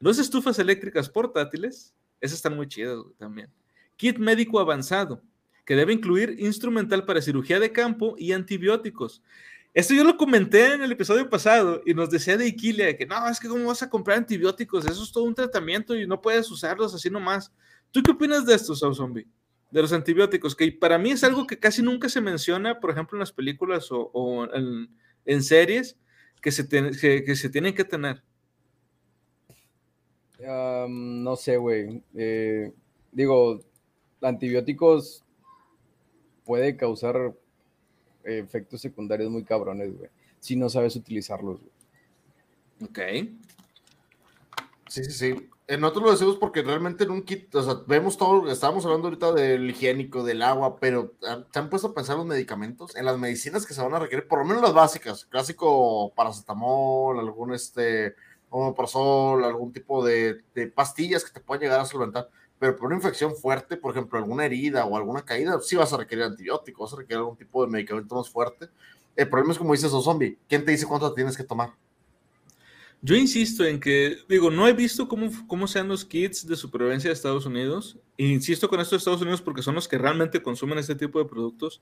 [0.00, 3.50] dos estufas eléctricas portátiles, esas están muy chidas también,
[3.96, 5.22] kit médico avanzado,
[5.64, 9.22] que debe incluir instrumental para cirugía de campo y antibióticos.
[9.72, 13.28] Esto yo lo comenté en el episodio pasado y nos decía de Iquilia que no,
[13.28, 16.50] es que cómo vas a comprar antibióticos, eso es todo un tratamiento y no puedes
[16.50, 17.52] usarlos así nomás.
[17.92, 19.26] ¿Tú qué opinas de esto, Sao Zombie?
[19.70, 23.16] de los antibióticos, que para mí es algo que casi nunca se menciona, por ejemplo,
[23.16, 24.48] en las películas o,
[25.24, 25.96] en, series,
[26.42, 28.22] que se, que, se tienen que tener.
[30.46, 32.02] No sé, güey.
[32.14, 32.72] Eh,
[33.12, 33.60] digo,
[34.20, 35.24] antibióticos
[36.44, 37.34] puede causar
[38.24, 40.10] efectos secundarios muy cabrones, güey,
[40.40, 41.60] si no sabes utilizarlos.
[42.82, 42.98] Ok.
[44.88, 45.48] Sí, sí, sí.
[45.70, 49.06] Eh, nosotros lo decimos porque realmente en un kit, o sea, vemos todo, estábamos hablando
[49.06, 52.96] ahorita del higiénico, del agua, pero ¿se han puesto a pensar los medicamentos?
[52.96, 57.20] En las medicinas que se van a requerir, por lo menos las básicas, clásico paracetamol,
[57.20, 58.16] algún este,
[58.50, 60.42] omeprazol, algún tipo de,
[60.74, 62.28] pastillas que te puedan llegar a solventar,
[62.58, 65.96] pero por una infección fuerte, por ejemplo, alguna herida o alguna caída, sí vas a
[65.96, 68.68] requerir antibióticos, vas a requerir algún tipo de medicamento más fuerte.
[69.16, 71.72] El problema es como dices, o zombie, ¿quién te dice cuánto tienes que tomar?
[73.02, 77.08] Yo insisto en que, digo, no he visto cómo, cómo sean los kits de supervivencia
[77.08, 77.98] de Estados Unidos.
[78.18, 81.18] E insisto con esto de Estados Unidos porque son los que realmente consumen este tipo
[81.18, 81.80] de productos.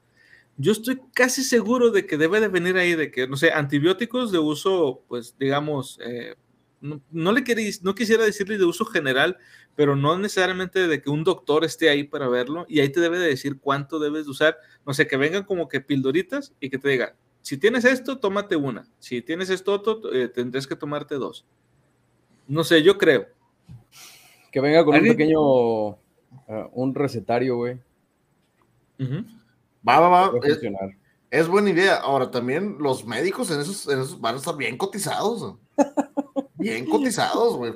[0.56, 4.30] Yo estoy casi seguro de que debe de venir ahí de que, no sé, antibióticos
[4.30, 6.36] de uso, pues, digamos, eh,
[6.80, 9.36] no, le queréis, no quisiera decirle de uso general,
[9.74, 13.18] pero no necesariamente de que un doctor esté ahí para verlo y ahí te debe
[13.18, 14.56] de decir cuánto debes de usar.
[14.86, 17.10] No sé, que vengan como que pildoritas y que te digan,
[17.42, 18.86] si tienes esto, tómate una.
[18.98, 21.46] Si tienes esto otro, eh, tendrás que tomarte dos.
[22.46, 23.26] No sé, yo creo.
[24.50, 27.78] Que venga con un pequeño, eh, un recetario, güey.
[29.00, 30.32] Va, va, va.
[31.30, 31.96] Es, buena idea.
[31.96, 35.56] Ahora, también los médicos en esos, en esos van a estar bien cotizados.
[36.59, 37.72] bien cotizados, güey.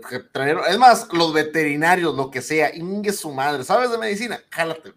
[0.69, 3.65] Es más, los veterinarios, lo que sea, ingue su madre.
[3.65, 4.41] ¿Sabes de medicina?
[4.51, 4.93] Jálate.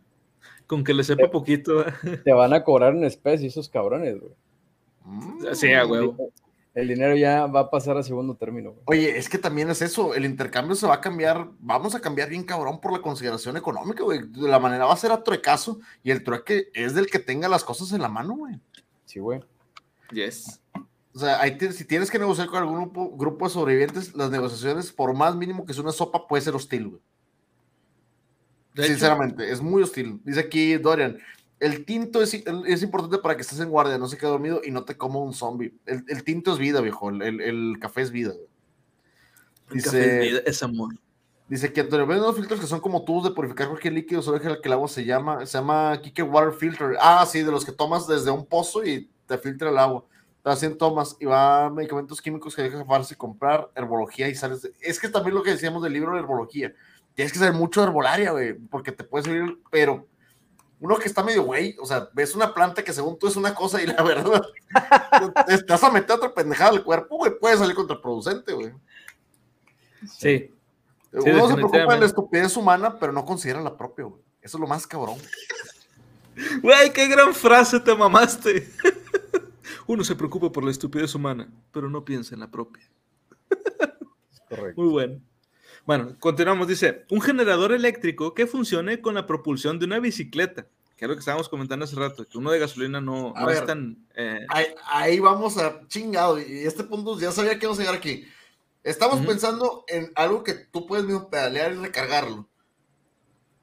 [0.68, 1.86] Con que le sepa poquito.
[2.24, 4.34] Te van a cobrar en especie esos cabrones, güey.
[5.54, 6.32] Sí, a huevo.
[6.74, 8.76] El dinero ya va a pasar a segundo término.
[8.86, 12.28] Oye, es que también es eso, el intercambio se va a cambiar, vamos a cambiar
[12.28, 14.24] bien cabrón por la consideración económica, güey.
[14.28, 17.48] De la manera va a ser a truecazo y el trueque es del que tenga
[17.48, 18.60] las cosas en la mano, güey.
[19.06, 19.40] Sí, güey.
[20.12, 20.60] Yes.
[21.16, 21.42] O sea,
[21.72, 25.66] si tienes que negociar con algún grupo, grupo de sobrevivientes, las negociaciones, por más mínimo
[25.66, 27.02] que sea una sopa, puede ser hostil, güey.
[28.88, 30.20] Sinceramente, es muy hostil.
[30.26, 31.18] Dice aquí Dorian,
[31.62, 34.72] el tinto es, es, importante para que estés en guardia, no se quede dormido y
[34.72, 35.74] no te como un zombie.
[35.86, 37.10] El, tinto es vida, viejo.
[37.10, 38.34] El, café es vida.
[39.72, 40.96] Dice, el café es vida, es amor.
[41.48, 44.42] Dice que Antonio, ven unos filtros que son como tubos de purificar cualquier líquido, sobre
[44.42, 46.98] que el agua se llama, se llama Kike Water Filter.
[47.00, 50.04] Ah, sí, de los que tomas desde un pozo y te filtra el agua.
[50.46, 54.70] Hacen tomas y va medicamentos químicos que dejan fácil comprar, herbología y sales.
[54.80, 56.72] Es que también lo que decíamos del libro de herbología.
[57.16, 60.06] Tienes que saber mucho de herbolaria, güey, porque te puedes servir, pero
[60.80, 63.56] uno que está medio güey, o sea, ves una planta que según tú es una
[63.56, 64.44] cosa y la verdad
[65.46, 68.72] te vas a meter otra pendejada al cuerpo, güey, puede salir contraproducente, güey.
[70.18, 70.52] Sí.
[71.12, 74.22] Uno se preocupa de la estupidez humana, pero no considera la propia, güey.
[74.42, 75.18] Eso es lo más cabrón.
[76.62, 78.70] Güey, qué gran frase te mamaste.
[79.88, 82.90] Uno se preocupa por la estupidez humana, pero no piensa en la propia.
[84.50, 84.82] Correcto.
[84.82, 85.22] Muy bueno.
[85.86, 86.68] Bueno, continuamos.
[86.68, 90.68] Dice, un generador eléctrico que funcione con la propulsión de una bicicleta.
[90.98, 93.66] Que es lo que estábamos comentando hace rato, que uno de gasolina no, no es
[93.66, 94.08] tan...
[94.16, 94.46] Eh...
[94.48, 96.40] Ahí, ahí, vamos a chingado.
[96.40, 98.26] Y este punto ya sabía que íbamos a llegar aquí.
[98.82, 102.48] Estamos pensando en algo que tú puedes mismo pedalear y recargarlo.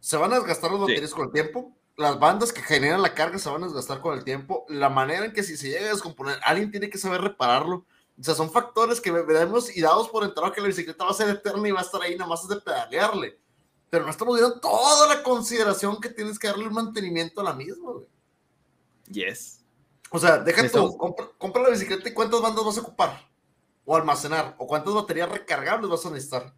[0.00, 1.74] ¿Se van a desgastar los baterías con el tiempo?
[1.96, 4.64] Las bandas que generan la carga se van a desgastar con el tiempo.
[4.68, 7.84] La manera en que si se llega a descomponer, alguien tiene que saber repararlo.
[8.18, 11.14] O sea, son factores que veremos y dados por entrado que la bicicleta va a
[11.14, 13.38] ser eterna y va a estar ahí nada más de pedalearle.
[13.90, 17.52] Pero no estamos viendo toda la consideración que tienes que darle el mantenimiento a la
[17.52, 18.06] misma, güey.
[19.10, 19.60] Yes.
[20.10, 23.32] O sea, deja tú, compra, compra la bicicleta y cuántas bandas vas a ocupar
[23.84, 26.54] o almacenar, o cuántas baterías recargables vas a necesitar.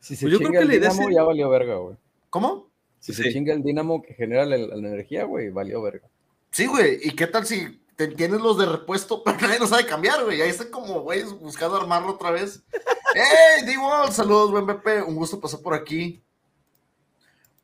[0.00, 1.96] Si se pues chinga el dinamo, ya valió verga, güey.
[2.30, 2.67] ¿Cómo?
[3.00, 6.08] Si se chinga el dinamo que genera la, energía, güey, valió verga.
[6.50, 9.86] Sí, güey, ¿y qué tal si te, tienes los de repuesto, pero nadie no sabe
[9.86, 10.40] cambiar, güey?
[10.40, 12.62] Ahí están como, güey, buscando armarlo otra vez.
[13.14, 14.12] ¡Hey, D-Wall!
[14.12, 16.22] Saludos, buen BP, un gusto pasar por aquí.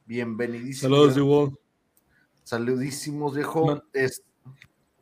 [0.07, 0.95] Bienvenidísimo.
[0.95, 1.59] Saludos, D-Wall.
[2.45, 3.83] Saludísimos, viejo.
[3.93, 4.23] Es...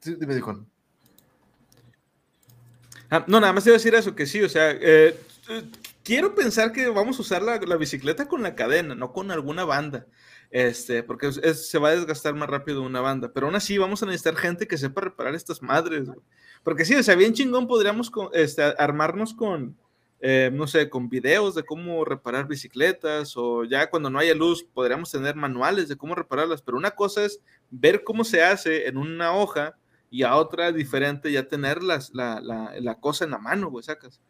[0.00, 0.66] Sí, dime, Dijon.
[3.10, 5.14] Ah, no, nada más te iba a decir eso, que sí, o sea, eh,
[6.02, 10.06] quiero pensar que vamos a usar la, bicicleta con la cadena, no con alguna banda,
[10.52, 14.06] este, porque se va a desgastar más rápido una banda, pero aún así vamos a
[14.06, 16.10] necesitar gente que sepa reparar estas madres,
[16.62, 19.78] porque sí, o sea, bien chingón podríamos este, armarnos con,
[20.20, 24.62] eh, no sé, con videos de cómo reparar bicicletas, o ya cuando no haya luz
[24.62, 27.40] podríamos tener manuales de cómo repararlas, pero una cosa es
[27.70, 29.74] ver cómo se hace en una hoja,
[30.10, 34.20] y a otra diferente ya tener la, la, la, cosa en la mano, güey, sacas.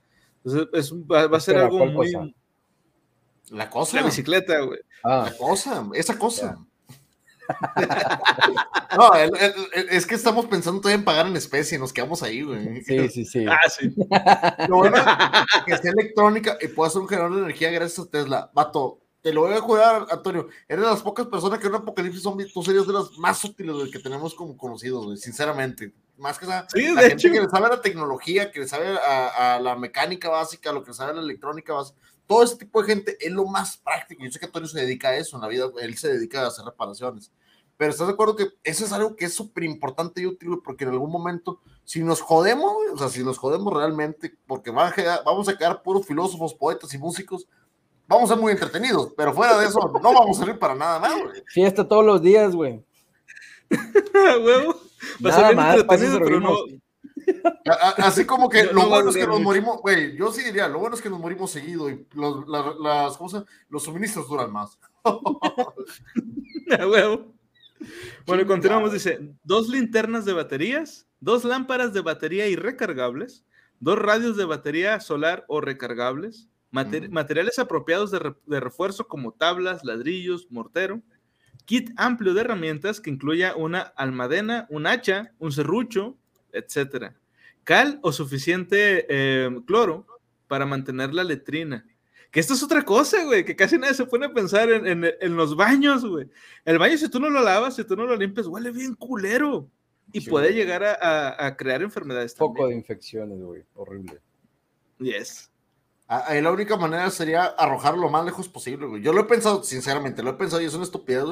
[0.44, 2.14] Entonces es, va, a ser algo muy...
[3.50, 3.96] La cosa.
[3.96, 4.80] La bicicleta, güey.
[5.04, 5.24] Ah.
[5.26, 6.58] La cosa, esa cosa.
[8.96, 9.10] no,
[9.90, 12.82] es que estamos pensando todavía en pagar en especie, nos quedamos ahí, güey.
[12.82, 13.46] Sí, sí, sí.
[13.46, 13.92] Ah, sí.
[14.68, 14.96] Lo bueno
[15.66, 18.50] que sea electrónica y pueda ser un generador de energía gracias a Tesla.
[18.54, 20.48] Vato, te lo voy a jugar, Antonio.
[20.68, 23.42] Eres de las pocas personas que en un apocalipsis zombie, tú serías de las más
[23.44, 25.92] útiles que tenemos como conocidos, güey, sinceramente.
[26.18, 29.58] Más que nada, sí, la gente que le sabe la tecnología, que le sabe a,
[29.60, 32.88] la mecánica básica, lo que le sabe a la electrónica básica, todo ese tipo de
[32.88, 34.24] gente es lo más práctico.
[34.24, 36.48] Yo sé que Antonio se dedica a eso en la vida, él se dedica a
[36.48, 37.30] hacer reparaciones.
[37.76, 40.84] Pero estás de acuerdo que eso es algo que es súper importante y útil, porque
[40.84, 45.56] en algún momento, si nos jodemos, o sea, si nos jodemos realmente, porque vamos a
[45.56, 47.48] quedar puros filósofos, poetas y músicos,
[48.06, 51.00] vamos a ser muy entretenidos, pero fuera de eso, no vamos a servir para nada
[51.00, 51.42] más, güey.
[51.46, 52.84] Fiesta todos los días, güey.
[54.14, 54.76] Huevo.
[55.24, 56.56] Va a ser entretenido, pero no.
[57.98, 60.94] Así como que lo bueno es que nos morimos, güey, yo sí diría, lo bueno
[60.94, 64.78] es que nos morimos seguido y los, las cosas, los suministros duran más.
[66.88, 67.34] huevo.
[68.26, 73.44] Bueno, continuamos, dice, dos linternas de baterías, dos lámparas de batería y recargables,
[73.80, 81.02] dos radios de batería solar o recargables, materiales apropiados de, refuerzo como tablas, ladrillos, mortero,
[81.64, 86.16] kit amplio de herramientas que incluya una almadena, un hacha, un serrucho,
[86.52, 87.12] etc.
[87.64, 90.06] Cal o suficiente eh, cloro
[90.48, 91.86] para mantener la letrina.
[92.30, 95.54] Que esto es otra cosa, güey, que casi nadie se pone a pensar en, los
[95.54, 96.30] baños, güey.
[96.64, 99.68] El baño, si tú no lo lavas, si tú no lo limpias, huele bien culero.
[100.12, 102.34] Y puede llegar a, crear enfermedades.
[102.34, 104.18] Poco de infecciones, güey, horrible.
[104.98, 105.50] Yes.
[106.06, 109.02] Ahí la única manera sería arrojarlo lo más lejos posible, güey.
[109.02, 111.24] Yo lo he pensado, sinceramente, lo he pensado y es una estupidez,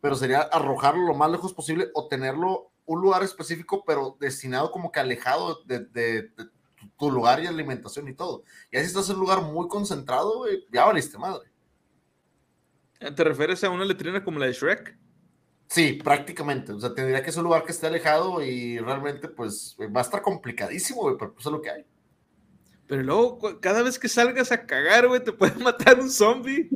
[0.00, 4.92] pero sería arrojarlo lo más lejos posible o tenerlo un lugar específico, pero destinado como
[4.92, 6.30] que alejado de,
[6.98, 8.44] tu lugar y alimentación y todo.
[8.70, 11.50] Y así estás en un lugar muy concentrado, güey, ya valiste madre.
[12.98, 14.96] ¿Te refieres a una letrina como la de Shrek?
[15.68, 16.72] Sí, prácticamente.
[16.72, 20.04] O sea, tendría que ser un lugar que esté alejado y realmente, pues, va a
[20.04, 21.84] estar complicadísimo, güey, pero pues es lo que hay.
[22.86, 26.68] Pero luego, cada vez que salgas a cagar, güey, te puede matar un zombie.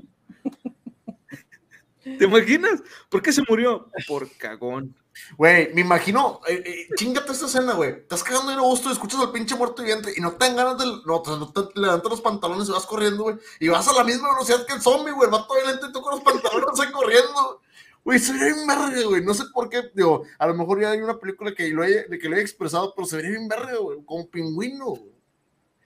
[2.18, 2.82] ¿Te imaginas?
[3.10, 3.90] ¿Por qué se murió?
[4.06, 4.96] Por cagón.
[5.36, 7.90] Güey, me imagino, eh, eh, chingate esta escena, güey.
[7.90, 10.84] Estás cagando en gusto, escuchas al pinche muerto viviente y no te dan ganas de.
[11.06, 13.36] No, te, no te levantas los pantalones y vas corriendo, güey.
[13.60, 15.30] Y vas a la misma velocidad que el zombie, güey.
[15.30, 17.60] Va todo lento y tú con los pantalones ahí corriendo.
[18.04, 19.24] Güey, se vería bien verga, güey.
[19.24, 22.04] No sé por qué, digo, a lo mejor ya hay una película que lo haya,
[22.08, 23.98] que lo haya expresado, pero se vería bien verga, güey.
[24.04, 25.12] Como pingüino, güey.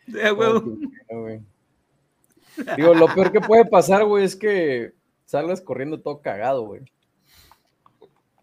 [0.06, 0.62] Ya, huevo.
[2.76, 4.92] Digo, lo peor que puede pasar, güey, es que
[5.24, 6.82] salgas corriendo todo cagado, güey.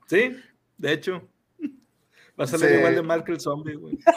[0.08, 0.36] Sí,
[0.80, 1.28] de hecho.
[2.40, 2.76] Va a salir Sí.
[2.76, 4.00] igual de mal que el zombie, güey.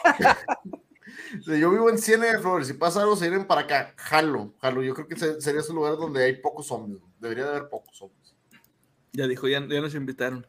[1.44, 2.68] Sí, Yo vivo en Ciénaga, Flores.
[2.68, 3.92] Si pasa algo, se vienen para acá.
[3.96, 4.82] Jalo, jalo.
[4.82, 7.02] Yo creo que se- sería ese lugar donde hay pocos zombies.
[7.20, 8.34] Debería de haber pocos zombies.
[9.12, 10.46] Ya dijo, ya, ya nos invitaron.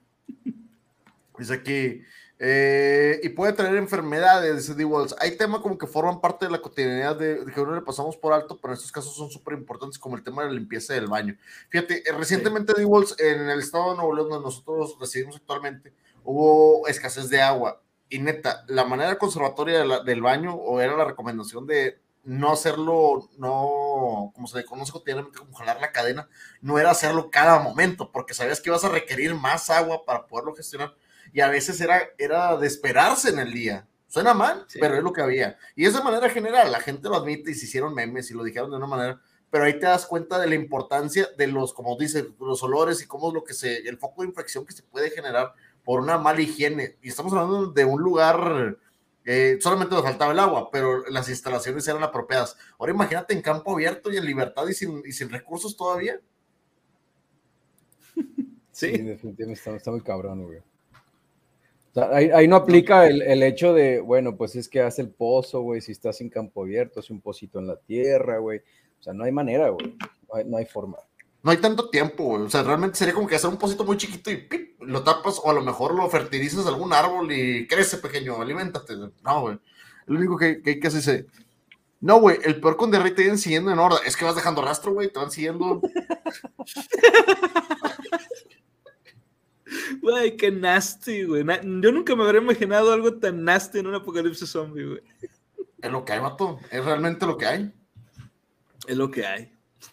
[1.38, 2.02] Dice aquí,
[2.40, 4.84] eh, y puede traer enfermedades, dice D.
[4.84, 5.16] Walls.
[5.20, 8.18] Hay temas como que forman parte de la cotidianidad de, de que uno le pasamos
[8.18, 10.94] por alto, pero en estos casos son súper importantes, como el tema de la limpieza
[10.94, 11.38] del baño.
[11.70, 12.84] Fíjate, eh, recientemente D.
[12.86, 17.82] Walls, en el estado de Nuevo León, donde nosotros residimos actualmente, hubo escasez de agua.
[18.10, 22.52] Y neta, la manera conservatoria de la- del baño, o era la recomendación de no
[22.54, 26.30] hacerlo, no, como se le conoce cotidianamente, como jalar la cadena,
[26.62, 30.56] no era hacerlo cada momento, porque sabías que ibas a requerir más agua para poderlo
[30.56, 30.96] gestionar
[31.34, 33.88] y a veces era, era de esperarse en el día.
[34.08, 34.78] Suena mal, Sí.
[34.80, 35.58] pero es lo que había.
[35.76, 38.44] Y es de manera general, la gente lo admite y se hicieron memes y lo
[38.44, 39.20] dijeron de una manera,
[39.50, 43.08] pero ahí te das cuenta de la importancia de los, como dice, los olores y
[43.08, 45.54] cómo es lo que se, el foco de infección que se puede generar
[45.84, 46.98] por una mala higiene.
[47.02, 48.78] Y estamos hablando de un lugar,
[49.26, 52.56] eh, solamente nos faltaba el agua, pero las instalaciones eran apropiadas.
[52.80, 56.20] Ahora imagínate en campo abierto y en libertad y sin, y sin recursos todavía.
[58.72, 58.98] Sí, Sí.
[58.98, 60.60] definitivamente está, está muy cabrón, güey.
[61.94, 65.04] O sea, ahí, ahí no aplica el, el hecho de, bueno, pues es que hace
[65.04, 68.60] el pozo, güey, si estás en campo abierto, hace un pocito en la tierra, güey.
[69.00, 69.96] O sea, no hay manera, güey.
[70.28, 70.98] No hay, no hay forma.
[71.44, 72.42] no hay tanto tiempo, güey.
[72.42, 74.82] O sea, realmente sería como que hacer un pocito muy chiquito y ¡pip!
[74.82, 78.96] lo tapas, o a lo mejor lo fertilizas a algún árbol y crece pequeño, aliméntate.
[79.24, 79.60] No, güey.
[80.08, 81.26] Lo único que, que hay que hacer es.
[82.02, 84.00] No, güey, el peor con diarrea te vienen siguiendo en horda.
[84.06, 85.80] Es que vas dejando rastro, güey, te van siguiendo.
[90.02, 91.44] Güey, qué nasty, güey.
[91.46, 95.02] Yo nunca me habría imaginado algo tan nasty en un apocalipsis zombie, güey.
[95.82, 96.60] Es lo que hay, vato.
[96.72, 97.72] Es realmente lo que hay.
[98.88, 99.52] Es lo que hay.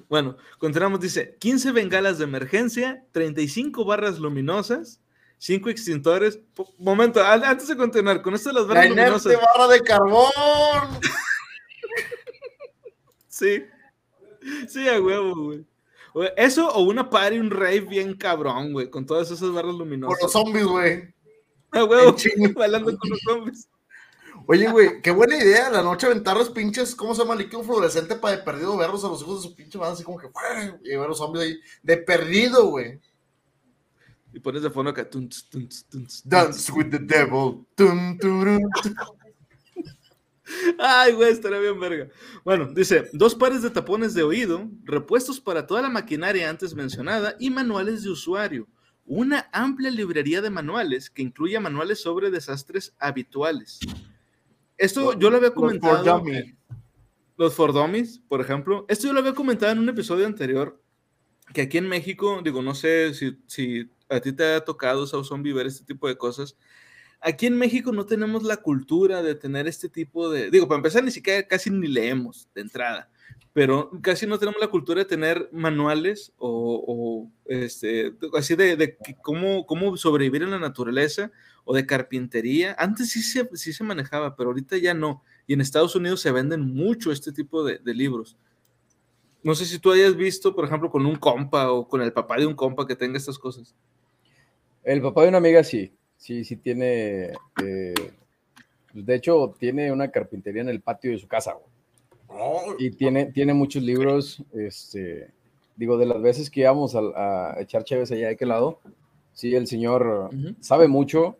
[0.09, 5.01] Bueno, continuamos, dice, 15 bengalas de emergencia, 35 barras luminosas,
[5.39, 6.39] 5 extintores.
[6.79, 9.49] Momento, an- antes de continuar, con esto de las La barras inerte luminosas.
[9.57, 11.01] barra de carbón.
[13.29, 13.65] Sí.
[14.69, 15.65] Sí, a huevo, güey.
[16.37, 20.23] Eso o una party, un rave bien cabrón, güey, con todas esas barras Por luminosas.
[20.23, 21.15] los zombies, güey.
[21.73, 22.53] A huevo, en chinga.
[22.57, 23.69] bailando con los zombies.
[24.47, 25.71] Oye, güey, qué buena idea.
[25.71, 27.37] La noche aventar los pinches, ¿cómo se llama?
[27.37, 30.19] Líquido fluorescente para de perdido verlos a los hijos de su pinche madre, así como
[30.19, 30.79] que, ¡fuera!
[30.83, 32.99] y ver los zombies ahí, de perdido, güey.
[34.33, 35.09] Y pones de fondo acá.
[36.25, 37.67] Dance with the devil.
[37.75, 38.19] Tum.
[40.79, 42.09] Ay, güey, estaría bien verga.
[42.45, 47.37] Bueno, dice, dos pares de tapones de oído, repuestos para toda la maquinaria antes mencionada
[47.39, 48.69] y manuales de usuario.
[49.05, 53.81] Una amplia librería de manuales que incluye manuales sobre desastres habituales.
[54.77, 56.23] Esto yo lo había comentado.
[57.37, 58.85] Los for dummies, por ejemplo.
[58.89, 60.81] Esto yo lo había comentado en un episodio anterior,
[61.55, 65.53] que aquí en México, digo, no sé si, si a ti te ha tocado, Zombie,
[65.53, 66.57] ver este tipo de cosas.
[67.23, 70.51] Aquí en México no tenemos la cultura de tener este tipo de...
[70.51, 73.11] Digo, para empezar, ni siquiera casi ni leemos de entrada,
[73.53, 79.67] pero casi no tenemos la cultura de tener manuales o, o, este, así de, cómo,
[79.67, 81.31] cómo sobrevivir en la naturaleza
[81.65, 82.75] o de carpintería.
[82.79, 85.23] Antes sí se, sí se manejaba, pero ahorita ya no.
[85.47, 88.39] Y en Estados Unidos se venden mucho este tipo de, de libros.
[89.43, 92.37] No sé si tú hayas visto, por ejemplo, con un compa o con el papá
[92.37, 93.75] de un compa que tenga estas cosas.
[94.85, 97.33] El papá de una amiga sí, sí, sí tiene,
[97.65, 97.95] eh,
[98.93, 102.77] pues, de hecho, tiene una carpintería en el patio de su casa, güey.
[102.79, 105.33] Y tiene, tiene muchos libros, este,
[105.75, 107.01] digo, de las veces que íbamos a,
[107.55, 108.79] a echar chéves allá de aquel lado,
[109.33, 111.37] sí, el señor sabe mucho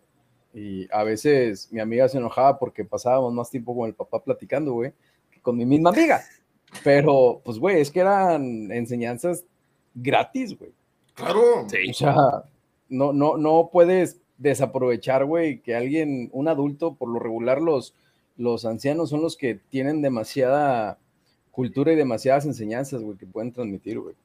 [0.53, 4.73] y a veces mi amiga se enojaba porque pasábamos más tiempo con el papá platicando,
[4.73, 4.91] güey,
[5.31, 6.21] que con mi misma amiga.
[6.83, 9.45] Pero, pues, güey, es que eran enseñanzas
[9.93, 10.71] gratis, güey.
[11.13, 11.65] claro.
[11.65, 12.15] O sea,
[12.89, 17.93] no, no, no puedes desaprovechar, güey, que alguien, un adulto, por lo regular los,
[18.37, 20.97] los ancianos son los que tienen demasiada
[21.51, 24.15] cultura y demasiadas enseñanzas, güey, que pueden transmitir, güey.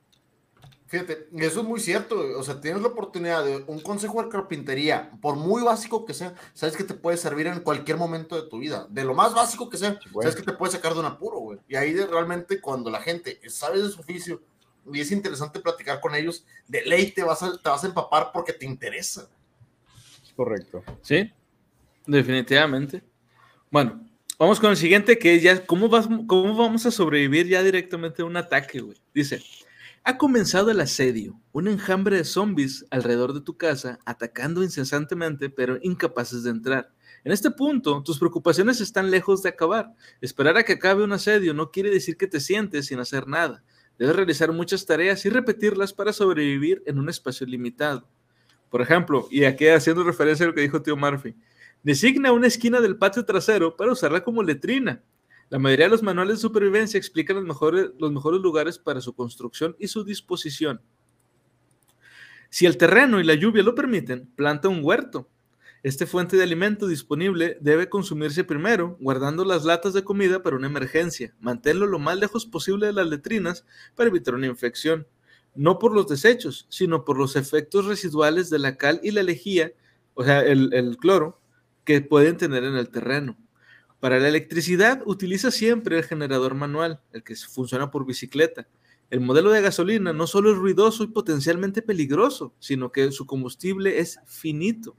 [0.87, 2.17] Fíjate, eso es muy cierto.
[2.17, 2.35] güey.
[2.35, 6.35] O sea, tienes la oportunidad de un consejo de carpintería, por muy básico que sea,
[6.55, 8.87] sabes que te puede servir en cualquier momento de tu vida.
[8.89, 11.59] De lo más básico que sea, sabes que te puede sacar de un apuro, güey.
[11.69, 14.41] Y ahí de, realmente cuando la gente sabe de su oficio
[14.93, 18.31] y es interesante platicar con ellos, de ley te vas a, te vas a empapar
[18.33, 19.29] porque te interesa.
[20.37, 20.85] Correcto.
[21.03, 21.33] Sí,
[22.07, 23.03] definitivamente.
[23.71, 24.07] Bueno,
[24.39, 28.23] vamos con el siguiente, que es ya, ¿cómo, vas, ¿cómo vamos a sobrevivir ya directamente
[28.23, 28.97] a un ataque, güey?
[29.13, 29.43] Dice,
[30.05, 35.79] ha comenzado el asedio, un enjambre de zombies alrededor de tu casa, atacando incesantemente, pero
[35.83, 36.93] incapaces de entrar.
[37.25, 39.93] En este punto, tus preocupaciones están lejos de acabar.
[40.21, 43.65] Esperar a que acabe un asedio no quiere decir que te sientes sin hacer nada.
[43.99, 48.09] Debes realizar muchas tareas y repetirlas para sobrevivir en un espacio limitado.
[48.71, 51.35] Por ejemplo, y aquí haciendo referencia a lo que dijo tío Murphy,
[51.83, 55.03] designa una esquina del patio trasero para usarla como letrina.
[55.49, 59.15] La mayoría de los manuales de supervivencia explican los mejores, los mejores lugares para su
[59.15, 60.81] construcción y su disposición.
[62.51, 65.29] Si el terreno y la lluvia lo permiten, planta un huerto.
[65.83, 70.67] Este fuente de alimento disponible debe consumirse primero, guardando las latas de comida para una
[70.67, 71.35] emergencia.
[71.39, 73.65] Manténlo lo más lejos posible de las letrinas
[73.95, 75.07] para evitar una infección.
[75.57, 79.73] No por los desechos, sino por los efectos residuales de la cal y la lejía,
[80.15, 81.41] o sea, el, cloro,
[81.85, 83.37] que pueden tener en el terreno.
[84.01, 88.69] Para la electricidad, utiliza siempre el generador manual, el que funciona por bicicleta.
[89.09, 93.99] El modelo de gasolina no solo es ruidoso y potencialmente peligroso, sino que su combustible
[94.01, 94.97] es finito.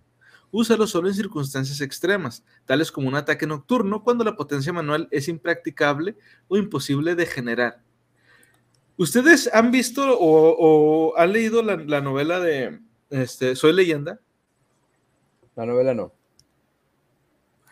[0.49, 5.27] Úsalo solo en circunstancias extremas, tales como un ataque nocturno cuando la potencia manual es
[5.27, 6.15] impracticable
[6.47, 7.83] o imposible de generar.
[8.97, 12.79] ¿Ustedes han visto o, o han leído la, la, novela de
[13.09, 14.19] este, Soy leyenda?
[15.55, 16.13] La novela no.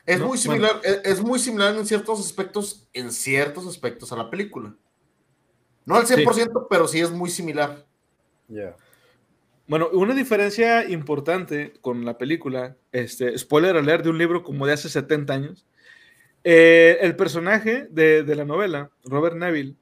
[0.05, 0.99] Es no, muy similar, bueno.
[1.03, 4.75] es, es, muy similar en ciertos aspectos, en ciertos aspectos a la película.
[5.83, 6.49] No al 100%, sí.
[6.69, 7.85] pero sí es muy similar.
[8.47, 8.55] Ya.
[8.55, 8.75] Yeah.
[9.67, 14.73] Bueno, una diferencia importante con la película, este, spoiler alert de un libro como de
[14.73, 15.65] hace 70 años,
[16.43, 19.75] eh, el personaje de, de, la novela, Robert Neville,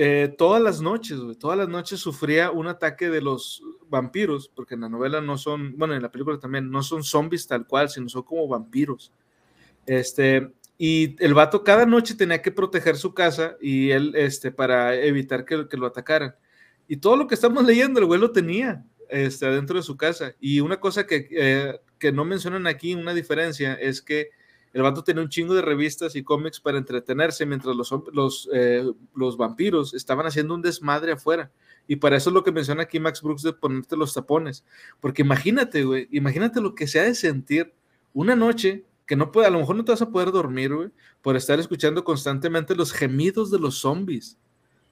[0.00, 4.74] eh, todas las noches, wey, todas las noches sufría un ataque de los vampiros, porque
[4.74, 7.88] en la novela no son, bueno, en la película también, no son zombies tal cual,
[7.88, 9.12] sino son como vampiros.
[9.86, 14.94] Este, y el vato cada noche tenía que proteger su casa y él, este, para
[14.94, 16.36] evitar que, lo atacaran.
[16.86, 20.36] Y todo lo que estamos leyendo, el güey lo tenía este, adentro de su casa.
[20.38, 24.30] Y una cosa que, eh, que no mencionan aquí, una diferencia, es que
[24.72, 28.84] el vato tenía un chingo de revistas y cómics para entretenerse mientras los, los, eh,
[29.14, 31.50] los vampiros estaban haciendo un desmadre afuera.
[31.86, 34.64] Y para eso es lo que menciona aquí Max Brooks de ponerte los tapones.
[35.00, 37.72] Porque imagínate, güey, imagínate lo que se ha de sentir
[38.12, 40.90] una noche que no puede, a lo mejor no te vas a poder dormir, güey,
[41.22, 44.36] por estar escuchando constantemente los gemidos de los zombies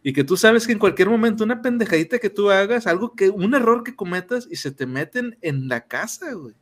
[0.06, 3.28] y que tú sabes que en cualquier momento una pendejadita que tú hagas, algo que,
[3.28, 6.54] un error que cometas y se te meten en la casa, güey.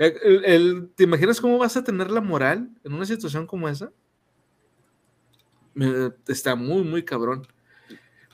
[0.00, 3.92] El, el, ¿Te imaginas cómo vas a tener la moral en una situación como esa?
[6.26, 7.46] Está muy, muy cabrón.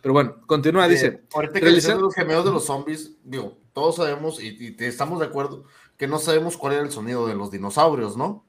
[0.00, 1.06] Pero bueno, continúa, dice.
[1.06, 2.02] Eh, ahorita que realizando...
[2.02, 5.64] los gemidos de los zombies, digo, todos sabemos y, y estamos de acuerdo
[5.96, 8.46] que no sabemos cuál era el sonido de los dinosaurios, ¿no?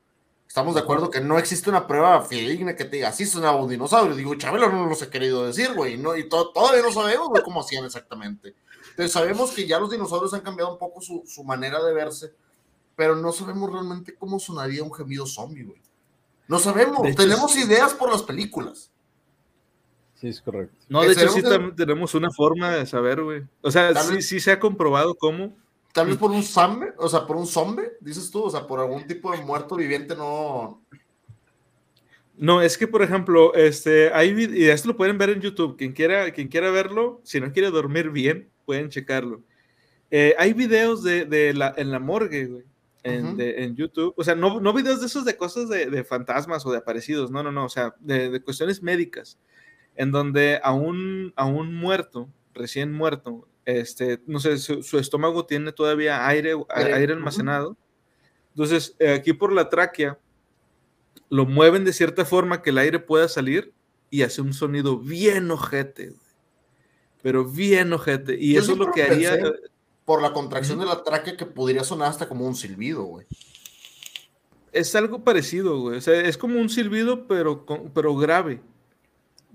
[0.47, 3.69] Estamos de acuerdo que no existe una prueba fidedigna que te diga, así sonaba un
[3.69, 4.15] dinosaurio.
[4.15, 6.15] Digo, Chabelo no los he querido decir, güey, ¿no?
[6.15, 8.55] y to todavía no sabemos cómo hacían exactamente.
[8.91, 12.33] Entonces sabemos que ya los dinosaurios han cambiado un poco su, su, manera de verse,
[12.97, 15.81] pero no sabemos realmente cómo sonaría un gemido zombie, güey.
[16.49, 17.61] No sabemos, hecho, tenemos sí.
[17.61, 18.91] ideas por las películas.
[20.15, 20.75] Sí, es correcto.
[20.89, 21.71] No, de hecho sí de...
[21.77, 23.43] tenemos una forma de saber, güey.
[23.61, 25.55] O sea, sí, sí se ha comprobado cómo
[25.97, 28.79] Tal vez por un zombie, o sea, por un zombie, dices tú, o sea, por
[28.79, 30.83] algún tipo de muerto viviente, no.
[32.35, 35.93] No, es que, por ejemplo, este, hay, y esto lo pueden ver en YouTube, quien
[35.93, 39.41] quiera, quien quiera verlo, si no quiere dormir bien, pueden checarlo.
[40.11, 42.63] Eh, hay videos de, de, la, en la morgue, güey,
[43.15, 43.35] en, uh -huh.
[43.35, 46.65] de, en, YouTube, o sea, no, no videos de esos de cosas de, de, fantasmas
[46.65, 49.39] o de aparecidos, no, no, no, o sea, de, de cuestiones médicas,
[49.95, 55.45] en donde a un, a un muerto, recién muerto, este, no sé, su, su estómago
[55.45, 57.75] tiene todavía aire, aire, almacenado.
[58.51, 60.17] Entonces, eh, aquí por la tráquea,
[61.29, 63.73] lo mueven de cierta forma que el aire pueda salir
[64.09, 66.13] y hace un sonido bien ojete,
[67.21, 68.37] pero bien ojete.
[68.39, 69.37] Y Yo eso es lo que haría.
[70.07, 73.27] Por la contracción de la tráquea que podría sonar hasta como un silbido, güey.
[74.71, 75.97] Es algo parecido, güey.
[75.97, 78.61] O sea, es como un silbido, pero, pero grave.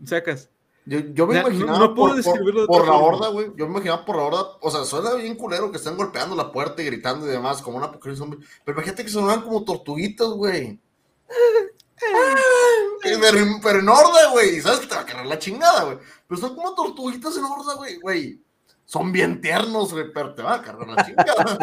[0.05, 0.51] ¿Sacas?
[0.85, 3.47] Yo, yo me imaginaba no, no por, por, por la horda, güey.
[3.57, 4.59] Yo me imaginaba por la horda.
[4.61, 7.79] O sea, suena bien culero que están golpeando la puerta y gritando y demás, como
[7.79, 8.47] una apocalipsis zombie.
[8.63, 10.79] Pero imagínate que sonaban como tortuguitas, güey.
[13.03, 13.29] pero,
[13.63, 14.61] pero, en horda, güey.
[14.61, 15.97] ¿Sabes que te va a cargar la chingada, güey?
[16.29, 17.99] Pero son como tortuguitas en horda, güey.
[18.01, 18.43] Güey.
[18.93, 21.59] Son bien tiernos, güey, pero te va a cargar la chingada.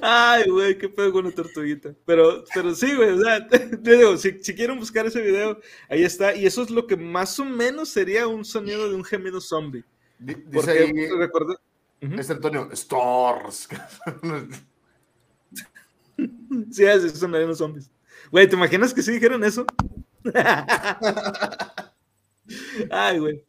[0.00, 1.96] Ay, güey, qué pedo con la tortuguita.
[2.06, 5.58] Pero, pero sí, güey, o sea, te, digo, si, si, quieren buscar ese video,
[5.88, 6.32] ahí está.
[6.32, 9.82] Y eso es lo que más o menos sería un sonido de un gemido zombie.
[10.20, 11.56] Dice Porque, ahí, recuerda...
[12.00, 13.68] Este Antonio, Stores.
[16.70, 17.90] sí, así son los zombies.
[18.30, 19.66] Güey, ¿te imaginas que sí dijeron eso?
[22.92, 23.44] Ay, güey.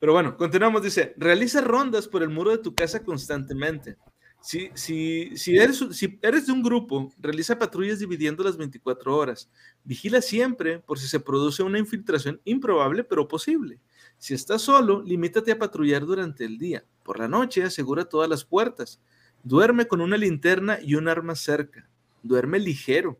[0.00, 0.82] Pero bueno, continuamos.
[0.82, 3.96] Dice, realiza rondas por el muro de tu casa constantemente.
[4.40, 9.50] Si, si, si, eres, si eres de un grupo, realiza patrullas dividiendo las 24 horas.
[9.84, 13.78] Vigila siempre por si se produce una infiltración improbable pero posible.
[14.16, 16.84] Si estás solo, limítate a patrullar durante el día.
[17.02, 19.00] Por la noche, asegura todas las puertas.
[19.42, 21.86] Duerme con una linterna y un arma cerca.
[22.22, 23.18] Duerme ligero.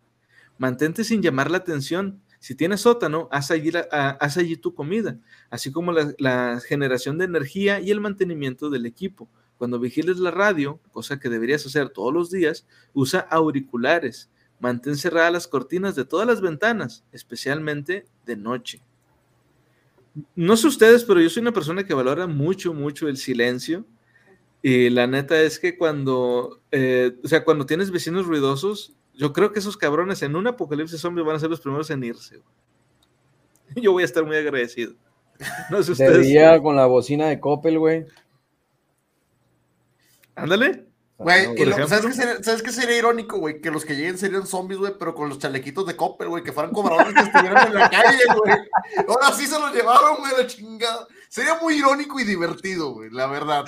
[0.56, 2.22] Mantente sin llamar la atención.
[2.40, 5.18] Si tienes sótano, haz allí, tu comida,
[5.50, 9.28] así como la, la generación de energía y el mantenimiento del equipo.
[9.58, 14.30] Cuando vigiles la radio, cosa que deberías hacer todos los días, usa auriculares.
[14.58, 18.82] Mantén cerradas las cortinas de todas las ventanas, especialmente de noche.
[20.34, 23.84] No sé ustedes, pero yo soy una persona que valora mucho, mucho el silencio.
[24.62, 29.52] Y la neta es que cuando, eh, o sea, cuando tienes vecinos ruidosos, yo creo
[29.52, 32.40] que esos cabrones en un apocalipsis zombie van a ser los primeros en irse.
[33.76, 34.94] Yo voy a estar muy agradecido.
[35.70, 36.62] No sé ustedes.
[36.62, 38.06] con la bocina de Coppel, güey.
[40.34, 40.86] Ándale.
[41.18, 41.54] Güey,
[41.86, 43.60] ¿sabes, qué sería, irónico, güey?
[43.60, 46.52] Que los que lleguen serían zombies, güey, pero con los chalequitos de Copper, güey, que
[46.52, 48.56] fueran cobradores que estuvieran en la calle, güey.
[49.06, 51.06] Ahora sí se los llevaron, güey, la chingada.
[51.28, 53.66] Sería muy irónico y divertido, güey, la verdad.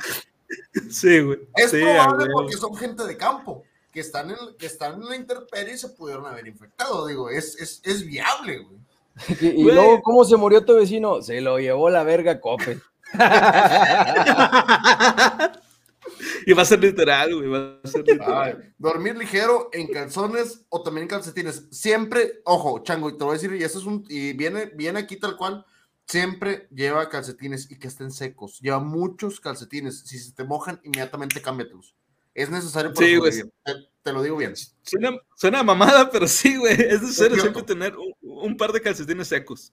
[0.91, 1.41] Sí, güey.
[1.57, 5.75] Es probable porque son gente de campo, que están en, que están en la intemperie
[5.75, 8.79] y se pudieron haber infectado, digo, es, es, es viable, güey.
[9.41, 11.21] Y, luego, ¿cómo se murió tu vecino?
[11.21, 12.81] Se lo llevó la verga Copper.
[16.47, 17.49] Y va a ser literal, güey.
[17.49, 18.75] Va a ser literal.
[18.79, 21.69] dormir ligero en calzones o también en calcetines.
[21.71, 25.01] Siempre, ojo, chango, y te voy a decir, y eso es un, y viene, viene
[25.01, 25.65] aquí tal cual,
[26.07, 28.61] siempre lleva calcetines y que estén secos.
[28.61, 30.01] Lleva muchos calcetines.
[30.01, 31.95] Si se te mojan, inmediatamente cámbiatelos.
[32.35, 33.19] Es necesario sí,
[34.03, 34.55] te, lo digo bien.
[34.83, 36.73] Suena, suena mamada, pero sí, güey.
[36.73, 39.73] Es necesario siempre tener un par de calcetines secos.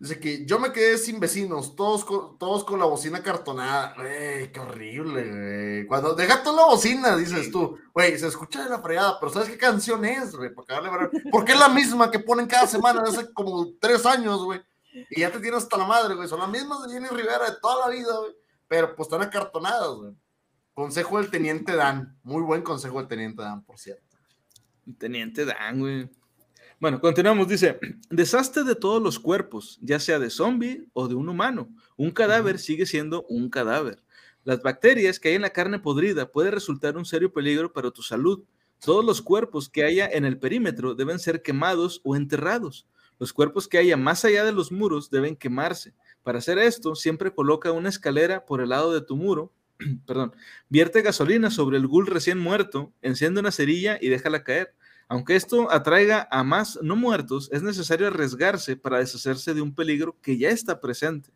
[0.00, 3.92] Dice que yo me quedé sin vecinos, todos con, todos con la bocina cartonada.
[3.98, 5.86] Güey, qué horrible, güey.
[5.86, 9.50] Cuando deja toda la bocina, dices tú, güey, se escucha de la fregada, pero ¿sabes
[9.50, 10.54] qué canción es, güey?
[10.54, 14.62] Porque es la misma que ponen cada semana hace como tres años, güey.
[15.10, 16.26] Y ya te tienes hasta la madre, güey.
[16.26, 18.32] Son las mismas de Jenny Rivera de toda la vida, güey.
[18.68, 20.14] Pero pues están acartonadas, güey.
[20.74, 22.18] Consejo del Teniente Dan.
[22.22, 24.16] Muy buen consejo del Teniente Dan, por cierto.
[24.98, 26.10] Teniente Dan, güey.
[26.80, 27.46] Bueno, continuamos.
[27.46, 31.68] Dice, desastre de todos los cuerpos, ya sea de zombie o de un humano.
[31.96, 34.02] Un cadáver sigue siendo un cadáver.
[34.44, 38.02] Las bacterias que hay en la carne podrida puede resultar un serio peligro para tu
[38.02, 38.42] salud.
[38.78, 42.86] Todos los cuerpos que haya en el perímetro deben ser quemados o enterrados.
[43.18, 45.92] Los cuerpos que haya más allá de los muros deben quemarse.
[46.22, 49.52] Para hacer esto, siempre coloca una escalera por el lado de tu muro.
[50.06, 50.34] Perdón.
[50.68, 54.74] Vierte gasolina sobre el ghoul recién muerto, enciende una cerilla y déjala caer.
[55.08, 60.16] Aunque esto atraiga a más no muertos, es necesario arriesgarse para deshacerse de un peligro
[60.22, 61.32] que ya está presente.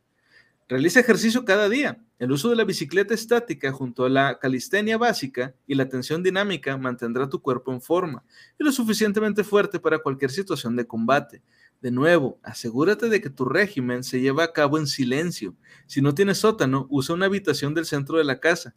[0.69, 2.01] Realiza ejercicio cada día.
[2.19, 6.79] El uso de la bicicleta estática junto a la calistenia básica y la tensión dinámica
[6.79, 8.25] mantendrá tu cuerpo en forma
[8.59, 11.43] y lo suficientemente fuerte para cualquier situación de combate.
[11.85, 15.55] De nuevo, asegúrate de que tu régimen se lleva a cabo en silencio.
[15.87, 18.75] Si no tienes sótano, usa una habitación del centro de la casa.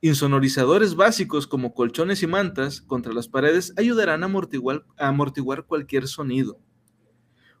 [0.00, 6.06] Insonorizadores básicos como colchones y mantas contra las paredes ayudarán a amortiguar, a amortiguar cualquier
[6.06, 6.60] sonido.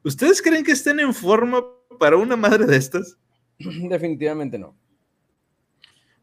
[0.04, 1.64] ¿Ustedes creen que estén en forma
[1.98, 3.18] para una madre de estas?
[3.58, 4.78] Definitivamente no.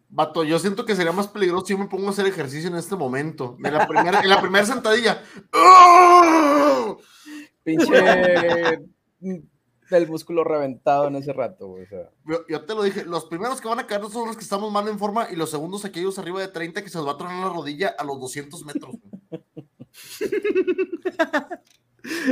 [0.08, 2.96] Vato, yo siento que sería más peligroso si me pongo a hacer ejercicio en este
[2.96, 3.58] momento.
[3.62, 5.22] En la primera, en la primera sentadilla.
[7.64, 7.88] Pinche
[9.98, 11.88] el músculo reventado en ese rato, güey.
[12.50, 14.88] yo, te lo dije, los primeros que van a caer son los que estamos mal
[14.88, 17.46] en forma y los segundos aquellos arriba de 30 que se les va a tronar
[17.46, 18.96] la rodilla a los 200 metros.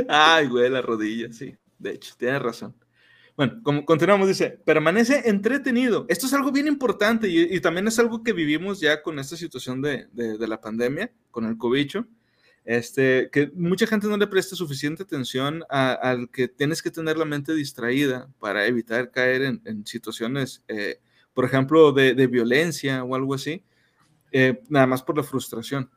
[0.08, 1.56] Ay, güey, la rodilla, sí.
[1.78, 2.74] De hecho, tienes razón.
[3.36, 6.04] Bueno, como continuamos, dice, permanece entretenido.
[6.08, 9.80] Esto es algo bien importante y, también es algo que vivimos ya con esta situación
[9.80, 12.06] de, de la pandemia, con el cobicho
[12.64, 17.24] este, que mucha gente no le presta suficiente atención al que tienes que tener la
[17.24, 21.00] mente distraída para evitar caer en, situaciones, eh,
[21.34, 23.64] por ejemplo, de, violencia o algo así,
[24.30, 25.90] eh, nada más por la frustración.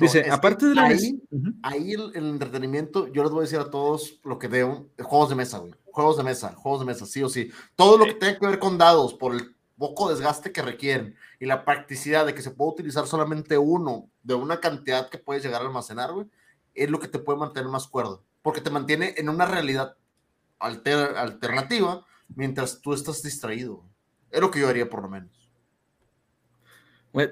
[0.00, 0.86] Dice, aparte de la...
[0.86, 1.22] Ahí,
[1.62, 5.36] ahí el, entretenimiento, yo les voy a decir a todos lo que veo, juegos de
[5.36, 5.74] mesa, güey.
[5.84, 7.50] Juegos de mesa, juegos de mesa, sí o sí.
[7.76, 11.46] Todo lo que tenga que ver con dados, por el poco desgaste que requieren y
[11.46, 15.62] la practicidad de que se puede utilizar solamente uno de una cantidad que puedes llegar
[15.62, 16.26] a almacenar, güey,
[16.74, 19.96] es lo que te puede mantener más cuerdo, porque te mantiene en una realidad
[20.58, 23.84] alternativa mientras tú estás distraído.
[24.30, 25.50] Es lo que yo haría por lo menos.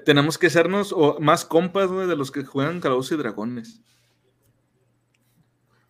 [0.05, 3.81] Tenemos que hacernos o, más compas, de los que juegan Calabozos y Dragones.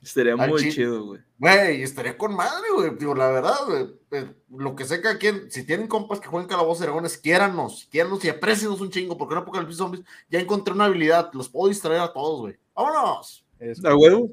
[0.08, 1.22] Estaría Al muy chi- chido, güey.
[1.38, 2.96] Güey, estaría con madre, güey.
[2.96, 3.88] Digo, la verdad, güey.
[4.12, 7.88] eh, Lo que sé que aquí, si tienen compas que juegan calabozos y dragones, quiéranos,
[7.92, 11.68] quiéranos y aprécienos un chingo, porque en Apocalipsis Zombies ya encontré una habilidad, los puedo
[11.70, 12.58] distraer a todos, güey.
[12.74, 13.46] ¡Vámonos!
[13.60, 14.30] Es- ¿A huevo?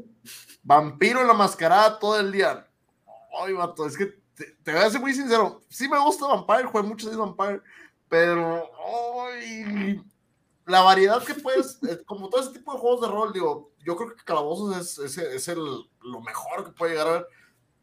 [0.63, 2.67] Vampiro en la mascarada todo el día.
[3.43, 4.07] Ay, vato, es que
[4.37, 5.61] te, te voy a ser muy sincero.
[5.69, 7.61] Sí me gusta Vampire, jugué mucho de Vampire,
[8.09, 8.71] pero
[9.27, 10.01] ay,
[10.67, 13.97] la variedad que puedes, eh, como todo ese tipo de juegos de rol, digo, yo
[13.97, 17.27] creo que Calabozos es, es, es el, lo mejor que puede llegar a ver.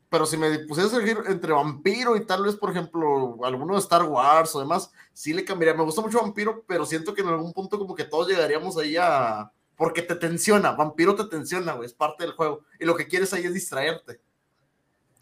[0.09, 3.79] Pero si me pusieras a elegir entre Vampiro y tal vez, por ejemplo, alguno de
[3.79, 5.77] Star Wars o demás, sí le cambiaría.
[5.77, 8.97] Me gusta mucho Vampiro, pero siento que en algún punto como que todos llegaríamos ahí
[8.97, 9.51] a...
[9.77, 12.65] Porque te tensiona, Vampiro te tensiona, güey, es parte del juego.
[12.77, 14.21] Y lo que quieres ahí es distraerte.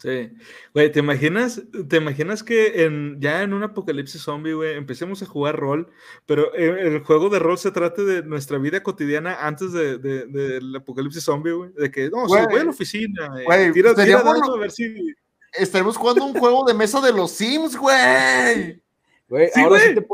[0.02, 0.32] Sí.
[0.72, 5.26] Güey, ¿te imaginas, te imaginas que en, ya en un apocalipsis zombie, güey, empecemos a
[5.26, 5.90] jugar rol,
[6.24, 10.24] pero eh, el juego de rol se trate de nuestra vida cotidiana antes de, de-
[10.26, 11.70] del apocalipsis zombie, güey?
[11.74, 12.46] De que, no, sí, Güey.
[12.46, 15.14] voy a la oficina, eh, Güey, tira, tira bueno- a ver si...
[15.52, 18.80] Estaremos jugando un juego de mesa de los Sims, güey.
[19.28, 19.94] Güey, Sí, ahora, sí güey.
[19.96, 20.06] te,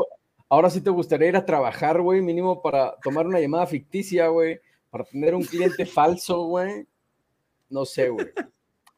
[0.49, 4.59] ahora sí te gustaría ir a trabajar, güey, mínimo para tomar una llamada ficticia, güey,
[4.89, 6.85] para tener un cliente falso, güey.
[7.69, 8.27] No sé, güey.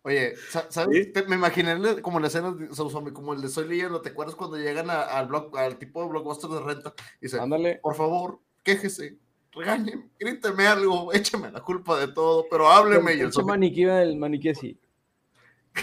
[0.03, 1.07] Oye, sa- ¿sabes?
[1.13, 1.23] Sí.
[1.27, 4.01] Me imaginé el- como la escena de Zombie, como el de Soy Leyendo.
[4.01, 6.93] ¿Te acuerdas cuando llegan a- al, blog, al tipo de blockbuster de renta?
[7.19, 7.79] Y dice, Ándale.
[7.83, 9.17] por favor, quéjese,
[9.51, 13.13] regáñeme, gríteme algo, écheme la culpa de todo, pero hábleme.
[13.15, 14.79] Y el zombie, maniquí, el maniquí así.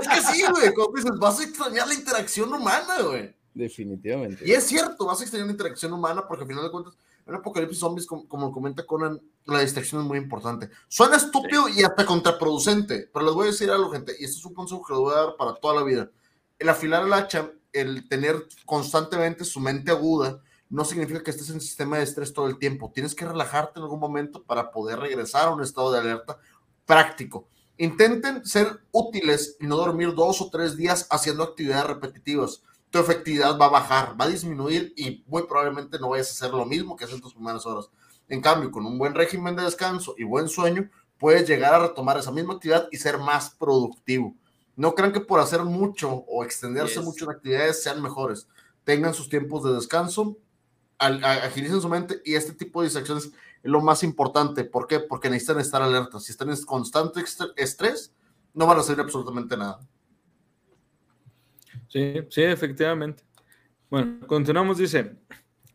[0.00, 3.34] es que sí, güey, como dices, vas a extrañar la interacción humana, güey.
[3.54, 4.46] Definitivamente.
[4.46, 6.94] Y es cierto, vas a extrañar la interacción humana porque al final de cuentas,
[7.26, 10.70] en Apocalipsis Zombies, como, como comenta Conan, la distracción es muy importante.
[10.88, 14.44] Suena estúpido y hasta contraproducente, pero les voy a decir algo, gente, y esto es
[14.44, 16.10] un consejo que les voy a dar para toda la vida.
[16.58, 21.60] El afilar el hacha, el tener constantemente su mente aguda, no significa que estés en
[21.60, 22.90] sistema de estrés todo el tiempo.
[22.94, 26.38] Tienes que relajarte en algún momento para poder regresar a un estado de alerta
[26.84, 27.48] práctico.
[27.78, 33.58] Intenten ser útiles y no dormir dos o tres días haciendo actividades repetitivas tu efectividad
[33.58, 36.96] va a bajar, va a disminuir y muy probablemente no vayas a hacer lo mismo
[36.96, 37.90] que haces en tus primeras horas.
[38.28, 40.88] En cambio, con un buen régimen de descanso y buen sueño,
[41.18, 44.34] puedes llegar a retomar esa misma actividad y ser más productivo.
[44.76, 47.04] No crean que por hacer mucho o extenderse Yes.
[47.04, 48.46] mucho en actividades sean mejores.
[48.84, 50.36] Tengan sus tiempos de descanso,
[50.98, 53.32] agilicen su mente y este tipo de distracciones es
[53.62, 54.64] lo más importante.
[54.64, 55.00] ¿Por qué?
[55.00, 56.24] Porque necesitan estar alertas.
[56.24, 57.24] Si están en constante
[57.56, 58.12] estrés,
[58.54, 59.80] no van a hacer absolutamente nada.
[61.88, 63.24] Sí, sí, efectivamente.
[63.90, 65.16] Bueno, continuamos, dice,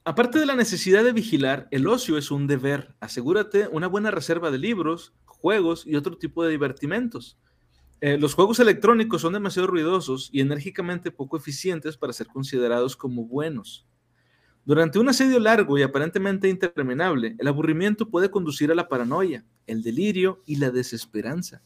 [0.04, 2.96] aparte de la necesidad de vigilar, el ocio es un deber.
[3.00, 7.38] Asegúrate una buena reserva de libros, juegos y otro tipo de divertimentos.
[8.02, 13.26] Eh, los juegos electrónicos son demasiado ruidosos y enérgicamente poco eficientes para ser considerados como
[13.26, 13.88] buenos.
[14.66, 19.84] Durante un asedio largo y aparentemente interminable, el aburrimiento puede conducir a la paranoia, el
[19.84, 21.62] delirio y la desesperanza.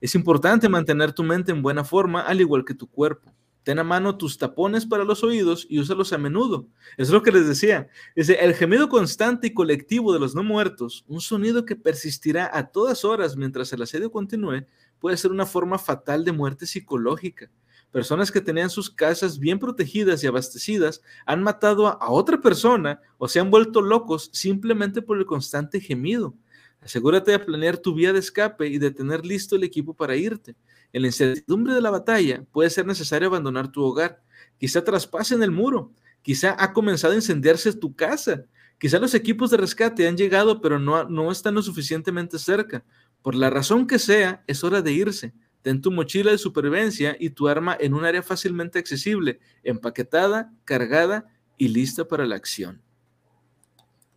[0.00, 3.35] Es importante mantener tu mente en buena forma, al igual que tu cuerpo.
[3.66, 6.68] Ten a mano tus tapones para los oídos y úsalos a menudo.
[6.96, 7.88] Es lo que les decía.
[8.14, 12.68] Dice, el gemido constante y colectivo de los no muertos, un sonido que persistirá a
[12.68, 14.64] todas horas mientras el asedio continúe,
[15.00, 17.50] puede ser una forma fatal de muerte psicológica.
[17.90, 23.26] Personas que tenían sus casas bien protegidas y abastecidas han matado a otra persona o
[23.26, 26.36] se han vuelto locos simplemente por el constante gemido.
[26.80, 30.54] Asegúrate de planear tu vía de escape y de tener listo el equipo para irte.
[30.96, 34.22] En la incertidumbre de la batalla puede ser necesario abandonar tu hogar.
[34.56, 35.92] Quizá traspasen el muro.
[36.22, 38.46] Quizá ha comenzado a incendiarse tu casa.
[38.78, 42.82] Quizá los equipos de rescate han llegado pero no, no están lo suficientemente cerca.
[43.20, 45.34] Por la razón que sea, es hora de irse.
[45.60, 51.26] Ten tu mochila de supervivencia y tu arma en un área fácilmente accesible, empaquetada, cargada
[51.58, 52.80] y lista para la acción.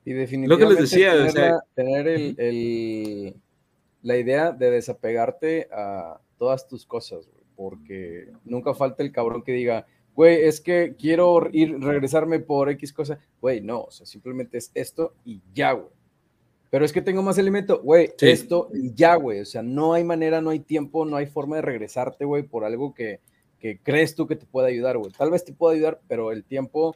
[0.06, 3.36] Y definitivamente Lo que les decía, o tener, sea- la, tener el, el-
[4.02, 9.52] la idea de desapegarte a todas tus cosas, güey, porque nunca falta el cabrón que
[9.52, 9.86] diga,
[10.16, 13.20] güey, es que quiero ir, regresarme por X cosa.
[13.40, 15.90] Güey, no, o sea, simplemente es esto y ya, güey.
[16.72, 18.30] Pero es que tengo más alimento, güey, Sí.
[18.30, 19.42] esto y ya, güey.
[19.42, 22.64] O sea, no hay manera, no hay tiempo, no hay forma de regresarte, güey, por
[22.64, 23.20] algo que,
[23.60, 25.12] que crees tú que te puede ayudar, güey.
[25.12, 26.96] Tal vez te pueda ayudar, pero el tiempo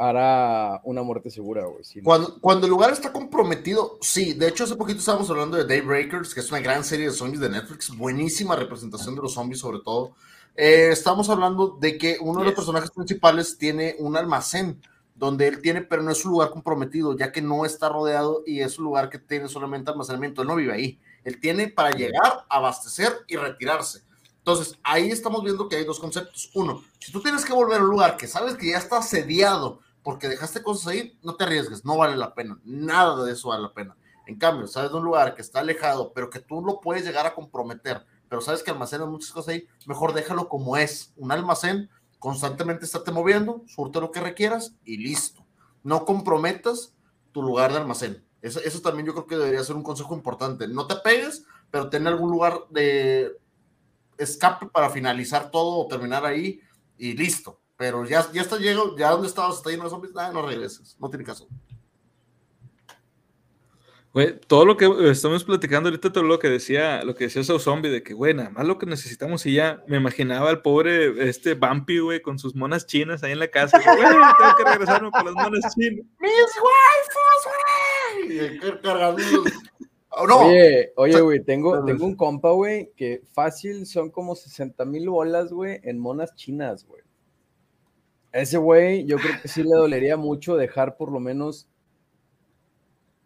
[0.00, 1.84] hará una muerte segura, güey.
[1.84, 4.32] Si no- Cuando, cuando el lugar está comprometido, sí.
[4.32, 7.40] De hecho, hace poquito estábamos hablando de Daybreakers, que es una gran serie de zombies
[7.40, 7.94] de Netflix.
[7.96, 10.14] Buenísima representación de los zombies, sobre todo.
[10.56, 14.80] Eh, estamos hablando de que uno de los personajes principales tiene un almacén
[15.14, 18.60] donde él tiene, pero no es un lugar comprometido, ya que no está rodeado y
[18.60, 20.40] es un lugar que tiene solamente almacenamiento.
[20.40, 20.98] Él no vive ahí.
[21.24, 24.00] Él tiene para llegar, abastecer y retirarse.
[24.38, 26.50] Entonces, ahí estamos viendo que hay dos conceptos.
[26.54, 29.80] Uno, si tú tienes que volver a un lugar que sabes que ya está asediado
[30.02, 32.58] porque dejaste cosas ahí, no te arriesgues, no vale la pena.
[32.64, 33.96] Nada de eso vale la pena.
[34.26, 37.26] En cambio, sabes de un lugar que está alejado, pero que tú lo puedes llegar
[37.26, 41.90] a comprometer, pero sabes que almacenas muchas cosas ahí, mejor déjalo como es, un almacén,
[42.18, 45.44] constantemente estate moviendo, surte lo que requieras y listo.
[45.82, 46.94] No comprometas
[47.32, 48.24] tu lugar de almacén.
[48.42, 50.68] Eso, eso también yo creo que debería ser un consejo importante.
[50.68, 53.36] No te pegues, pero ten algún lugar de
[54.18, 56.60] escape para finalizar todo o terminar ahí
[56.96, 57.59] y listo.
[57.80, 60.98] Pero ya, ya está llegando, ya donde estabas, está lleno de zombies, nada, no regreses,
[61.00, 61.48] no tiene caso.
[64.12, 67.58] Güey, todo lo que estamos platicando ahorita, todo lo que decía, lo que decía ese
[67.58, 71.26] zombie, de que, güey, nada más lo que necesitamos y ya me imaginaba al pobre
[71.26, 73.80] este Bumpy, güey, con sus monas chinas ahí en la casa.
[73.82, 76.04] Güey, tengo que regresarme con las monas chinas.
[76.20, 76.52] ¡Mis
[77.08, 77.42] waifus,
[78.28, 78.60] güey!
[80.10, 80.40] Oh, no.
[80.40, 85.50] Oye, oye, güey, tengo, tengo un compa, güey, que fácil son como 60 mil bolas,
[85.50, 87.00] güey, en monas chinas, güey.
[88.32, 91.70] Ese güey, yo creo que sí le dolería mucho dejar por lo menos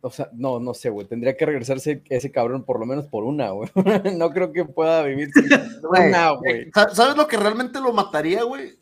[0.06, 1.06] o sea, no, no sé, güey.
[1.06, 3.70] Tendría que regresarse ese cabrón por lo menos por una, güey.
[4.18, 5.48] no creo que pueda vivir sin
[5.88, 6.70] una, güey.
[6.92, 8.78] ¿Sabes lo que realmente lo mataría, güey?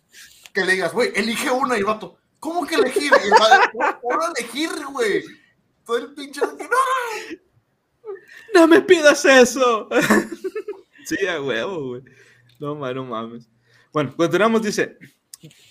[0.52, 2.18] Que le digas, güey, elige una y vato.
[2.40, 3.12] ¿Cómo que elegir?
[4.02, 5.22] ¿Cómo elegir, güey?
[5.86, 6.40] Todo el pinche.
[6.40, 7.36] ¡No!
[8.54, 9.88] ¡No me pidas eso!
[11.04, 12.02] sí, a huevo, güey.
[12.58, 13.48] No, no mames.
[13.92, 14.98] Bueno, continuamos, dice.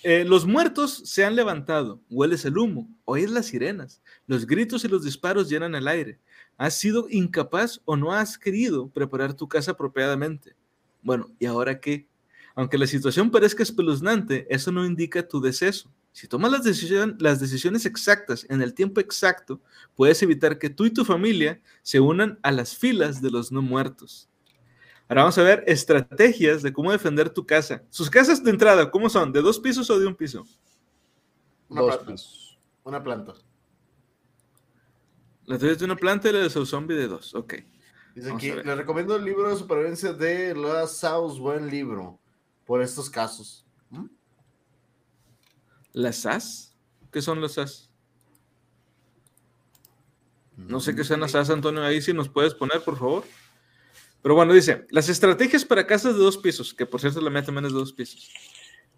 [0.02, 4.88] Eh, los muertos se han levantado, hueles el humo, oyes las sirenas, los gritos y
[4.88, 6.20] los disparos llenan el aire.
[6.58, 10.54] ¿Has sido incapaz o no has querido preparar tu casa apropiadamente?
[11.02, 12.06] Bueno, ¿y ahora qué?
[12.54, 15.90] Aunque la situación parezca espeluznante, eso no indica tu deceso.
[16.12, 16.64] Si tomas las,
[17.18, 19.62] las decisiones exactas en el tiempo exacto,
[19.96, 23.62] puedes evitar que tú y tu familia se unan a las filas de los no
[23.62, 24.28] muertos.
[25.12, 27.82] Ahora vamos a ver estrategias de cómo defender tu casa.
[27.90, 29.30] Sus casas de entrada, ¿cómo son?
[29.30, 30.46] ¿De dos pisos o de un piso?
[31.68, 32.12] Una Dos planta.
[32.12, 32.58] pisos.
[32.82, 33.34] Una planta.
[35.44, 37.34] La tuya es de una planta y la de su zombie de dos.
[37.34, 37.54] Ok.
[38.14, 38.64] Dice Vamos aquí, a ver.
[38.66, 42.18] le recomiendo el libro de supervivencia de La South, buen libro,
[42.64, 43.66] por estos casos.
[43.90, 44.06] ¿Mm?
[45.92, 46.74] ¿Las SAS?
[47.10, 47.90] ¿Qué son las SAS?
[50.56, 51.82] No sé qué sean las SAS, Antonio.
[51.82, 53.24] Ahí sí nos puedes poner, por favor.
[54.22, 57.42] Pero bueno, dice, las estrategias para casas de dos pisos, que por cierto la mía
[57.42, 58.30] también es de dos pisos.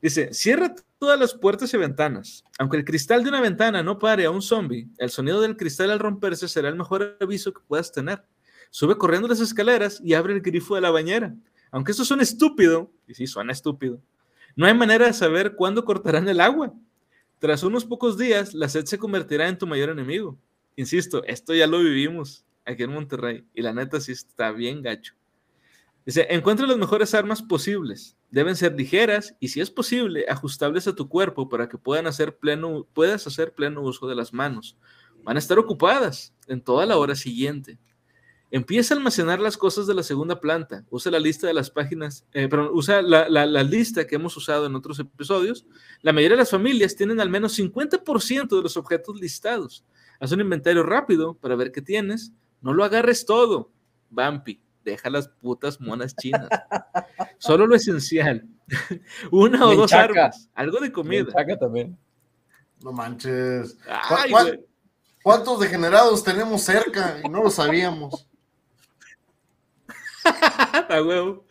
[0.03, 2.45] Dice, cierra todas las puertas y ventanas.
[2.59, 5.91] Aunque el cristal de una ventana no pare a un zombie, el sonido del cristal
[5.91, 8.23] al romperse será el mejor aviso que puedas tener.
[8.69, 11.35] Sube corriendo las escaleras y abre el grifo de la bañera.
[11.71, 13.99] Aunque eso suena estúpido, y sí, suena estúpido,
[14.57, 16.75] no hay manera de saber cuándo cortarán el agua.
[17.39, 20.39] Tras unos pocos días, la sed se convertirá en tu mayor enemigo.
[20.77, 25.15] Insisto, esto ya lo vivimos aquí en Monterrey y la neta sí está bien gacho.
[26.07, 28.17] Dice, encuentra las mejores armas posibles.
[28.31, 32.37] Deben ser ligeras y, si es posible, ajustables a tu cuerpo para que puedan hacer
[32.37, 34.77] pleno, puedas hacer pleno uso de las manos.
[35.23, 37.79] Van a estar ocupadas en toda la hora siguiente.
[38.51, 40.85] Empieza a almacenar las cosas de la segunda planta.
[40.91, 44.37] Usa la lista de las páginas, eh, perdón, usa la, la, la, lista que hemos
[44.37, 45.67] usado en otros episodios.
[46.03, 49.85] La mayoría de las familias tienen al menos 50% de los objetos listados.
[50.21, 52.33] Haz un inventario rápido para ver qué tienes.
[52.65, 53.71] No lo agarres todo.
[54.09, 56.49] Bumpy, deja las putas monas chinas.
[57.39, 58.49] Solo lo esencial.
[59.31, 60.49] Una o dos armas.
[60.55, 61.31] Algo de comida.
[61.61, 61.99] También.
[62.83, 63.77] No manches.
[63.87, 64.65] Ay, ¿Cuál- güey.
[65.23, 68.29] ¿Cuántos degenerados tenemos cerca y no lo sabíamos?
[70.89, 71.47] A huevo.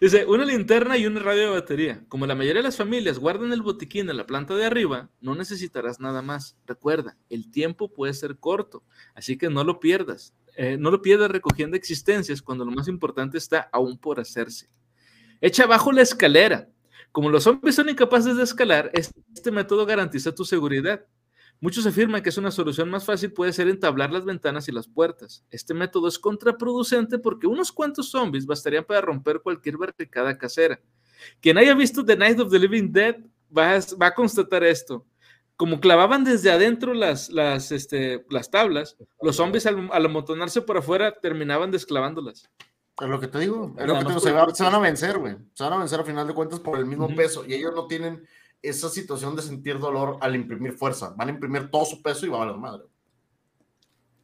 [0.00, 2.04] Dice, una linterna y una radio de batería.
[2.08, 5.34] Como la mayoría de las familias guardan el botiquín en la planta de arriba, no
[5.34, 6.56] necesitarás nada más.
[6.66, 8.82] Recuerda, el tiempo puede ser corto,
[9.14, 10.34] así que no lo pierdas.
[10.56, 14.68] Eh, no lo pierdas recogiendo existencias cuando lo más importante está aún por hacerse.
[15.40, 16.68] Echa abajo la escalera.
[17.12, 21.04] Como los zombies son incapaces de escalar, este método garantiza tu seguridad.
[21.60, 24.88] Muchos afirman que es una solución más fácil puede ser entablar las ventanas y las
[24.88, 25.44] puertas.
[25.50, 30.80] Este método es contraproducente porque unos cuantos zombies bastarían para romper cualquier barricada casera.
[31.40, 33.16] Quien haya visto The Night of the Living Dead
[33.56, 35.06] va a, va a constatar esto.
[35.56, 40.76] Como clavaban desde adentro las, las, este, las tablas, los zombies al, al amontonarse por
[40.78, 42.50] afuera terminaban desclavándolas.
[43.00, 43.74] Es lo que te digo.
[43.78, 44.20] Es lo que te digo.
[44.20, 45.36] Se, por- va- se van a vencer, güey.
[45.52, 47.44] Se van a vencer a final de cuentas por el mismo peso.
[47.46, 48.26] Y ellos no tienen
[48.62, 51.14] esa situación de sentir dolor al imprimir fuerza.
[51.16, 52.82] Van a imprimir todo su peso y va a valer madre.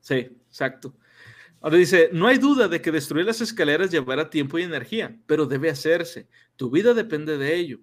[0.00, 0.94] Sí, exacto.
[1.60, 5.44] Ahora dice, no hay duda de que destruir las escaleras llevará tiempo y energía, pero
[5.46, 6.26] debe hacerse.
[6.56, 7.78] Tu vida depende de ello.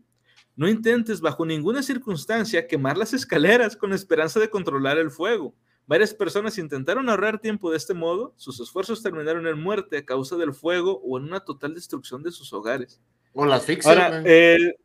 [0.58, 5.56] No intentes bajo ninguna circunstancia quemar las escaleras con la esperanza de controlar el fuego.
[5.86, 10.36] Varias personas intentaron ahorrar tiempo de este modo, sus esfuerzos terminaron en muerte a causa
[10.36, 13.00] del fuego o en una total destrucción de sus hogares.
[13.34, 13.92] O la asfixia.
[13.92, 14.76] Ahora, eh,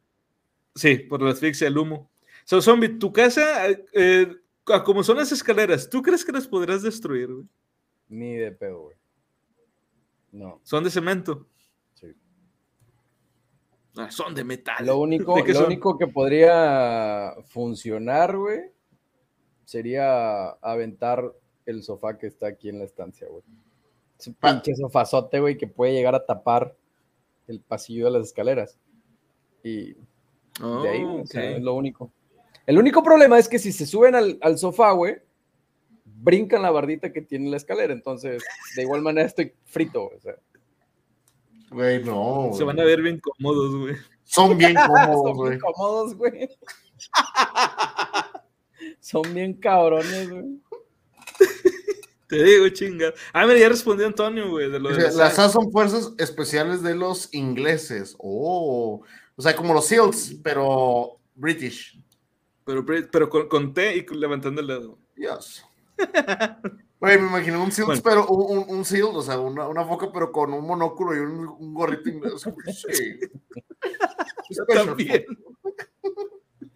[0.75, 2.11] sí, por la asfixia, el humo.
[2.45, 4.37] So, zombie, tu casa, eh,
[4.85, 7.47] como son las escaleras, ¿tú crees que las podrás destruir, güey?
[8.09, 8.97] Ni de pedo, güey.
[10.33, 10.61] No.
[10.63, 11.49] Son de cemento.
[13.97, 14.85] Ah, son de metal.
[14.87, 15.67] Lo único, ¿De qué lo son?
[15.67, 18.61] único que podría funcionar, güey,
[19.65, 21.33] sería aventar
[21.67, 23.43] el sofá que está aquí en la estancia, güey.
[24.19, 26.75] Es un Pa- pinche sofazote, güey, que puede llegar a tapar
[27.49, 28.79] el pasillo de las escaleras.
[29.63, 29.95] Y
[30.63, 31.57] Oh, de ahí, güey, o sea, ok.
[31.57, 32.13] es lo único.
[32.67, 35.17] El único problema es que si se suben al, al sofá, güey,
[36.05, 37.93] brincan la bardita que tiene la escalera.
[37.93, 38.43] Entonces,
[38.77, 40.35] de igual manera estoy frito, güey, o sea.
[41.73, 42.51] Güey, no.
[42.55, 43.97] Se van a ver bien cómodos, güey.
[44.25, 45.51] Son bien cómodos, Son güey.
[45.51, 46.49] bien cómodos, güey.
[49.01, 50.61] Son bien cabrones, güey.
[52.29, 53.13] Te digo, chinga.
[53.33, 56.83] Ah, mira, ya respondió Antonio, güey, de lo de Dice, las Las son fuerzas especiales
[56.83, 58.15] de los ingleses.
[58.19, 59.03] Oh.
[59.37, 62.03] O sea, como los SEALs, pero British.
[62.65, 64.99] Pero, pero con, con T y levantando el dedo.
[65.17, 65.65] Yes.
[67.03, 68.03] Güey, me imaginé un SEAL, Bueno.
[68.05, 71.19] pero un, un, un SEAL, o sea, una, una foca, pero con un monóculo y
[71.19, 72.35] un, un gorrito inglés.
[72.87, 73.19] Sí.
[74.73, 75.25] También.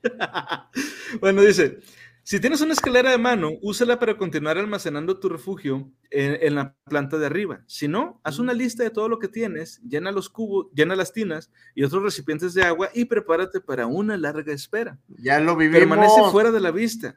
[1.20, 1.78] bueno, dice,
[2.24, 6.74] si tienes una escalera de mano, úsala para continuar almacenando tu refugio en, en la
[6.86, 7.62] planta de arriba.
[7.68, 11.12] Si no, haz una lista de todo lo que tienes, llena los cubos, llena las
[11.12, 14.98] tinas y otros recipientes de agua y prepárate para una larga espera.
[15.06, 15.78] Ya lo vivimos.
[15.78, 17.16] Permanece fuera de la vista.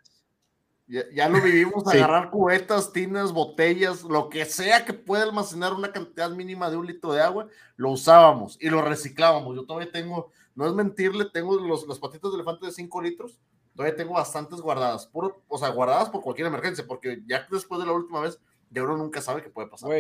[0.90, 1.98] Ya, ya lo vivimos, Sí.
[1.98, 6.88] agarrar cubetas, tinas, botellas, lo que sea que pueda almacenar una cantidad mínima de un
[6.88, 9.56] litro de agua, lo usábamos y lo reciclábamos.
[9.56, 13.40] Yo todavía tengo, no es mentirle, tengo los, las patitas de elefante de 5 litros,
[13.76, 17.86] todavía tengo bastantes guardadas, puro, o sea, guardadas por cualquier emergencia, porque ya después de
[17.86, 18.40] la última vez,
[18.72, 19.92] ya uno nunca sabe qué puede pasar.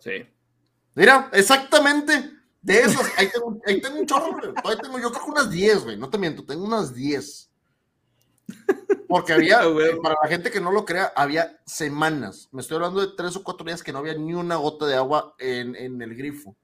[0.00, 0.28] Sí.
[0.94, 4.52] Mira, exactamente, de esas, ahí tengo, ahí tengo un chorro, güey.
[4.52, 7.50] todavía tengo, yo creo que unas 10, güey, no te miento, tengo unas 10.
[9.08, 9.98] Porque había, güey.
[10.00, 12.48] para la gente que no lo crea, había semanas.
[12.52, 14.94] Me estoy hablando de tres o cuatro días que no había ni una gota de
[14.94, 16.54] agua en, en el grifo.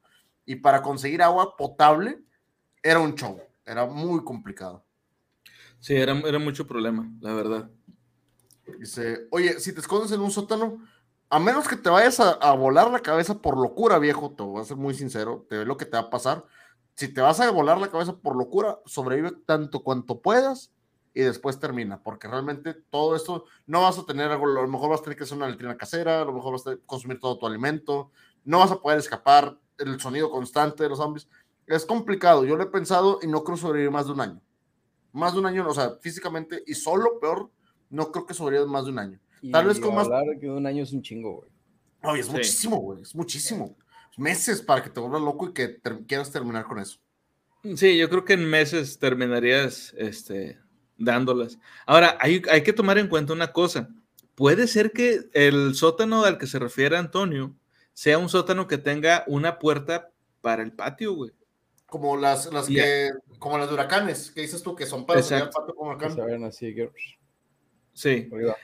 [0.45, 2.23] Y para conseguir agua potable
[2.83, 3.41] era un show.
[3.65, 4.85] Era muy complicado.
[5.81, 7.71] Sí, era, era mucho problema, la verdad.
[8.79, 10.87] Dice, oye, si te escondes en un sótano,
[11.31, 14.61] a menos que te vayas a, a volar la cabeza por locura, viejo, te voy
[14.61, 16.45] a ser muy sincero, te ve lo que te va a pasar.
[16.95, 20.74] Si te vas a volar la cabeza por locura, sobrevive tanto cuanto puedas
[21.15, 24.91] y después termina, porque realmente todo esto no vas a tener algo, a lo mejor
[24.91, 27.39] vas a tener que hacer una letrina casera, a lo mejor vas a consumir todo
[27.39, 28.11] tu alimento,
[28.45, 31.29] no vas a poder escapar, el sonido constante de los zombies.
[31.67, 34.41] Es complicado, yo lo he pensado y no creo sobrevivir más de un año.
[35.13, 37.51] Más de un año, o sea, físicamente y solo, peor,
[37.91, 39.21] no creo que sobreviva más de un año.
[39.41, 40.09] y Tal vez con más-
[40.41, 41.51] que un año es un chingo, güey.
[42.03, 42.33] Oye, es Sí.
[42.33, 43.77] muchísimo, güey, es muchísimo.
[44.17, 46.99] Meses para que te vuelvas loco y que ter- quieras terminar con eso.
[47.77, 50.59] Sí, yo creo que en meses terminarías este,
[50.99, 51.59] dándolas.
[51.87, 53.89] Ahora, hay, hay que tomar en cuenta una cosa.
[54.35, 57.55] Puede ser que el sótano al que se refiere Antonio
[57.93, 60.11] sea un sótano que tenga una puerta
[60.41, 61.33] para el patio, güey.
[61.87, 65.51] Como las, las que, como las de huracanes, que dices tú que son para Exacto.
[65.61, 66.15] patio como huracán.
[66.15, 66.91] se ven así, que
[67.93, 68.29] Sí.
[68.33, 68.57] arriba.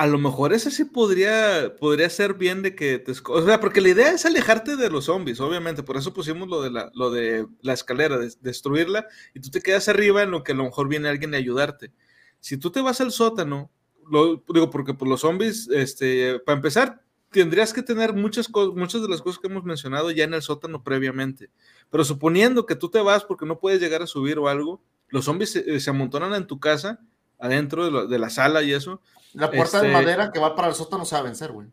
[0.00, 3.82] A lo mejor ese sí podría, podría ser bien de que te O sea, porque
[3.82, 5.82] la idea es alejarte de los zombies, obviamente.
[5.82, 9.60] Por eso pusimos lo de la, lo de la escalera, de- destruirla, y tú te
[9.60, 11.92] quedas arriba en lo que a lo mejor viene alguien a ayudarte.
[12.40, 13.70] Si tú te vas al sótano,
[14.10, 19.02] lo, digo, porque por los zombies, este, para empezar, tendrías que tener muchas cosas, muchas
[19.02, 21.50] de las cosas que hemos mencionado ya en el sótano previamente.
[21.90, 25.26] Pero suponiendo que tú te vas porque no puedes llegar a subir o algo, los
[25.26, 27.00] zombies se amontonan en tu casa,
[27.40, 29.00] adentro de, lo- de la sala y eso.
[29.32, 31.68] La puerta de Este- madera que va para el sótano se va a vencer, güey.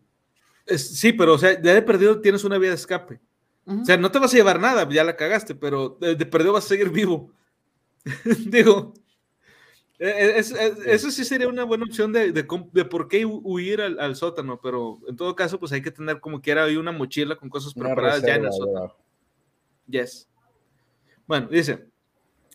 [0.65, 3.19] Es- sí, pero o sea, ya de perdido tienes una vía de escape.
[3.65, 6.53] O sea, no te vas a llevar nada, ya la cagaste, pero de, de perdido
[6.53, 7.33] vas a seguir vivo.
[8.45, 8.93] Digo,
[9.99, 13.25] eh, es- es- eso sí sería una buena opción de, de cómo- de por qué
[13.25, 16.63] hu- huir al, al sótano, pero en todo caso, pues hay que tener como quiera
[16.63, 18.95] ahí una mochila con cosas preparadas ya en el sótano.
[19.87, 20.29] Yes.
[21.25, 21.87] Bueno, dice,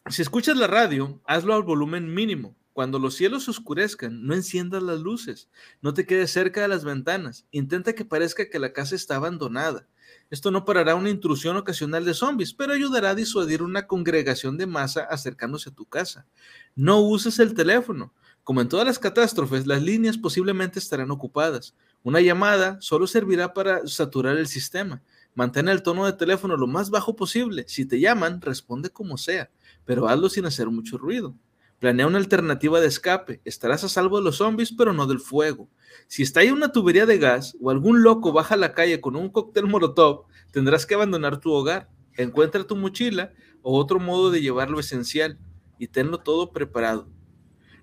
[0.09, 2.55] si escuchas la radio, hazlo al volumen mínimo.
[2.73, 5.51] Cuando los cielos oscurezcan, no enciendas las luces,
[5.83, 9.87] no te quedes cerca de las ventanas, intenta que parezca que la casa está abandonada.
[10.31, 14.67] Esto no parará una intrusión ocasional de zombies, pero ayudará a disuadir una congregación de
[14.67, 16.27] masa acercándose a tu casa.
[16.75, 18.15] No uses el teléfono.
[18.43, 21.75] Como en todas las catástrofes, las líneas posiblemente estarán ocupadas.
[22.03, 25.03] Una llamada solo servirá para saturar el sistema.
[25.35, 27.65] Mantén el tono de teléfono lo más bajo posible.
[27.69, 29.51] Si te llaman, responde como sea,
[29.85, 31.37] pero hazlo sin hacer mucho ruido.
[31.83, 33.41] Planea una alternativa de escape.
[33.45, 35.69] Estarás a salvo de los zombies, pero no del fuego.
[36.07, 39.17] Si está ahí una tubería de gas o algún loco baja a la calle con
[39.17, 41.91] un cóctel molotov, tendrás que abandonar tu hogar.
[42.17, 43.33] encuentra tu mochila
[43.63, 45.41] o otro modo de llevar lo esencial
[45.77, 47.09] y tenlo todo preparado.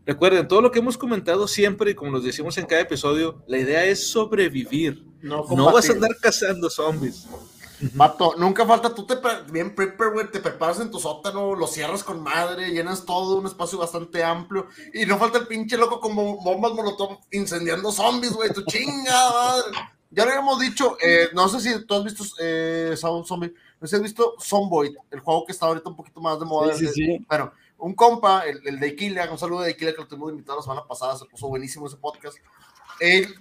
[0.06, 3.58] Recuerden, todo lo que hemos comentado siempre y como nos decimos en cada episodio, la
[3.58, 5.04] idea es sobrevivir.
[5.22, 5.44] No,
[5.74, 7.28] vas a andar cazando zombies.
[7.94, 9.16] Mato, nunca falta, tú te
[9.52, 13.46] bien prepper, güey, te preparas en tu sótano, lo cierras con madre, llenas todo un
[13.46, 18.52] espacio bastante amplio y no falta el pinche loco como bombas molotov incendiando zombies, güey,
[18.52, 19.78] tu chinga madre.
[20.12, 23.88] Ya lo habíamos dicho, eh, no sé si tú has visto eh, Sound Zombie, no
[23.88, 26.74] sé si has visto Zomboid, el juego que está ahorita un poquito más de moda.
[26.74, 27.26] Sí, sí, sí.
[27.30, 30.58] Bueno, un compa, el, el de Iquilia, un saludo de Iquilia que lo tuvimos invitado
[30.58, 32.38] la semana pasada, se puso buenísimo ese podcast.
[33.00, 33.36] Él,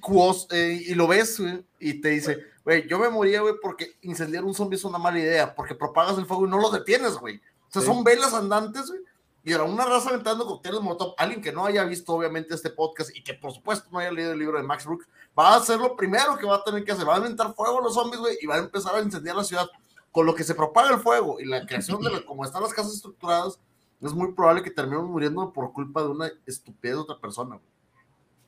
[0.50, 4.44] eh, y lo ves, güey, y te dice, güey, yo me moría, güey, porque incendiar
[4.44, 7.36] un zombie es una mala idea, porque propagas el fuego y no lo detienes, güey.
[7.36, 9.00] O sea, son velas andantes, güey.
[9.44, 11.14] Y era una raza aventando cócteles Molotov.
[11.16, 14.32] Alguien que no haya visto, obviamente, este podcast y que, por supuesto, no haya leído
[14.32, 15.06] el libro de Max Brooks,
[15.38, 17.08] va a ser lo primero que va a tener que hacer.
[17.08, 19.44] Va a aventar fuego a los zombies, güey, y va a empezar a incendiar la
[19.44, 19.66] ciudad.
[20.10, 22.94] Con lo que se propaga el fuego y la creación de como están las casas
[22.94, 23.58] estructuradas,
[24.00, 27.60] es muy probable que terminemos muriendo por culpa de una estupidez de otra persona.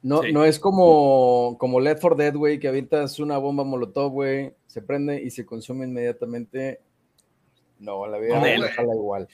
[0.02, 4.54] No, no es como, como Led for Dead, güey, que avientas una bomba molotov, güey,
[4.66, 6.80] se prende y se consume inmediatamente.
[7.78, 9.28] No, la vida no, igual.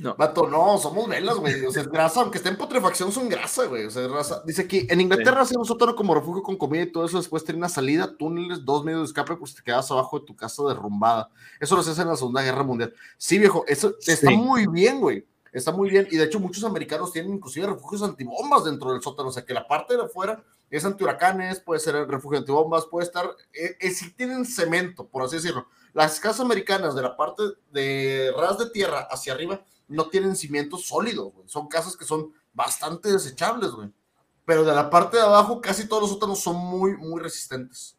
[0.00, 0.14] No.
[0.16, 1.64] Vato, no, somos velas, güey.
[1.66, 3.84] O sea, es grasa, aunque esté en putrefacción, son grasa, güey.
[3.84, 4.42] O sea, es grasa.
[4.46, 7.18] Dice que en Inglaterra hacemos un como refugio con comida y todo eso.
[7.18, 10.34] Después tiene una salida, túneles, dos medios de escape, pues te quedas abajo de tu
[10.34, 11.28] casa derrumbada.
[11.60, 12.94] Eso lo se hace en la Segunda Guerra Mundial.
[13.18, 15.26] Sí, viejo, eso está muy bien, güey.
[15.52, 16.08] Está muy bien.
[16.10, 19.28] Y de hecho, muchos americanos tienen inclusive refugios antibombas dentro del sótano.
[19.28, 23.06] O sea, que la parte de afuera es antihuracanes, puede ser el refugio antibombas, puede
[23.06, 23.26] estar.
[23.52, 25.66] Eh, eh, si tienen cemento, por así decirlo.
[25.92, 30.86] Las casas americanas de la parte de ras de tierra hacia arriba no tienen cimientos
[30.86, 31.34] sólidos.
[31.46, 33.90] Son casas que son bastante desechables, güey.
[34.46, 37.96] Pero de la parte de abajo, casi todos los sótanos son muy, muy resistentes.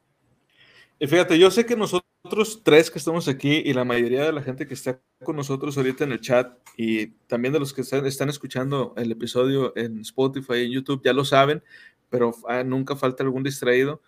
[1.00, 4.42] Y fíjate, yo sé que nosotros tres que estamos aquí y la mayoría de la
[4.42, 8.30] gente que está con nosotros ahorita en el chat y también de los que están,
[8.30, 11.64] escuchando el episodio en Spotify y en YouTube ya lo saben,
[12.10, 14.02] pero ah, nunca falta algún distraído.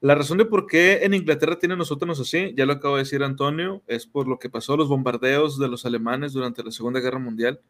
[0.00, 3.02] La razón de por qué en Inglaterra tienen los sótanos así, ya lo acabo de
[3.02, 7.00] decir Antonio, es por lo que pasó los bombardeos de los alemanes durante la Segunda
[7.00, 7.60] Guerra Mundial.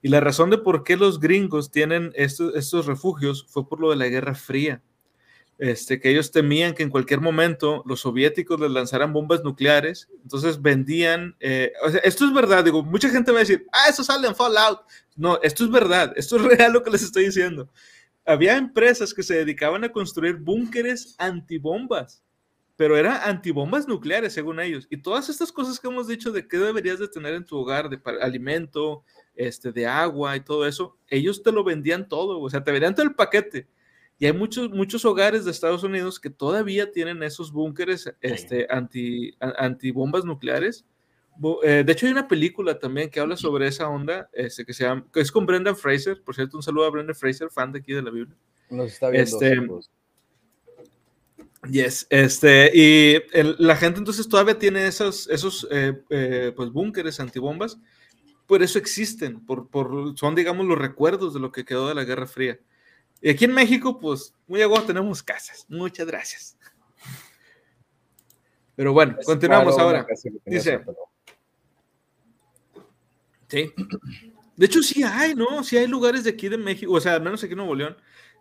[0.00, 3.90] Y la razón de por qué los gringos tienen estos, estos refugios fue por lo
[3.90, 4.82] de la Guerra Fría.
[5.58, 10.60] Este, que ellos temían que en cualquier momento los soviéticos les lanzaran bombas nucleares, entonces
[10.60, 11.72] vendían, eh,
[12.02, 14.80] esto es verdad, digo, mucha gente va a decir, ah, eso sale en Fallout.
[15.14, 17.70] No, esto es verdad, esto es real lo que les estoy diciendo
[18.24, 22.22] había empresas que se dedicaban a construir búnkeres antibombas,
[22.76, 24.86] pero eran antibombas nucleares, según ellos.
[24.90, 27.88] Y todas estas cosas que hemos dicho de qué deberías de tener en tu hogar,
[27.88, 29.04] de alimento,
[29.34, 32.94] este, de agua y todo eso, ellos te lo vendían todo, o sea, te vendían
[32.94, 33.68] todo el paquete.
[34.22, 39.34] Y hay muchos, muchos hogares de Estados Unidos que todavía tienen esos búnkeres este, anti,
[39.40, 40.84] antibombas nucleares
[41.64, 44.84] eh, de hecho, hay una película también que habla sobre esa onda, este, que, se
[44.84, 46.22] llama, que es con Brendan Fraser.
[46.22, 48.36] Por cierto, un saludo a Brendan Fraser, fan de aquí de la Biblia.
[48.70, 49.40] Nos está viendo.
[49.40, 49.90] Este,
[51.68, 53.16] yes, este, y
[53.58, 57.76] la gente entonces todavía tiene esos, esos eh, eh, pues, búnkeres antibombas.
[58.46, 62.04] Por eso existen, por, por, son, digamos, los recuerdos de lo que quedó de la
[62.04, 62.60] Guerra Fría.
[63.22, 65.64] Y aquí en México, pues, muy aguado tenemos casas.
[65.68, 66.58] Muchas gracias.
[68.74, 70.04] Pero bueno, continuamos ahora.
[70.44, 70.84] Dice.
[73.48, 73.72] Sí.
[74.56, 75.62] De hecho, sí hay, ¿no?
[75.62, 77.96] Sí hay lugares de aquí de México, o sea, al menos aquí en Nuevo León,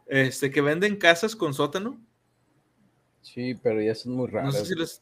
[0.08, 2.02] este, que venden casas con sótano.
[3.22, 4.53] Sí, pero ya son muy raras.
[4.53, 5.02] No sé si les...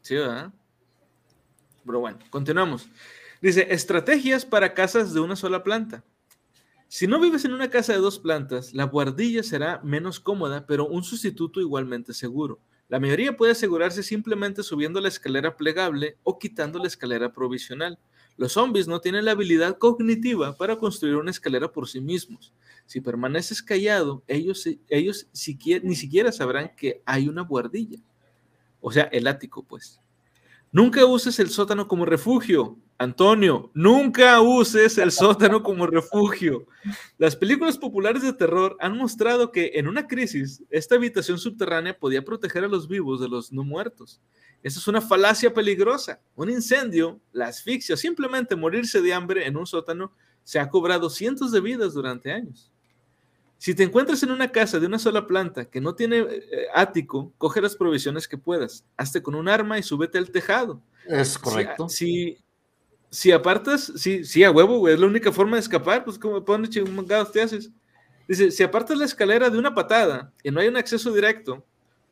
[0.00, 0.52] Sí, ¿verdad?
[1.86, 2.88] Pero bueno, continuamos.
[3.40, 6.02] Dice, estrategias para casas de una sola planta.
[6.94, 10.86] Si no vives en una casa de dos plantas, la guardilla será menos cómoda, pero
[10.86, 12.60] un sustituto igualmente seguro.
[12.88, 17.98] La mayoría puede asegurarse simplemente subiendo la escalera plegable o quitando la escalera provisional.
[18.36, 22.52] Los zombies no tienen la habilidad cognitiva para construir una escalera por sí mismos.
[22.86, 25.26] Si permaneces callado, ellos, ellos
[25.82, 27.98] ni siquiera sabrán que hay una buhardilla.
[28.80, 29.98] O sea, el ático, pues.
[30.70, 32.78] Nunca uses el sótano como refugio.
[32.98, 36.66] Antonio, nunca uses el sótano como refugio.
[37.18, 42.24] Las películas populares de terror han mostrado que en una crisis, esta habitación subterránea podía
[42.24, 44.20] proteger a los vivos de los no muertos.
[44.62, 46.20] Esa es una falacia peligrosa.
[46.36, 50.12] Un incendio, la asfixia, simplemente morirse de hambre en un sótano,
[50.44, 52.70] se ha cobrado cientos de vidas durante años.
[53.58, 57.32] Si te encuentras en una casa de una sola planta que no tiene eh, ático,
[57.38, 60.82] coge las provisiones que puedas, hazte con un arma y súbete al tejado.
[61.06, 61.88] Es correcto.
[61.88, 62.43] Si, si,
[63.32, 67.32] apartas, sí, sí, a huevo, es la única forma de escapar, pues como pones chingados
[67.32, 67.70] te haces.
[68.26, 71.64] Dice, si apartas la escalera de una patada y no hay un acceso directo,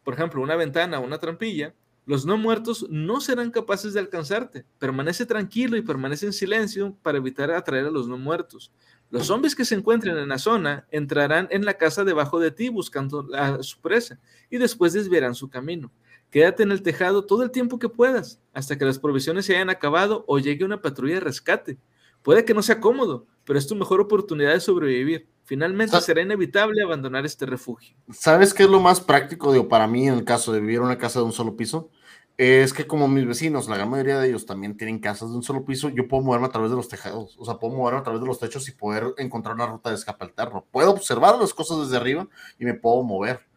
[0.05, 1.75] por ejemplo, una ventana o una trampilla,
[2.05, 4.65] Los no muertos no serán capaces de alcanzarte.
[4.81, 8.73] Permanece tranquilo y permanece en silencio para evitar atraer a los no muertos.
[9.11, 12.71] Los zombies que se encuentren en la zona entrarán en la casa debajo de ti
[12.71, 14.19] buscando a su presa
[14.51, 15.93] y después desviarán su camino.
[16.33, 19.69] Quédate en el tejado todo el tiempo que puedas, hasta que las provisiones se hayan
[19.69, 21.79] acabado o llegue una patrulla de rescate.
[22.23, 25.29] Puede que no sea cómodo, pero es tu mejor oportunidad de sobrevivir.
[25.45, 27.95] Finalmente será inevitable abandonar este refugio.
[28.11, 30.85] ¿Sabes qué es lo más práctico digo, para mí en el caso de vivir en
[30.85, 31.91] una casa de un solo piso?
[32.39, 35.43] Es que como mis vecinos, la gran mayoría de ellos también tienen casas de un
[35.43, 38.03] solo piso, yo puedo moverme a través de los tejados, o sea, puedo moverme a
[38.05, 40.65] través de los techos y poder encontrar una ruta de escape alterno.
[40.71, 42.27] Puedo observar las cosas desde arriba
[42.59, 43.52] y me puedo mover.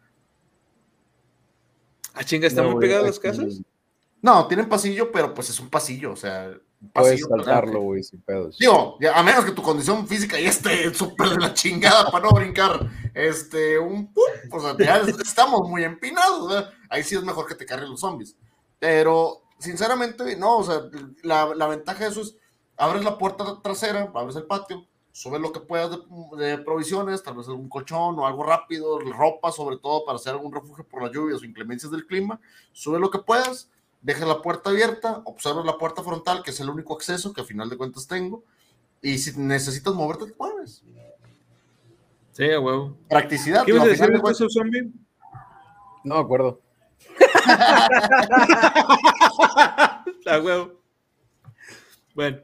[2.16, 3.60] Ah, chinga, ¿están muy pegadas las casas?
[4.22, 6.50] No, tienen pasillo, pero pues es un pasillo, o sea,
[6.92, 8.58] Puedes saltarlo, güey, sin pedos.
[8.58, 12.30] Digo, a menos que tu condición física ya esté súper de la chingada para no
[12.30, 14.12] brincar, este, un
[14.50, 16.70] o sea, ya estamos muy empinados, ¿verdad?
[16.88, 18.36] Ahí sí es mejor que te carguen los zombies.
[18.78, 20.82] Pero, sinceramente, no, o sea,
[21.22, 22.36] la, la, ventaja de eso es,
[22.76, 24.86] abres la puerta trasera, abres el patio,
[25.16, 25.96] subes lo que puedas de,
[26.36, 30.52] de, provisiones, tal vez algún colchón o algo rápido, ropa sobre todo para hacer algún
[30.52, 32.38] refugio por las lluvias o inclemencias del clima,
[32.72, 33.70] sube lo que puedas,
[34.02, 37.44] deja la puerta abierta, observa la puerta frontal, que es el único acceso que a
[37.44, 38.44] final de cuentas tengo,
[39.00, 40.82] y si necesitas moverte, te mueves.
[42.32, 42.94] Sí, a huevo.
[43.08, 43.64] Practicidad.
[43.64, 44.52] ¿Qué ibas a decir de cuentas...
[44.52, 44.92] zombie?
[46.04, 46.60] No me acuerdo.
[50.26, 50.78] a huevo.
[52.14, 52.38] Bueno.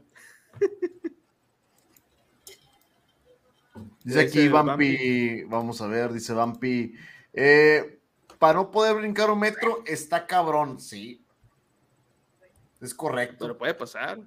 [4.05, 6.95] Dice aquí Vampi, vamos a ver, dice Vampi,
[7.33, 8.01] eh,
[8.39, 11.24] para no poder brincar un metro está cabrón, sí,
[12.83, 13.45] es correcto.
[13.47, 14.19] Pero puede pasar.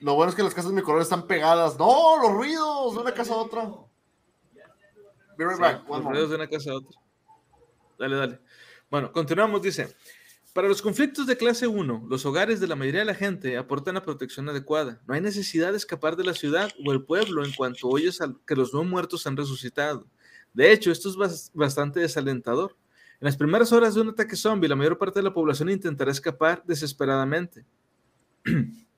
[0.00, 1.78] Lo bueno es que las casas de mi color están pegadas.
[1.78, 3.68] No, los ruidos de una casa a otra.
[5.36, 5.86] Be back.
[5.88, 7.00] los ruidos de una casa a otra.
[7.98, 8.40] Dale, dale.
[8.90, 9.94] Bueno, continuamos, dice.
[10.52, 13.94] Para los conflictos de clase 1, los hogares de la mayoría de la gente aportan
[13.94, 15.00] la protección adecuada.
[15.06, 18.56] No hay necesidad de escapar de la ciudad o el pueblo en cuanto oyes que
[18.56, 20.08] los no muertos han resucitado.
[20.52, 22.76] De hecho, esto es bastante desalentador.
[23.20, 26.10] En las primeras horas de un ataque zombie, la mayor parte de la población intentará
[26.10, 27.64] escapar desesperadamente.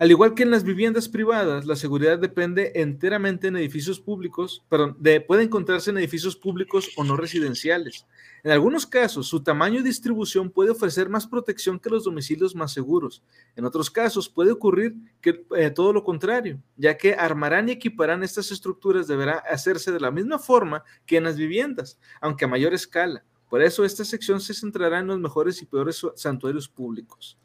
[0.00, 4.96] Al igual que en las viviendas privadas, la seguridad depende enteramente en edificios públicos, perdón,
[4.98, 8.06] de, puede encontrarse en edificios públicos o no residenciales.
[8.42, 12.72] En algunos casos, su tamaño y distribución puede ofrecer más protección que los domicilios más
[12.72, 13.22] seguros.
[13.56, 18.22] En otros casos, puede ocurrir que eh, todo lo contrario, ya que armarán y equiparán
[18.22, 22.72] estas estructuras deberá hacerse de la misma forma que en las viviendas, aunque a mayor
[22.72, 23.22] escala.
[23.50, 27.36] Por eso esta sección se centrará en los mejores y peores santuarios públicos.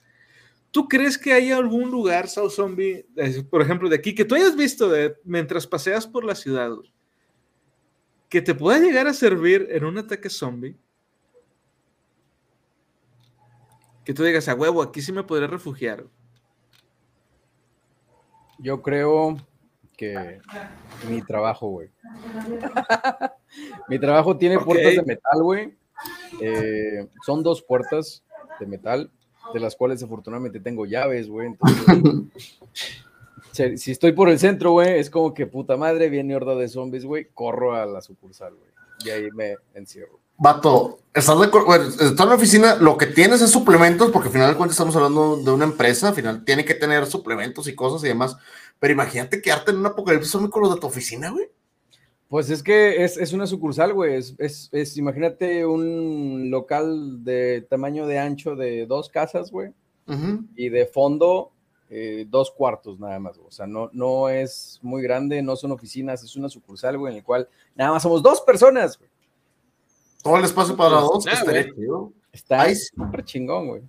[0.75, 3.05] ¿Tú crees que hay algún lugar, South Zombie,
[3.49, 4.91] por ejemplo, de aquí, que tú hayas visto
[5.23, 6.69] mientras paseas por la ciudad,
[8.27, 10.75] que te pueda llegar a servir en un ataque zombie?
[14.03, 16.03] Que tú digas, a huevo, aquí sí me podré refugiar.
[18.59, 19.37] Yo creo
[19.95, 20.41] que
[21.09, 21.89] mi trabajo, güey.
[23.87, 25.77] mi trabajo tiene puertas de metal, güey.
[26.41, 28.25] Eh, son dos puertas
[28.59, 29.09] de metal
[29.53, 31.47] de las cuales afortunadamente tengo llaves, güey.
[31.47, 32.59] Entonces,
[33.81, 37.05] si estoy por el centro, güey, es como que puta madre, viene horda de zombies,
[37.05, 38.69] güey, corro a la sucursal, güey.
[39.05, 40.19] Y ahí me encierro.
[40.37, 44.49] Vato, estás de bueno, en la oficina, lo que tienes es suplementos, porque al final
[44.49, 48.03] de cuentas estamos hablando de una empresa, al final tiene que tener suplementos y cosas
[48.03, 48.35] y demás.
[48.79, 51.49] Pero imagínate quedarte en un apocalipsis con los de tu oficina, güey.
[52.29, 54.15] Pues es que es, una sucursal, güey.
[54.15, 59.71] Es, imagínate un local de tamaño de ancho de dos casas, güey.
[60.55, 61.51] Y de fondo,
[61.89, 63.37] eh, dos cuartos nada más.
[63.37, 67.17] O sea, no, no es muy grande, no son oficinas, es una sucursal, güey, en
[67.19, 69.09] el cual nada más somos dos personas, güey.
[70.23, 71.25] Todo el espacio para dos,
[72.31, 73.81] Está súper chingón, güey.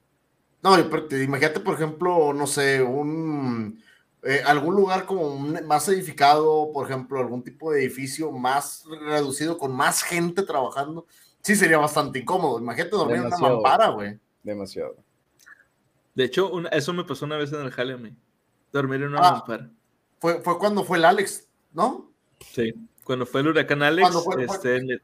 [0.62, 3.82] No, imagínate, por ejemplo, no sé, un
[4.26, 9.74] eh, algún lugar como más edificado, por ejemplo, algún tipo de edificio más reducido con
[9.74, 11.06] más gente trabajando,
[11.42, 12.58] sí sería bastante incómodo.
[12.58, 14.18] Imagínate dormir en una mampara, güey.
[14.42, 14.96] Demasiado.
[16.14, 18.16] De hecho, eso me pasó una vez en el jale a mí.
[18.72, 19.70] Dormir en una ah, mampara.
[20.18, 22.10] Fue, fue cuando fue el Alex, ¿no?
[22.40, 22.74] Sí,
[23.04, 24.08] cuando fue el huracán Alex.
[24.38, 25.00] este,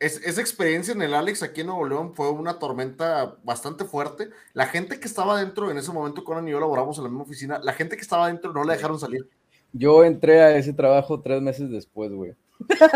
[0.00, 4.30] esa experiencia en el Alex aquí en Nuevo León fue una tormenta bastante fuerte.
[4.52, 7.24] La gente que estaba dentro en ese momento, Conan y yo laboramos en la misma
[7.24, 9.28] oficina, la gente que estaba dentro no la dejaron salir.
[9.72, 12.34] Yo entré a ese trabajo tres meses después, güey.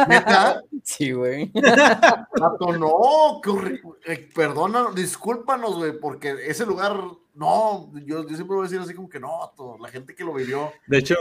[0.08, 0.62] ¿Neta?
[0.82, 1.52] Sí, güey.
[1.54, 3.92] no, qué horrible.
[4.06, 6.98] Eh, perdona, discúlpanos, güey, porque ese lugar,
[7.34, 10.72] no, yo, siempre voy a decir así como que no, la gente que lo vivió.
[10.86, 11.16] De hecho,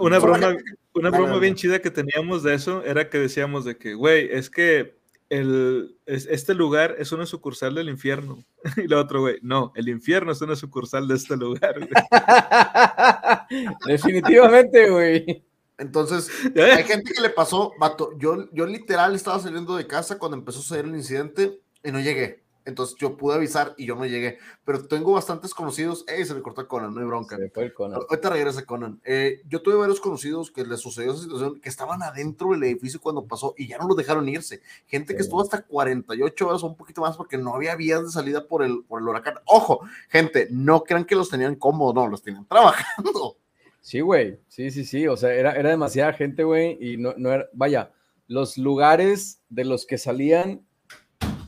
[0.00, 0.56] una, broma,
[0.94, 4.48] una broma bien chida que teníamos de eso era que decíamos de que, güey, es
[4.48, 5.01] que
[5.32, 8.44] el, este lugar es una sucursal del infierno.
[8.76, 11.74] Y lo otro, güey, no, el infierno es una sucursal de este lugar.
[13.86, 15.42] Definitivamente, güey.
[15.78, 20.36] Entonces, hay gente que le pasó, vato, yo, yo literal estaba saliendo de casa cuando
[20.36, 22.41] empezó a suceder el incidente y no llegué.
[22.64, 24.38] Entonces yo pude avisar y yo no llegué.
[24.64, 26.04] Pero tengo bastantes conocidos.
[26.08, 26.24] ¡Ey!
[26.24, 27.36] Se le cortó Conan, no hay bronca.
[27.36, 28.00] Se fue el Conan.
[28.08, 29.00] Ahorita regresa Conan.
[29.04, 33.00] Eh, yo tuve varios conocidos que les sucedió esa situación, que estaban adentro del edificio
[33.00, 34.62] cuando pasó y ya no los dejaron irse.
[34.86, 38.10] Gente que estuvo hasta 48 horas o un poquito más porque no había vías de
[38.10, 39.34] salida por el, por el huracán.
[39.46, 43.36] Ojo, gente, no crean que los tenían cómodos, no, los tenían trabajando.
[43.80, 44.38] Sí, güey.
[44.48, 45.08] Sí, sí, sí.
[45.08, 46.78] O sea, era, era demasiada gente, güey.
[46.80, 47.92] Y no, no era, vaya,
[48.28, 50.64] los lugares de los que salían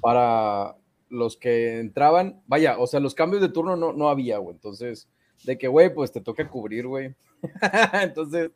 [0.00, 0.76] para
[1.14, 4.54] los que entraban, vaya, o sea, los cambios de turno no, no había, güey.
[4.54, 5.08] Entonces,
[5.44, 7.14] de que, güey, pues te toca cubrir, güey.
[8.02, 8.50] Entonces.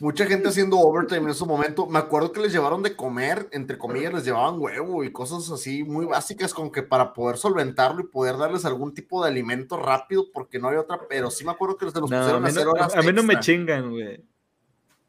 [0.00, 1.86] Mucha gente haciendo overtime en ese momento.
[1.86, 5.82] Me acuerdo que les llevaron de comer, entre comillas, les llevaban huevo y cosas así
[5.82, 10.26] muy básicas, como que para poder solventarlo y poder darles algún tipo de alimento rápido,
[10.32, 11.00] porque no había otra.
[11.08, 12.94] Pero sí me acuerdo que les los pusieron a, hacer horas.
[12.94, 14.24] A, mí no me chingan, güey.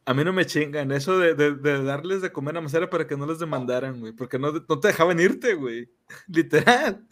[0.10, 3.16] A mí no me chingan eso de, de, darles de comer a macera para que
[3.16, 5.88] no les demandaran, güey, porque no, no te dejaban irte, güey.
[6.28, 7.06] Literal.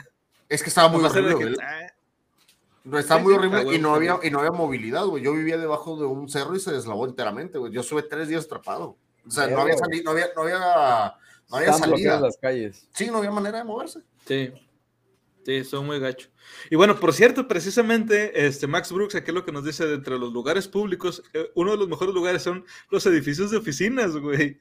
[0.50, 1.56] Es que estaba muy horrible,
[2.98, 5.24] Estaba muy horrible y no, había, y no había movilidad, güey.
[5.24, 7.72] Yo vivía debajo de un cerro y se deslavó enteramente, güey.
[7.72, 8.98] Yo sube tres días atrapado.
[9.28, 11.16] O sea, no había, salido, no había, no había,
[11.52, 12.20] no había salida.
[12.20, 12.88] las calles.
[12.96, 14.02] Sí, no había manera de moverse.
[14.26, 14.52] Sí.
[15.48, 16.28] Sí, son muy gacho.
[16.70, 20.20] Y bueno, por cierto, precisamente este Max Brooks, aquí lo que nos dice de entre
[20.20, 24.60] los lugares públicos, eh, uno de los mejores lugares son los edificios de oficinas, güey.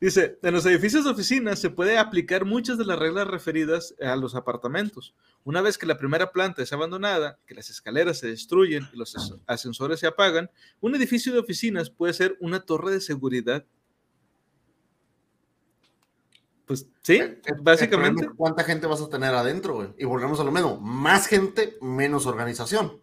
[0.00, 4.16] Dice, en los edificios de oficinas se puede aplicar muchas de las reglas referidas a
[4.16, 5.14] los apartamentos.
[5.44, 9.14] Una vez que la primera planta es abandonada, que las escaleras se destruyen y los
[9.46, 10.50] ascensores se apagan,
[10.80, 13.66] un edificio de oficinas puede ser una torre de seguridad
[16.66, 17.20] pues sí,
[17.60, 18.28] básicamente.
[18.36, 19.88] ¿Cuánta gente vas a tener adentro, güey?
[19.98, 20.78] Y volvemos a lo mismo.
[20.80, 23.00] Más gente, menos organización.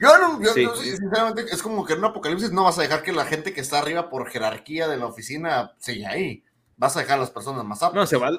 [0.00, 3.12] Yo no, yo, sinceramente, es como que en un apocalipsis no vas a dejar que
[3.12, 6.44] la gente que está arriba por jerarquía de la oficina siga ahí.
[6.76, 7.94] Vas a dejar a las personas más aptas.
[7.94, 8.30] No, se va,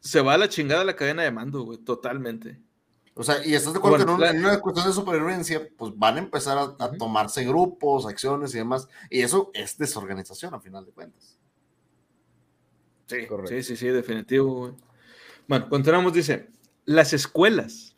[0.00, 2.60] se va a la chingada la cadena de mando, güey, totalmente.
[3.14, 6.20] O sea, y estás de acuerdo que en una, cuestión de supervivencia, pues van a
[6.20, 8.88] empezar a, tomarse grupos, acciones y demás.
[9.10, 11.36] Y eso es desorganización, a final de cuentas.
[13.48, 14.76] Sí, sí, sí, definitivo.
[15.48, 16.48] Bueno, continuamos, dice,
[16.84, 17.96] las escuelas.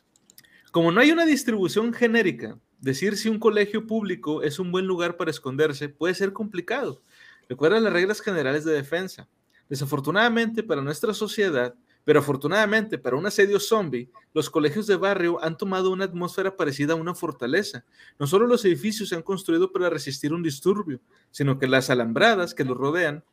[0.70, 5.16] Como no hay una distribución genérica, decir si un colegio público es un buen lugar
[5.16, 7.02] para esconderse puede ser complicado.
[7.48, 9.28] Recuerda las reglas generales de defensa.
[9.68, 11.74] Desafortunadamente para nuestra sociedad,
[12.04, 16.94] pero afortunadamente para un asedio zombie, los colegios de barrio han tomado una atmósfera parecida
[16.94, 17.84] a una fortaleza.
[18.18, 22.54] No solo los edificios se han construido para resistir un disturbio, sino que las alambradas
[22.54, 23.24] que los rodean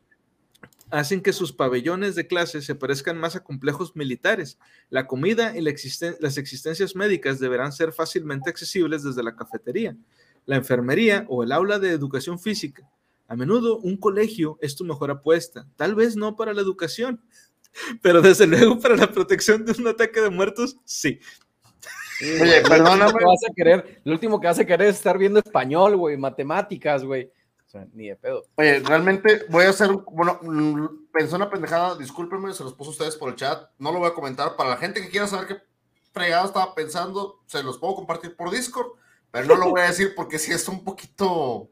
[0.90, 4.58] hacen que sus pabellones de clase se parezcan más a complejos militares.
[4.88, 9.96] La comida y las existencias médicas deberán ser fácilmente accesibles desde la cafetería,
[10.46, 12.88] la enfermería o el aula de educación física.
[13.28, 17.20] A menudo un colegio es tu mejor apuesta, tal vez no para la educación,
[18.02, 21.20] pero desde luego para la protección de un ataque de muertos, sí.
[22.22, 23.12] Oye, perdóname.
[23.12, 27.02] Vas a querer, lo último que vas a querer es estar viendo español, güey, matemáticas,
[27.02, 27.30] güey
[27.92, 28.42] ni de pedo.
[28.56, 32.92] Oye, realmente voy a hacer, bueno, mm, pensé una pendejada, discúlpenme, se los puso a
[32.92, 34.56] ustedes por el chat, no lo voy a comentar.
[34.56, 35.56] Para la gente que quiera saber qué
[36.12, 38.92] fregado estaba pensando, se los puedo compartir por Discord,
[39.30, 41.70] pero no lo voy a decir porque sí es un poquito,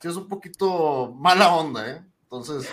[0.00, 2.04] sí es un poquito mala onda, ¿eh?
[2.22, 2.68] Entonces.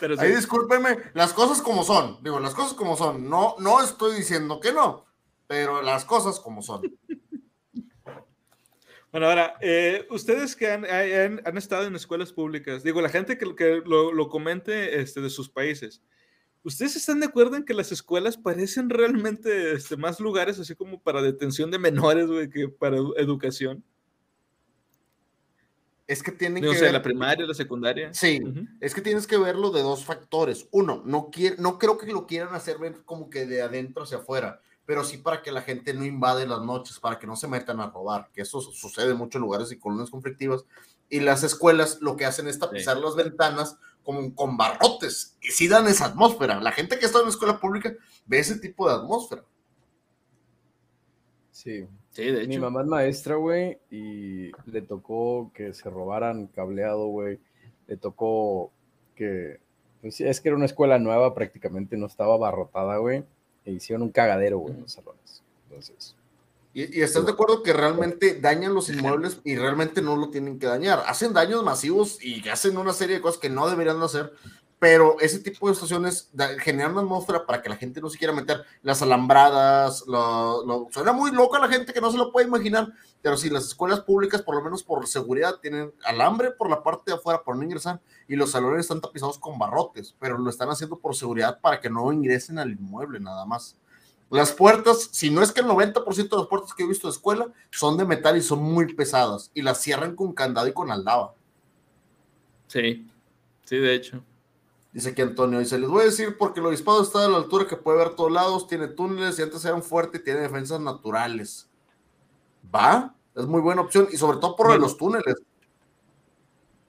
[0.00, 4.16] Pero Ahí discúlpenme, las cosas como son, digo, las cosas como son, no, no estoy
[4.16, 5.06] diciendo que no,
[5.48, 6.82] pero las cosas como son.
[9.10, 13.54] Bueno, ahora, eh, ustedes que han, han, estado en escuelas públicas, digo, la gente que,
[13.56, 16.02] que lo, lo, comente este, de sus países,
[16.62, 21.00] ¿ustedes están de acuerdo en que las escuelas parecen realmente este, más lugares así como
[21.00, 23.82] para detención de menores, güey, que para educación?
[26.06, 26.68] Es que tienen que.
[26.68, 28.12] O sea, la primaria, la secundaria.
[28.12, 28.40] Sí,
[28.80, 30.66] es que tienes que verlo de dos factores.
[30.70, 34.60] Uno, no, quiere, no creo que lo quieran hacer como que de adentro hacia afuera
[34.88, 37.78] pero sí para que la gente no invade las noches, para que no se metan
[37.78, 40.64] a robar, que eso sucede en muchos lugares y colonias conflictivas.
[41.10, 45.68] Y las escuelas lo que hacen es tapizar las ventanas como con barrotes y sí
[45.68, 46.58] dan esa atmósfera.
[46.60, 47.92] La gente que está en la escuela pública
[48.24, 49.44] ve ese tipo de atmósfera.
[51.50, 51.86] Sí.
[52.08, 52.48] Sí, de hecho.
[52.48, 57.38] Mi mamá es maestra, güey, y le tocó que se robaran cableado, güey.
[57.88, 58.72] Le tocó
[59.14, 59.60] que,
[60.00, 63.22] pues, es que era una escuela nueva, prácticamente no estaba abarrotada, güey
[63.68, 65.42] e hicieron un cagadero, güey, en los salones.
[65.68, 66.14] Entonces.
[66.72, 70.66] Y, estás de acuerdo que realmente dañan los inmuebles y realmente no lo tienen que
[70.66, 71.04] dañar.
[71.06, 74.32] Hacen daños masivos y hacen una serie de cosas que no deberían hacer,
[74.78, 76.30] pero ese tipo de estaciones
[76.60, 78.64] generan una atmósfera para que la gente no se quiera meter.
[78.82, 83.36] Las alambradas, lo, suena muy loca la gente que no se lo puede imaginar, pero
[83.36, 87.16] sí, las escuelas públicas, por lo menos por seguridad, tienen alambre por la parte de
[87.16, 90.96] afuera por no ingresar y los salones están tapizados con barrotes, pero lo están haciendo
[90.98, 93.76] por seguridad para que no ingresen al inmueble nada más.
[94.30, 97.12] Las puertas, si no es que el 90% de las puertas que he visto de
[97.12, 100.90] escuela son de metal y son muy pesadas y las cierran con candado y con
[100.92, 101.34] aldaba.
[102.68, 103.10] Sí,
[103.64, 104.22] sí, de hecho.
[104.98, 107.68] Dice que Antonio, dice, les voy a decir porque el obispado está a la altura
[107.68, 110.80] que puede ver todos lados, tiene túneles y antes era un fuerte y tiene defensas
[110.80, 111.70] naturales.
[112.74, 113.14] ¿Va?
[113.36, 115.36] Es muy buena opción y sobre todo por los túneles.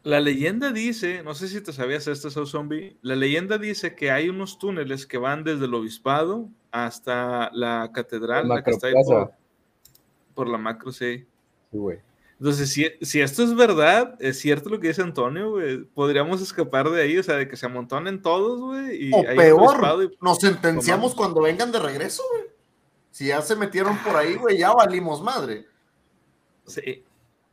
[0.02, 4.10] La leyenda dice, no sé si te sabías esto, Soul Zombie, la leyenda dice que
[4.10, 8.94] hay unos túneles que van desde el obispado hasta la catedral, la, que está ahí
[10.34, 11.28] por, la macro, sí.
[11.72, 12.00] güey.
[12.40, 16.90] Entonces, si, si, esto es verdad, es cierto lo que dice Antonio, güey, podríamos escapar
[16.90, 19.12] de ahí, o sea, de que se amontonen todos, güey.
[19.12, 22.46] O peor, nos sentenciamos cuando vengan de regreso, güey.
[23.12, 25.66] Si ya se metieron por ahí, güey, ya valimos madre.
[26.66, 27.04] Sí.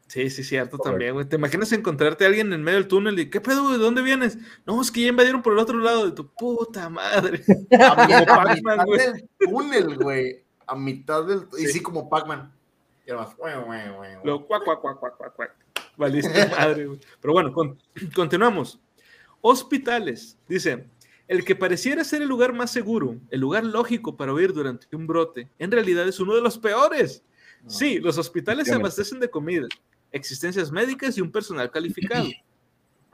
[0.07, 1.27] Sí, sí, cierto también, güey.
[1.27, 3.79] ¿Te imaginas encontrarte a alguien en medio del túnel y qué pedo, güey?
[3.79, 4.39] ¿De dónde vienes?
[4.65, 7.43] No, es que ya invadieron por el otro lado de tu puta madre.
[7.81, 10.45] A, mitad del túnel, güey.
[10.65, 11.49] A mitad del.
[11.59, 12.53] Y sí, como Pac-Man.
[13.07, 13.37] Y además,
[14.25, 15.57] Lo cuac, cuac, cuac, cuac, cuac,
[15.97, 17.01] Valiste madre, güey.
[17.21, 17.55] Pero bueno,
[18.15, 18.81] continuamos.
[19.41, 20.39] Hospitales.
[20.49, 20.89] Dice,
[21.29, 25.07] el que pareciera ser el lugar más seguro, el lugar lógico para huir durante un
[25.07, 27.23] brote, en realidad es uno de los peores.
[27.67, 29.67] Sí, los hospitales se abastecen de comida,
[30.13, 32.29] existencias médicas y un personal calificado.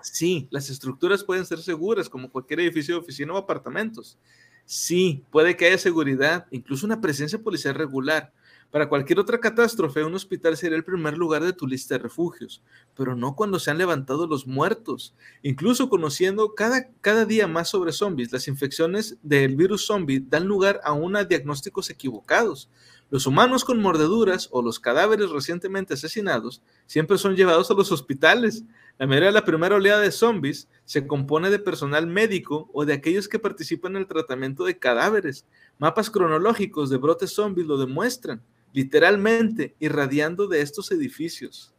[0.03, 4.19] Sí, las estructuras pueden ser seguras como cualquier edificio de oficina o apartamentos.
[4.65, 8.33] Sí, puede que haya seguridad, incluso una presencia policial regular.
[8.73, 12.63] Para cualquier otra catástrofe, un hospital sería el primer lugar de tu lista de refugios,
[12.97, 15.15] pero no cuando se han levantado los muertos.
[15.43, 20.81] Incluso conociendo cada, cada día más sobre zombies, las infecciones del virus zombie dan lugar
[20.85, 22.71] a una diagnósticos equivocados.
[23.11, 28.65] Los humanos con mordeduras o los cadáveres recientemente asesinados siempre son llevados a los hospitales.
[28.99, 32.95] La mayoría de la primera oleada de zombies se compone de personal médico o de
[32.95, 35.45] aquellos que participan en el tratamiento de cadáveres.
[35.79, 38.41] Mapas cronológicos de brotes zombies lo demuestran,
[38.73, 41.73] literalmente irradiando de estos edificios.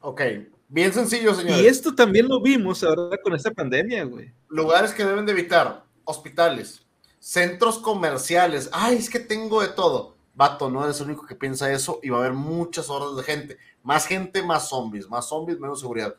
[0.00, 0.22] Ok,
[0.68, 1.58] bien sencillo, señor.
[1.58, 4.32] Y esto también lo vimos ahora con esta pandemia, güey.
[4.48, 6.86] Lugares que deben de evitar, hospitales,
[7.18, 8.68] centros comerciales.
[8.72, 12.08] Ay, es que tengo de todo vato, no eres el único que piensa eso y
[12.08, 13.58] va a haber muchas horas de gente.
[13.82, 16.14] Más gente, más zombies, más zombies, menos seguridad.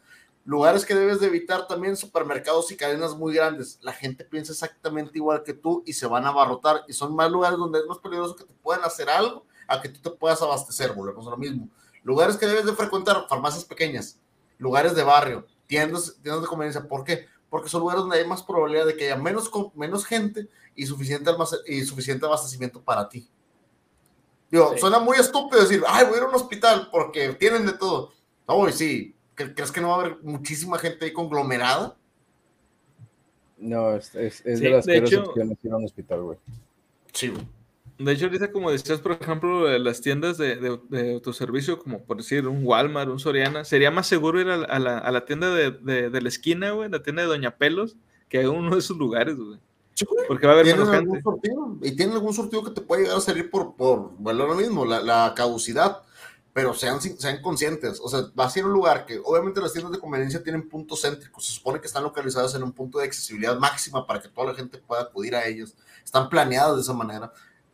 [0.45, 3.79] Lugares que debes de evitar también, supermercados y cadenas muy grandes.
[3.81, 7.31] La gente piensa exactamente igual que tú y se van a abarrotar y son más
[7.31, 10.41] lugares donde es más peligroso que te puedan hacer algo a que tú te puedas
[10.41, 11.69] abastecer, volvemos a lo mismo.
[12.03, 14.19] Lugares que debes de frecuentar, farmacias pequeñas,
[14.57, 16.87] lugares de barrio, tiendas, tiendas de conveniencia.
[16.87, 17.25] ¿Por qué?
[17.49, 21.31] Porque son lugares donde hay más probabilidad de que haya menos, menos gente y suficiente,
[21.67, 23.29] y suficiente abastecimiento para ti.
[24.49, 27.73] Digo, suena muy estúpido decir, ay, voy a ir a un hospital porque tienen de
[27.73, 28.11] todo.
[28.47, 31.95] No, sí, ¿crees que no va a haber muchísima gente ahí conglomerada?
[33.57, 36.37] No, es, es, de las de hecho, opciones ir a un hospital, güey.
[37.13, 37.47] Sí, güey.
[38.03, 42.47] De hecho, ahorita, como decías, por ejemplo, las tiendas de, de, autoservicio, como por decir
[42.47, 46.21] un Walmart, un Soriana, sería más seguro ir a, la, a la, tienda de, de,
[46.21, 47.97] la esquina, güey, la tienda de Doña Pelos,
[48.29, 49.59] que a uno de esos lugares, güey.
[50.27, 51.21] Porque va a haber menos gente.
[51.81, 54.85] y tienen algún sortido que te puede llegar a salir por, por bueno, lo mismo,
[54.85, 56.01] la, la, caducidad.
[56.53, 58.01] Pero sean, sean conscientes.
[58.03, 61.01] O sea, va a ser un lugar que, obviamente, las tiendas de conveniencia tienen puntos
[61.01, 61.45] céntricos.
[61.45, 64.53] Se supone que están localizadas en un punto de accesibilidad máxima para que toda la
[64.53, 65.75] gente pueda acudir a ellos.
[66.03, 67.31] Están planeadas de esa manera.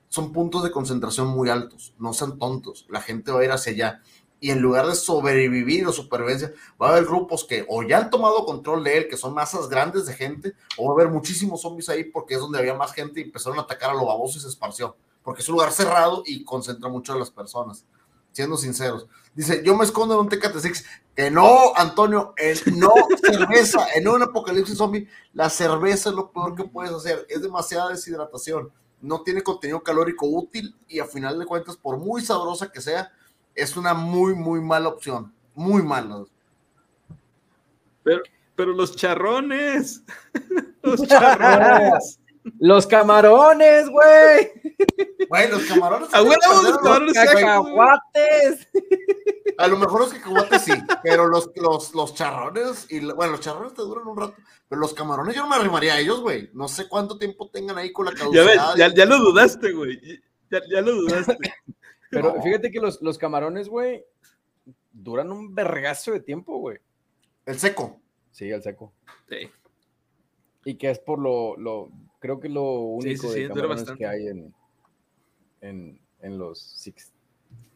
[0.09, 1.93] Son puntos de concentración muy altos.
[1.99, 2.85] No sean tontos.
[2.89, 4.01] La gente va a ir hacia allá
[4.39, 8.09] y en lugar de sobrevivir o supervivencia, va a haber grupos que o ya han
[8.09, 11.61] tomado control de él, que son masas grandes de gente, o va a haber muchísimos
[11.61, 14.38] zombies ahí porque es donde había más gente y empezaron a atacar a lo baboso
[14.38, 17.85] y se esparció, porque es un lugar cerrado y concentra mucho a las personas,
[18.31, 19.07] siendo sinceros.
[19.34, 20.85] Dice, yo me escondo en un Tecate Six,
[21.15, 22.34] que no, Antonio,
[22.75, 22.93] no
[23.23, 27.89] cerveza, en un apocalipsis zombie, la cerveza es lo peor que puedes hacer, es demasiada
[27.89, 28.71] deshidratación,
[29.02, 33.11] no tiene contenido calórico útil y a final de cuentas, por muy sabrosa que sea,
[33.56, 35.34] es una muy, muy mala opción.
[35.56, 36.26] Muy mala.
[38.03, 38.22] Pero,
[38.56, 40.03] pero los charrones.
[40.84, 42.19] los charrones.
[42.60, 44.52] Los camarones, güey.
[45.30, 46.14] Güey, los camarones.
[46.14, 48.68] A los camarones cacahuates.
[49.57, 50.72] A lo mejor los cacahuates sí,
[51.03, 54.36] pero los, los, los charrones, y bueno, los charrones te duran un rato,
[54.69, 56.49] pero los camarones yo no me arrimaría a ellos, güey.
[56.53, 58.45] No sé cuánto tiempo tengan ahí con la caducidad.
[58.45, 59.99] Ya, ves, ya, ya lo dudaste, güey.
[60.49, 61.38] Ya, ya lo dudaste.
[62.10, 62.41] Pero No.
[62.41, 64.06] fíjate que los, los camarones, güey,
[64.91, 66.78] duran un vergazo de tiempo, güey.
[67.45, 67.99] El seco.
[68.32, 68.94] Sí, al seco.
[69.30, 69.49] Sí.
[70.65, 73.77] Y que es por lo, lo creo que es lo único sí, sí, de camarones
[73.77, 73.99] bastante.
[73.99, 74.53] que hay en,
[75.61, 77.14] en, en los Six.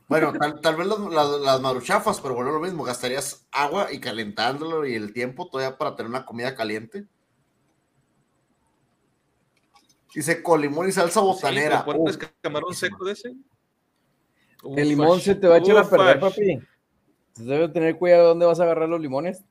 [0.07, 3.99] Bueno, tal, tal vez las, las, las maruchafas, pero bueno, lo mismo, gastarías agua y
[3.99, 7.05] calentándolo y el tiempo todavía para tener una comida caliente.
[10.13, 11.85] Dice con limón y salsa botanera.
[11.85, 13.33] Sí, Uf, camarón seco de ese.
[14.75, 16.59] El limón se te va a echar a perder, papi.
[17.37, 19.45] Debe tener cuidado de dónde vas a agarrar los limones.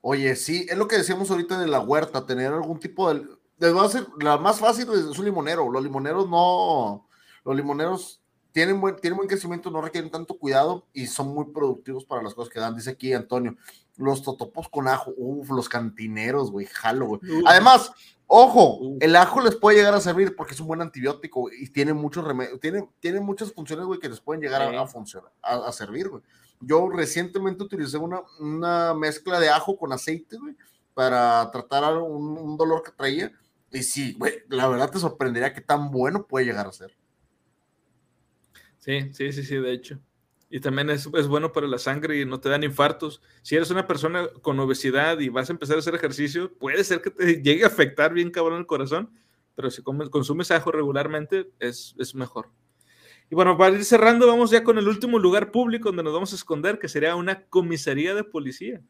[0.00, 3.26] Oye, sí, es lo que decíamos ahorita de la huerta, tener algún tipo de...
[3.58, 5.70] Les voy a hacer, la más fácil es un limonero.
[5.70, 7.06] Los limoneros no...
[7.44, 8.20] Los limoneros
[8.52, 12.34] tienen buen, tienen buen crecimiento, no requieren tanto cuidado y son muy productivos para las
[12.34, 12.74] cosas que dan.
[12.74, 13.56] Dice aquí Antonio,
[13.96, 17.20] los totopos con ajo, uff, los cantineros, güey, jalo, güey.
[17.46, 17.92] Además,
[18.26, 21.92] ojo, el ajo les puede llegar a servir porque es un buen antibiótico y tiene
[21.94, 25.72] muchos remedios, tiene, tiene muchas funciones, güey, que les pueden llegar a- funcionar, a, a
[25.72, 26.22] servir, güey.
[26.60, 30.54] Yo recientemente utilicé una, una mezcla de ajo con aceite, güey,
[30.92, 33.32] para tratar un, un dolor que traía.
[33.72, 36.96] Y sí, güey, la verdad te sorprendería qué tan bueno puede llegar a ser.
[38.78, 40.00] Sí, sí, sí, sí, de hecho.
[40.50, 43.20] Y también es, es bueno para la sangre y no te dan infartos.
[43.42, 47.02] Si eres una persona con obesidad y vas a empezar a hacer ejercicio, puede ser
[47.02, 49.10] que te llegue a afectar bien cabrón el corazón,
[49.54, 52.50] pero si consumes ajo regularmente es, es mejor.
[53.30, 56.32] Y bueno, para ir cerrando, vamos ya con el último lugar público donde nos vamos
[56.32, 58.80] a esconder, que sería una comisaría de policía.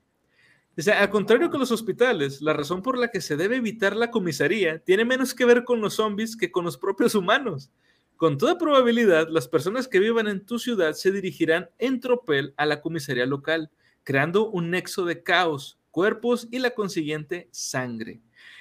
[0.78, 4.12] Sea, al contrario que los hospitales, la razón por la que se debe evitar la
[4.12, 7.72] comisaría tiene menos que ver con los zombies que con los propios humanos.
[8.16, 12.64] Con toda probabilidad, las personas que vivan en tu ciudad se dirigirán en tropel a
[12.64, 13.70] la comisaría local,
[14.05, 18.20] creando un nexo de caos, cuerpos y la consiguiente sangre.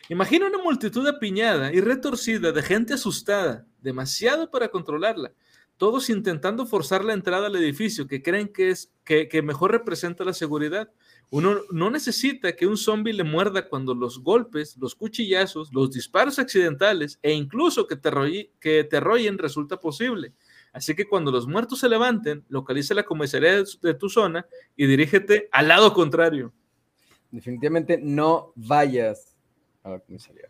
[0.09, 5.33] Imagina una multitud apiñada y retorcida de gente asustada, demasiado para controlarla,
[5.77, 10.25] todos intentando forzar la entrada al edificio que creen que es que, que mejor representa
[10.25, 10.89] la seguridad.
[11.29, 16.39] Uno no necesita que un zombie le muerda cuando los golpes, los cuchillazos, los disparos
[16.39, 20.33] accidentales e incluso que te, arrolle- que te arrollen resulta posible.
[20.71, 24.45] Así que cuando los muertos se levanten, localiza la comisaría de tu zona
[24.75, 26.53] y dirígete al lado contrario.
[27.29, 29.35] Definitivamente no vayas
[29.83, 30.47] a la comisaría.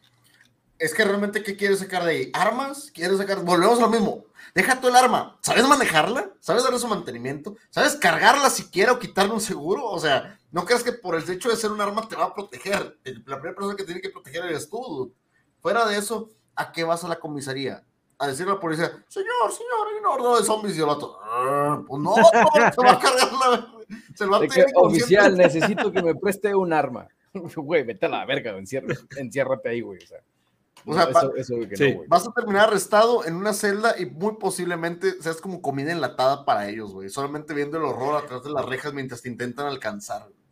[0.77, 2.29] Es que realmente, ¿qué quieres sacar de ahí?
[2.33, 2.91] ¿Armas?
[2.93, 3.43] ¿Quieres sacar?
[3.43, 4.25] Volvemos a lo mismo.
[4.53, 5.39] Deja tú el arma.
[5.41, 6.33] ¿Sabes manejarla?
[6.39, 7.55] ¿Sabes darle su mantenimiento?
[7.71, 9.85] ¿Sabes cargarla siquiera o quitarle un seguro?
[9.85, 12.33] O sea, no creas que por el hecho de ser un arma te va a
[12.33, 12.97] proteger.
[13.25, 14.77] La primera persona que tiene que proteger eres tú.
[14.83, 15.13] dude.
[15.61, 17.83] Fuera de eso, ¿a qué vas a la comisaría?
[18.17, 21.19] A decirle a la policía, señor, señor, hay una horda de zombies y el vato,
[21.21, 22.23] "Ah, pues no, no,
[22.73, 23.73] se va a cargar la...
[24.15, 27.07] Se lo va a tener oficial, necesito que me preste un arma.
[27.55, 29.99] Güey, vete a la verga, enciérrate, enciérrate ahí, güey.
[30.03, 30.19] O sea,
[30.87, 31.89] O sea, no, pa- eso, eso que Sí.
[31.91, 32.07] no, güey.
[32.09, 36.67] Vas a terminar arrestado en una celda y muy posiblemente seas como comida enlatada para
[36.69, 37.09] ellos, güey.
[37.09, 40.23] Solamente viendo el horror atrás de las rejas mientras te intentan alcanzar.
[40.23, 40.46] güey.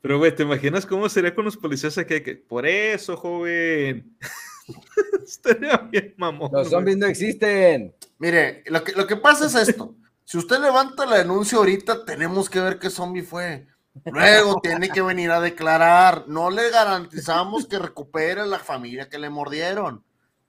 [0.00, 2.22] Pero, güey, ¿te imaginas cómo sería con los policías aquí?
[2.22, 4.16] Que, Por eso, joven.
[5.24, 6.50] Estaría bien, mamón.
[6.52, 7.94] Los zombies no existen.
[8.18, 9.94] Mire, lo que, lo que pasa es esto.
[10.24, 13.66] Si usted levanta la denuncia ahorita, tenemos que ver qué zombie fue.
[14.04, 16.24] Luego tiene que venir a declarar.
[16.28, 20.04] No le garantizamos que recupere la familia que le mordieron.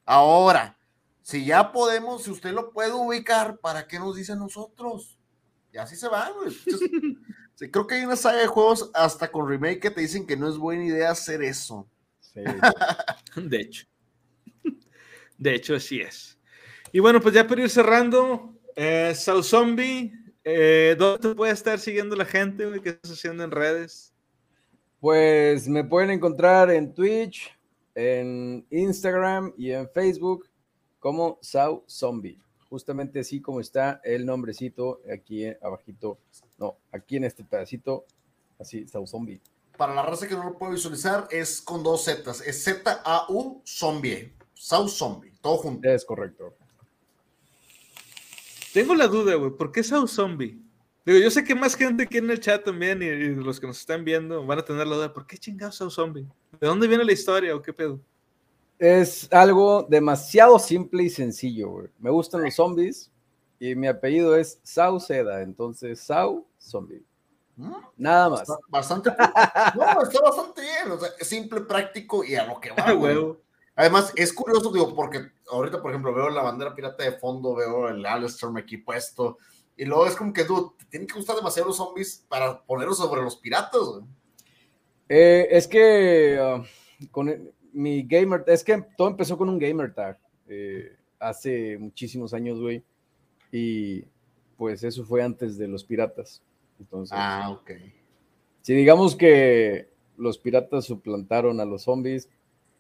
[0.06, 0.78] Ahora,
[1.22, 5.18] si ya podemos, si usted lo puede ubicar, ¿para qué nos dice a nosotros?
[5.74, 6.56] Y así se va, güey.
[7.62, 10.36] Sí, creo que hay una saga de juegos hasta con remake que te dicen que
[10.36, 11.88] no es buena idea hacer eso.
[12.20, 12.42] Sí.
[13.36, 13.86] De hecho.
[15.38, 16.40] De hecho, así es.
[16.92, 20.12] Y bueno, pues ya para ir cerrando, eh, South Zombie,
[20.44, 22.68] eh, ¿dónde te puede estar siguiendo la gente?
[22.82, 24.12] ¿Qué estás haciendo en redes?
[25.00, 27.56] Pues me pueden encontrar en Twitch,
[27.94, 30.50] en Instagram y en Facebook
[30.98, 32.40] como Sau Zombie.
[32.70, 36.18] Justamente así como está el nombrecito aquí abajito.
[36.62, 38.06] No, aquí en este pedacito,
[38.60, 39.42] así, Sau Zombie.
[39.78, 42.40] Para la raza que no lo puede visualizar, es con dos Zetas.
[42.42, 44.32] Es Z-A-U Zombie.
[44.54, 45.34] South Zombie.
[45.42, 45.90] Todo junto.
[45.90, 46.54] Es correcto.
[48.76, 50.62] Tengo la duda, güey, ¿por qué South Zombie?
[51.04, 53.66] Digo, yo sé que más gente aquí en el chat también y, y los que
[53.66, 56.28] nos están viendo van a tener la duda, ¿por qué chingados South Zombie?
[56.60, 58.00] ¿De dónde viene la historia o qué pedo?
[58.78, 61.88] Es algo demasiado simple y sencillo, güey.
[61.98, 63.12] Me gustan los zombies
[63.60, 67.04] y mi apellido es Sauceda, entonces Sau Zombie.
[67.58, 67.74] ¿Mm?
[67.98, 68.42] Nada más.
[68.42, 69.10] Está bastante.
[69.76, 70.92] No, está bastante bien.
[70.92, 72.92] O sea, es simple, práctico y a lo que va.
[72.94, 73.16] Güey.
[73.16, 73.42] huevo.
[73.76, 77.88] Además, es curioso, digo, porque ahorita, por ejemplo, veo la bandera pirata de fondo, veo
[77.90, 79.38] el Alistair aquí puesto.
[79.78, 82.98] Y luego es como que, dude, te tienen que gustar demasiado los zombies para ponerlos
[82.98, 83.82] sobre los piratas.
[83.82, 84.04] güey.
[85.10, 86.64] Eh, es que ah,
[87.12, 92.34] con el- mi gamer, es que todo empezó con un gamer tag eh, hace muchísimos
[92.34, 92.84] años, güey.
[93.52, 94.04] Y
[94.58, 96.44] pues eso fue antes de los piratas.
[96.82, 97.72] Entonces, Ah, ok.
[98.62, 99.88] si digamos que
[100.18, 102.28] los piratas suplantaron a los zombies,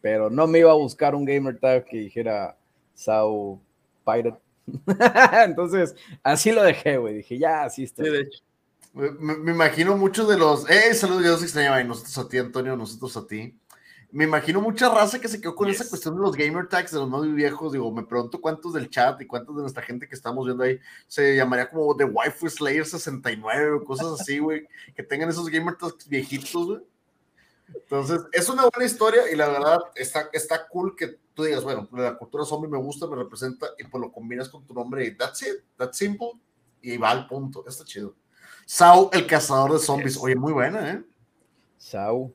[0.01, 2.57] pero no me iba a buscar un gamer tag que dijera
[2.95, 3.61] Sao
[4.05, 4.39] Pirate.
[5.45, 7.15] Entonces, así lo dejé, güey.
[7.15, 8.03] Dije, ya, así está.
[8.03, 8.43] Sí, de hecho.
[8.93, 10.69] Me, imagino muchos de los.
[10.69, 10.93] ¡Eh!
[10.93, 11.81] Saludos, yo los extrañaba.
[11.81, 13.55] Y nosotros a ti, Antonio, nosotros a ti.
[14.11, 16.99] Me imagino mucha raza que se quedó con esa cuestión de los gamer tags de
[16.99, 17.71] los más viejos.
[17.71, 20.79] Digo, me pregunto cuántos del chat y cuántos de nuestra gente que estamos viendo ahí
[21.07, 24.67] se llamaría como The Waifu Slayer 69 o cosas así, güey.
[24.95, 26.81] Que tengan esos gamer tags viejitos, güey.
[27.73, 31.87] Entonces, es una buena historia y la verdad está, está cool que tú digas, bueno,
[31.93, 35.15] la cultura zombie me gusta, me representa y pues lo combinas con tu nombre y
[35.15, 36.33] that's it, that's simple
[36.81, 38.15] y va al punto, está chido.
[38.65, 40.23] Sao, el cazador de zombies, Yes.
[40.23, 41.03] oye, muy buena, ¿eh?
[41.77, 42.33] Sao.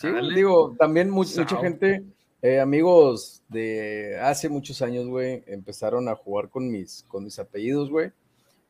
[0.00, 0.34] Sí, Dale.
[0.34, 2.02] digo, también mucha gente,
[2.40, 7.90] eh, amigos de hace muchos años, güey, empezaron a jugar con mis, con mis apellidos,
[7.90, 8.10] güey.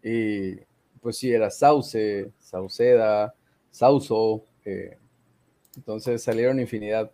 [0.03, 0.57] Y
[1.01, 3.33] pues sí, era Sauce, Sauceda,
[3.71, 4.43] Sauso.
[4.65, 4.97] eh,
[5.77, 7.13] entonces salieron infinidad.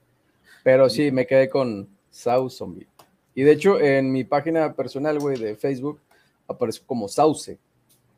[0.65, 2.89] Pero sí, me quedé con Sau Zombie.
[3.35, 6.01] Y de hecho, en mi página personal, güey, de Facebook,
[6.49, 7.59] aparezco como Sauce.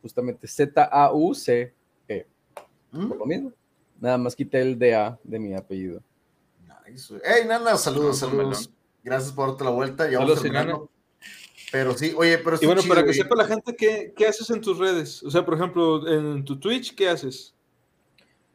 [0.01, 2.27] Justamente Z-A-U-C-E.
[2.93, 3.09] ¿Mm?
[3.09, 3.53] Por lo mismo.
[4.01, 6.03] Nada más quité el DA de mi apellido.
[6.89, 7.15] Nice.
[7.25, 8.71] Hey, Nana, saludos, No, saludos.
[9.03, 10.11] Gracias por darte la vuelta.
[10.11, 10.91] Ya vamos terminando.
[11.71, 13.19] Pero sí, oye, pero Y bueno, chido, para que güey.
[13.19, 15.23] sepa la gente, ¿qué, ¿qué haces en tus redes?
[15.23, 17.55] O sea, por ejemplo, en tu Twitch, ¿qué haces?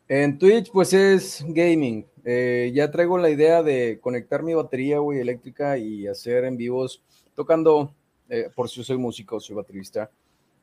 [0.08, 2.06] En Twitch, pues es gaming.
[2.26, 7.04] Eh, ya traigo la idea de conectar mi batería, güey, eléctrica y hacer en vivos
[7.36, 7.94] tocando,
[8.30, 10.10] eh, por si yo soy músico, soy baterista.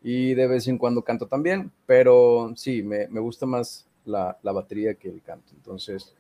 [0.02, 4.52] Y de vez en cuando canto también, pero sí, me, me gusta más la, la
[4.52, 5.52] batería que el canto.
[5.55, 6.14] Entonces,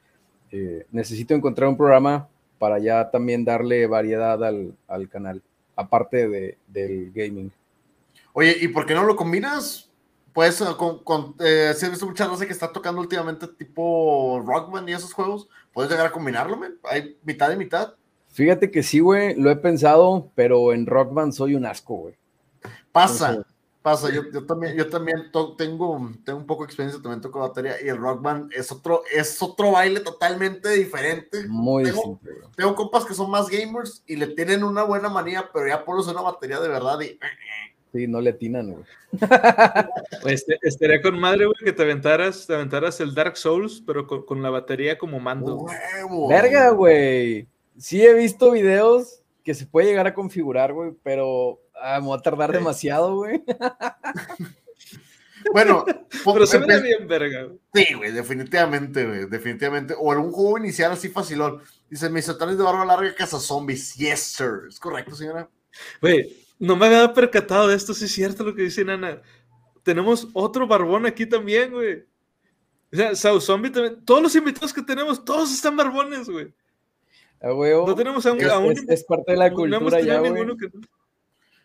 [0.50, 2.28] eh, necesito encontrar un programa
[2.58, 5.42] para ya también darle variedad al, al canal,
[5.76, 7.50] aparte de, del gaming.
[8.32, 9.90] Oye, ¿y por qué no lo combinas?
[10.32, 14.92] Pues, con, con eh, si visto mucha raza que está tocando últimamente tipo Rockman y
[14.92, 16.78] esos juegos, puedes llegar a combinarlo, men.
[16.84, 17.94] Hay mitad y mitad.
[18.28, 22.14] Fíjate que sí, güey, lo he pensado, pero en Rock Band soy un asco, güey.
[22.92, 23.52] Pasa, Entonces-
[23.82, 24.10] pasa.
[24.12, 27.76] Yo, yo también, yo también to- tengo, tengo un poco de experiencia, también toco batería
[27.82, 31.46] y el Rock Band es otro, es otro baile totalmente diferente.
[31.48, 32.48] Muy Tengo- simple, güey.
[32.56, 36.06] Tengo compas que son más gamers y le tienen una buena manía, pero ya pones
[36.06, 37.18] una batería de verdad y
[37.92, 38.84] Sí, no le atinan, güey.
[40.26, 44.24] Este, estaría con madre, güey, que te aventaras, te aventaras el Dark Souls, pero con,
[44.24, 45.56] con la batería como mando.
[45.56, 45.74] güey.
[45.96, 46.28] huevo.
[46.28, 47.48] Verga, güey.
[47.76, 52.16] Sí he visto videos que se puede llegar a configurar, güey, pero ah, me va
[52.16, 52.56] a tardar Sí.
[52.58, 53.42] demasiado, güey.
[55.54, 55.86] Bueno,
[56.22, 57.44] Pero se ve bien, verga.
[57.44, 57.58] güey.
[57.72, 59.94] Sí, güey, definitivamente, güey, definitivamente.
[59.98, 61.62] O algún juego inicial así facilón.
[61.88, 63.94] Dice, mis satanes de barba larga casa zombies.
[63.94, 64.66] Yes, sir.
[64.68, 65.48] ¿Es correcto, señora?
[66.02, 69.22] Güey, no me había percatado de esto, sí es cierto lo que dice Nana.
[69.82, 72.04] Tenemos otro barbón aquí también, güey.
[72.92, 74.04] O sea, South Zombie también.
[74.04, 76.52] Todos los invitados que tenemos, todos están barbones, güey.
[77.42, 78.40] No tenemos a un.
[78.42, 80.32] es, a un- es- es parte de la no hemos cultura ya, güey.
[80.32, 80.80] ninguno que no.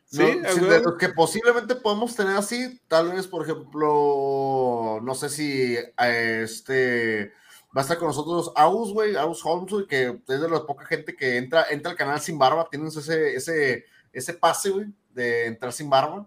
[0.05, 5.29] Sí, No, de los que posiblemente podemos tener así, tal vez, por ejemplo, no sé
[5.29, 7.33] si este
[7.75, 10.85] va a estar con nosotros Aus, güey, Aus Holmes, güey, que es de la poca
[10.85, 15.47] gente que entra, entra al canal sin barba, tienes ese, ese, ese pase, güey, de
[15.47, 16.25] entrar sin barba.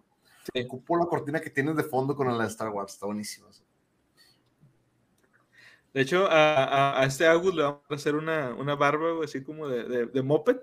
[0.52, 0.62] Sí.
[0.64, 3.48] Ocupo la cortina que tienes de fondo con la de Star Wars, está buenísimo.
[5.94, 9.24] De hecho, a, a- a este Agus le vamos a hacer una, una barba, güey,
[9.24, 10.56] así como de, de, de moped,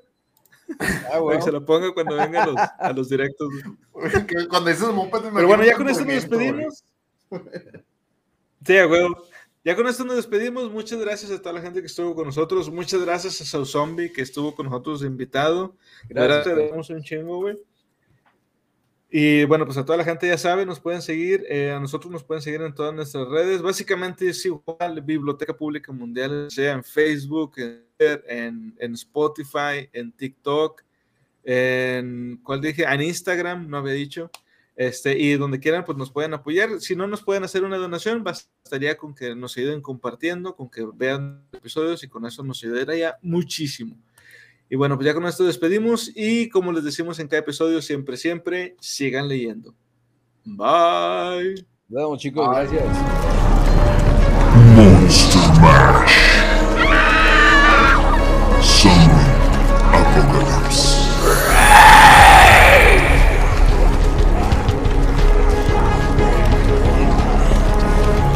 [1.11, 1.37] Ah, güey.
[1.37, 3.49] que se la ponga cuando venga a los, a los directos.
[4.49, 6.83] Cuando dices moped, me Pero bueno, ya con esto nos despedimos.
[8.65, 9.23] Sí, a huevo.
[9.63, 10.71] Ya con esto nos despedimos.
[10.71, 12.71] Muchas gracias a toda la gente que estuvo con nosotros.
[12.71, 15.75] Muchas gracias a Sau Zombie que estuvo con nosotros de invitado.
[16.09, 17.55] Gracias, te damos un chingo, güey.
[19.09, 22.11] Y bueno, pues a toda la gente ya sabe, nos pueden seguir, eh, a nosotros
[22.11, 23.61] nos pueden seguir en todas nuestras redes.
[23.61, 30.11] Básicamente es igual, Biblioteca Pública Mundial, sea en Facebook, en, Twitter, en, en Spotify, en
[30.11, 30.84] TikTok,
[31.43, 32.84] en, ¿cuál dije?
[32.84, 34.31] En Instagram, no había dicho.
[34.76, 36.81] Este, y donde quieran, pues nos pueden apoyar.
[36.81, 40.85] Si no nos pueden hacer una donación, bastaría con que nos ayuden compartiendo, con que
[40.93, 43.95] vean episodios y con eso nos ayudaría muchísimo.
[44.69, 48.17] Y bueno, pues ya con esto despedimos y como les decimos en cada episodio, siempre,
[48.17, 49.76] siempre, sigan leyendo.
[50.43, 51.65] Bye.
[51.88, 52.47] Nos vemos, chicos.
[52.47, 52.67] Bye.
[52.67, 53.26] Gracias.
[54.76, 55.44] Monster.